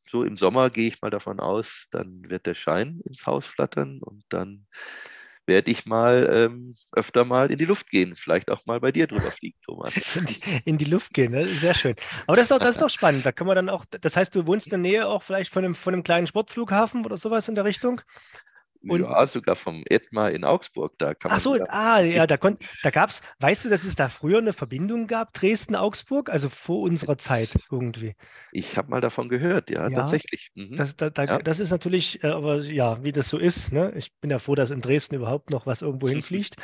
so 0.08 0.22
im 0.22 0.36
Sommer 0.36 0.70
gehe 0.70 0.88
ich 0.88 1.02
mal 1.02 1.10
davon 1.10 1.40
aus, 1.40 1.86
dann 1.90 2.28
wird 2.28 2.46
der 2.46 2.54
Schein 2.54 3.00
ins 3.04 3.26
Haus 3.26 3.46
flattern 3.46 4.00
und 4.00 4.24
dann 4.28 4.66
werde 5.46 5.70
ich 5.70 5.86
mal 5.86 6.28
ähm, 6.32 6.74
öfter 6.92 7.24
mal 7.24 7.50
in 7.50 7.58
die 7.58 7.64
Luft 7.64 7.90
gehen. 7.90 8.14
Vielleicht 8.16 8.50
auch 8.50 8.64
mal 8.66 8.80
bei 8.80 8.92
dir 8.92 9.06
drüber 9.06 9.30
fliegen, 9.30 9.58
Thomas. 9.64 10.16
In 10.16 10.26
die, 10.26 10.40
in 10.64 10.78
die 10.78 10.84
Luft 10.84 11.12
gehen, 11.12 11.32
ne? 11.32 11.44
sehr 11.46 11.74
schön. 11.74 11.94
Aber 12.26 12.36
das 12.36 12.44
ist, 12.44 12.50
doch, 12.50 12.58
das 12.58 12.76
ist 12.76 12.82
doch 12.82 12.90
spannend. 12.90 13.26
Da 13.26 13.32
kann 13.32 13.46
man 13.46 13.56
dann 13.56 13.68
auch, 13.68 13.84
das 13.84 14.16
heißt, 14.16 14.34
du 14.34 14.46
wohnst 14.46 14.66
in 14.66 14.70
der 14.70 14.78
Nähe 14.78 15.06
auch 15.06 15.22
vielleicht 15.22 15.52
von 15.52 15.64
einem, 15.64 15.74
von 15.74 15.94
einem 15.94 16.02
kleinen 16.02 16.26
Sportflughafen 16.26 17.04
oder 17.04 17.16
sowas 17.16 17.48
in 17.48 17.54
der 17.54 17.64
Richtung? 17.64 18.00
Und, 18.88 19.00
ja, 19.02 19.26
sogar 19.26 19.56
vom 19.56 19.82
Etma 19.86 20.28
in 20.28 20.44
Augsburg. 20.44 20.94
Da 20.98 21.14
kann 21.14 21.32
Ach 21.32 21.40
so, 21.40 21.58
ah, 21.68 22.00
ja, 22.00 22.26
da, 22.26 22.36
da 22.36 22.90
gab 22.90 23.10
es, 23.10 23.22
weißt 23.40 23.64
du, 23.64 23.68
dass 23.68 23.84
es 23.84 23.96
da 23.96 24.08
früher 24.08 24.38
eine 24.38 24.52
Verbindung 24.52 25.06
gab, 25.06 25.32
Dresden-Augsburg, 25.32 26.30
also 26.30 26.48
vor 26.48 26.82
unserer 26.82 27.18
Zeit 27.18 27.56
irgendwie? 27.70 28.14
Ich 28.52 28.76
habe 28.76 28.90
mal 28.90 29.00
davon 29.00 29.28
gehört, 29.28 29.70
ja, 29.70 29.88
ja 29.88 29.96
tatsächlich. 29.96 30.50
Mhm. 30.54 30.76
Das, 30.76 30.96
da, 30.96 31.10
da, 31.10 31.24
ja. 31.24 31.38
das 31.38 31.60
ist 31.60 31.70
natürlich, 31.70 32.22
äh, 32.22 32.28
aber 32.28 32.60
ja, 32.60 33.02
wie 33.02 33.12
das 33.12 33.28
so 33.28 33.38
ist, 33.38 33.72
ne? 33.72 33.92
ich 33.96 34.12
bin 34.20 34.30
ja 34.30 34.38
froh, 34.38 34.54
dass 34.54 34.70
in 34.70 34.80
Dresden 34.80 35.16
überhaupt 35.16 35.50
noch 35.50 35.66
was 35.66 35.82
irgendwo 35.82 36.08
hinfliegt. 36.08 36.56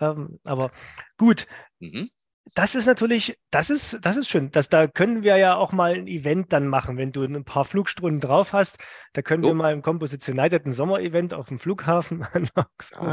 ähm, 0.00 0.38
aber 0.44 0.70
gut, 1.16 1.46
mhm 1.78 2.10
das 2.54 2.74
ist 2.74 2.86
natürlich, 2.86 3.38
das 3.50 3.70
ist, 3.70 3.98
das 4.02 4.16
ist 4.16 4.28
schön. 4.28 4.50
Das, 4.50 4.68
da 4.68 4.86
können 4.86 5.22
wir 5.22 5.36
ja 5.36 5.54
auch 5.56 5.72
mal 5.72 5.94
ein 5.94 6.06
Event 6.06 6.52
dann 6.52 6.66
machen, 6.66 6.96
wenn 6.96 7.12
du 7.12 7.22
ein 7.22 7.44
paar 7.44 7.64
Flugstunden 7.64 8.20
drauf 8.20 8.52
hast. 8.52 8.78
Da 9.12 9.22
können 9.22 9.44
oh. 9.44 9.48
wir 9.48 9.54
mal 9.54 9.72
im 9.72 9.82
Composite 9.82 10.32
United 10.32 10.66
ein 10.66 10.72
Sommer-Event 10.72 11.32
auf 11.32 11.48
dem 11.48 11.58
Flughafen 11.58 12.22
an 12.32 12.48
ah, 12.56 12.66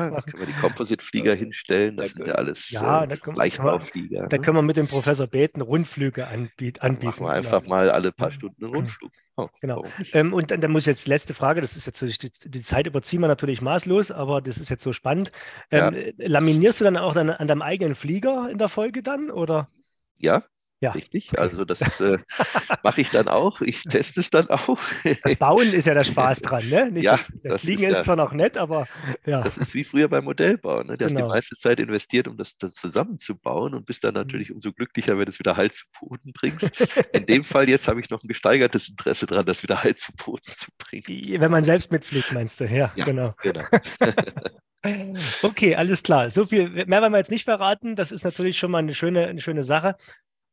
Da 0.10 0.22
können 0.22 0.40
wir 0.40 0.48
die 0.48 0.60
Composite-Flieger 0.60 1.36
hinstellen. 1.36 1.98
Das 1.98 2.14
da, 2.14 2.18
sind 2.18 2.28
ja 2.28 2.34
alles 2.36 2.70
ja, 2.72 3.04
äh, 3.04 3.08
da 3.08 3.16
können, 3.18 3.38
Leichtbauflieger. 3.38 4.28
Da 4.28 4.38
ne? 4.38 4.44
können 4.44 4.58
wir 4.58 4.64
mit 4.64 4.78
dem 4.78 4.88
Professor 4.88 5.28
Beten 5.28 5.62
Rundflüge 5.62 6.28
anbieten. 6.28 7.06
Machen 7.06 7.26
wir 7.26 7.32
einfach 7.32 7.66
mal 7.68 7.92
alle 7.92 8.12
paar 8.12 8.32
Stunden 8.32 8.66
einen 8.66 8.76
Rundflug. 8.76 9.12
Oh, 9.40 9.50
genau. 9.62 9.86
Ähm, 10.14 10.34
und 10.34 10.50
dann, 10.50 10.62
dann, 10.62 10.72
muss 10.72 10.88
jetzt 10.88 11.08
letzte 11.08 11.36
Frage, 11.36 11.62
das 11.62 11.78
ist 11.78 11.86
jetzt 11.86 12.00
so, 12.00 12.08
die, 12.08 12.50
die, 12.50 12.62
Zeit 12.64 12.88
überziehen 12.88 13.22
wir 13.22 13.28
natürlich 13.28 13.62
maßlos, 13.62 14.10
aber 14.10 14.42
das 14.42 14.58
ist 14.58 14.70
jetzt 14.70 14.82
so 14.82 14.94
spannend. 14.94 15.32
Ähm, 15.70 15.96
ja. 15.96 16.12
Laminierst 16.18 16.80
du 16.80 16.84
dann 16.84 16.98
auch 16.98 17.14
dann 17.14 17.30
an 17.30 17.48
deinem 17.48 17.62
eigenen 17.62 17.94
Flieger 17.94 18.50
in 18.50 18.58
der 18.58 18.68
Folge 18.68 19.04
dann? 19.04 19.30
Oder? 19.30 19.70
Ja, 20.18 20.44
ja. 20.80 20.92
Richtig, 20.92 21.40
also 21.40 21.66
das 21.66 22.00
äh, 22.02 22.20
mache 22.84 23.02
ich 23.02 23.10
dann 23.10 23.28
auch. 23.28 23.62
Ich 23.62 23.84
teste 23.84 24.20
es 24.20 24.30
dann 24.30 24.48
auch. 24.50 24.78
Das 25.24 25.36
Bauen 25.36 25.74
ist 25.74 25.86
ja 25.86 25.96
der 25.96 26.04
Spaß 26.04 26.42
dran, 26.42 26.70
ne? 26.70 26.92
Nicht 26.92 27.06
ja, 27.06 27.14
das, 27.14 27.28
das, 27.28 27.54
das 27.54 27.62
Fliegen 27.62 27.84
ist, 27.84 27.98
ist, 27.98 28.04
zwar 28.04 28.16
noch 28.16 28.32
nett, 28.32 28.58
aber 28.58 28.88
ja. 29.26 29.42
Das 29.42 29.58
ist 29.58 29.74
wie 29.74 29.84
früher 29.84 30.08
beim 30.08 30.26
Modellbau. 30.26 30.84
Ne? 30.84 30.96
Du 30.96 30.98
genau. 30.98 31.10
hast 31.10 31.18
die 31.18 31.24
meiste 31.24 31.56
Zeit 31.56 31.80
investiert, 31.80 32.28
um 32.28 32.38
das 32.38 32.58
dann 32.58 32.72
zusammenzubauen 32.72 33.74
und 33.74 33.86
bist 33.88 34.04
dann 34.04 34.14
mhm. 34.14 34.22
natürlich 34.22 34.52
umso 34.52 34.72
glücklicher, 34.72 35.18
wenn 35.18 35.26
du 35.26 35.32
es 35.32 35.40
wieder 35.40 35.58
Halt 35.58 35.74
zu 35.74 35.86
Boden 36.00 36.32
bringst. 36.32 36.70
In 37.12 37.26
dem 37.26 37.44
Fall 37.44 37.68
jetzt 37.68 37.88
habe 37.88 38.00
ich 38.00 38.10
noch 38.12 38.22
ein 38.24 38.28
gesteigertes 38.28 38.90
Interesse 38.90 39.26
daran, 39.26 39.48
das 39.48 39.64
wieder 39.64 39.84
Halt 39.84 39.98
zu 39.98 40.12
Boden 40.14 40.54
zu 40.54 40.68
bringen. 40.78 41.42
Wenn 41.42 41.52
man 41.52 41.64
selbst 41.64 41.92
mitfliegt, 41.92 42.32
meinst 42.34 42.60
du? 42.60 42.66
Ja, 42.66 42.92
ja 42.96 43.06
genau. 43.06 43.34
genau. 43.42 43.64
Okay, 45.42 45.76
alles 45.76 46.04
klar. 46.04 46.30
So 46.30 46.46
viel 46.46 46.70
mehr 46.70 47.02
werden 47.02 47.12
wir 47.12 47.18
jetzt 47.18 47.32
nicht 47.32 47.44
verraten. 47.44 47.96
Das 47.96 48.12
ist 48.12 48.24
natürlich 48.24 48.58
schon 48.58 48.72
mal 48.72 48.78
eine 48.78 48.94
schöne, 48.94 49.28
eine 49.28 49.42
schöne 49.42 49.64
Sache. 49.64 49.96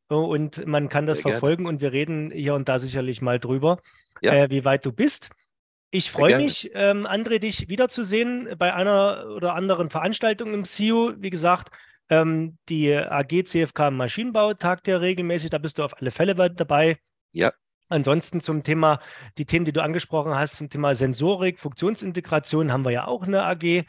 Und 0.07 0.65
man 0.67 0.89
kann 0.89 1.07
das 1.07 1.19
Sehr 1.19 1.31
verfolgen 1.31 1.63
gerne. 1.63 1.75
und 1.75 1.81
wir 1.81 1.91
reden 1.91 2.31
hier 2.31 2.53
und 2.53 2.69
da 2.69 2.79
sicherlich 2.79 3.21
mal 3.21 3.39
drüber, 3.39 3.79
ja. 4.21 4.33
äh, 4.33 4.49
wie 4.51 4.63
weit 4.65 4.85
du 4.85 4.91
bist. 4.91 5.29
Ich 5.91 6.11
freue 6.11 6.37
mich, 6.37 6.71
ähm, 6.73 7.07
André, 7.07 7.39
dich 7.39 7.69
wiederzusehen 7.69 8.49
bei 8.57 8.73
einer 8.73 9.27
oder 9.33 9.53
anderen 9.53 9.89
Veranstaltung 9.89 10.53
im 10.53 10.65
CIO. 10.65 11.13
Wie 11.17 11.29
gesagt, 11.29 11.69
ähm, 12.09 12.57
die 12.69 12.93
AG 12.93 13.45
CFK 13.45 13.91
Maschinenbau 13.91 14.53
tagt 14.53 14.87
ja 14.87 14.97
regelmäßig, 14.97 15.49
da 15.49 15.57
bist 15.57 15.79
du 15.79 15.83
auf 15.83 15.99
alle 15.99 16.11
Fälle 16.11 16.35
dabei. 16.51 16.97
Ja. 17.31 17.53
Ansonsten 17.87 18.41
zum 18.41 18.63
Thema, 18.63 18.99
die 19.37 19.45
Themen, 19.45 19.65
die 19.65 19.71
du 19.71 19.81
angesprochen 19.81 20.35
hast, 20.35 20.57
zum 20.57 20.69
Thema 20.69 20.95
Sensorik, 20.95 21.59
Funktionsintegration 21.59 22.71
haben 22.71 22.83
wir 22.83 22.91
ja 22.91 23.07
auch 23.07 23.23
eine 23.23 23.43
AG. 23.43 23.85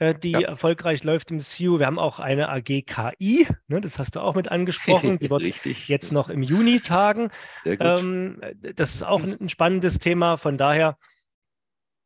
Äh, 0.00 0.14
die 0.14 0.30
ja. 0.30 0.40
erfolgreich 0.40 1.04
läuft 1.04 1.30
im 1.30 1.40
CU. 1.40 1.78
Wir 1.78 1.84
haben 1.84 1.98
auch 1.98 2.20
eine 2.20 2.48
AG 2.48 2.86
KI, 2.86 3.46
ne, 3.68 3.82
das 3.82 3.98
hast 3.98 4.16
du 4.16 4.20
auch 4.20 4.34
mit 4.34 4.48
angesprochen. 4.48 5.18
Die 5.18 5.28
wird 5.30 5.44
jetzt 5.88 6.10
noch 6.10 6.30
im 6.30 6.42
Juni 6.42 6.80
tagen. 6.80 7.30
Ähm, 7.66 8.40
das 8.74 8.94
ist 8.94 9.02
auch 9.02 9.22
ein 9.22 9.50
spannendes 9.50 9.98
Thema. 9.98 10.38
Von 10.38 10.56
daher, 10.56 10.96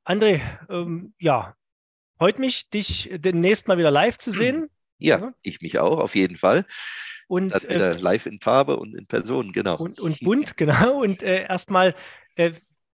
André, 0.04 0.40
ähm, 0.68 1.14
ja, 1.20 1.54
freut 2.18 2.40
mich, 2.40 2.68
dich 2.68 3.10
demnächst 3.14 3.68
mal 3.68 3.78
wieder 3.78 3.92
live 3.92 4.18
zu 4.18 4.32
sehen. 4.32 4.68
Ja, 4.98 5.18
ja. 5.18 5.34
ich 5.42 5.60
mich 5.60 5.80
auch, 5.80 5.98
auf 5.98 6.14
jeden 6.14 6.36
Fall. 6.36 6.64
Und 7.26 7.52
äh, 7.64 7.92
live 7.94 8.26
in 8.26 8.38
Farbe 8.40 8.76
und 8.76 8.94
in 8.94 9.06
Person, 9.06 9.50
genau. 9.50 9.76
Und, 9.76 9.98
und 10.00 10.20
bunt, 10.20 10.56
genau. 10.56 11.02
Und 11.02 11.22
äh, 11.24 11.46
erstmal 11.46 11.96
äh, 12.36 12.52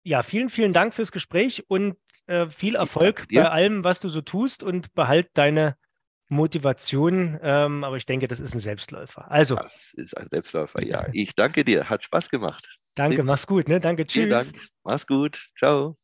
ja, 0.07 0.23
vielen, 0.23 0.49
vielen 0.49 0.71
Dank 0.71 0.93
fürs 0.93 1.11
Gespräch 1.11 1.65
und 1.67 1.97
äh, 2.27 2.47
viel 2.47 2.75
Erfolg 2.75 3.27
bei 3.33 3.49
allem, 3.49 3.83
was 3.83 3.99
du 3.99 4.07
so 4.07 4.21
tust 4.21 4.63
und 4.63 4.93
behalt 4.93 5.29
deine 5.33 5.75
Motivation, 6.29 7.37
ähm, 7.41 7.83
aber 7.83 7.97
ich 7.97 8.05
denke, 8.05 8.27
das 8.27 8.39
ist 8.39 8.53
ein 8.53 8.59
Selbstläufer. 8.59 9.29
Also. 9.29 9.55
Das 9.55 9.93
ist 9.93 10.17
ein 10.17 10.27
Selbstläufer, 10.29 10.83
ja. 10.83 11.07
Ich 11.11 11.35
danke 11.35 11.63
dir. 11.63 11.89
Hat 11.89 12.03
Spaß 12.03 12.29
gemacht. 12.29 12.67
Danke, 12.95 13.23
mach's 13.23 13.47
gut. 13.47 13.67
Ne? 13.67 13.79
Danke, 13.79 14.05
tschüss. 14.05 14.23
Vielen 14.23 14.29
Dank. 14.29 14.67
Mach's 14.83 15.07
gut. 15.07 15.49
Ciao. 15.57 15.97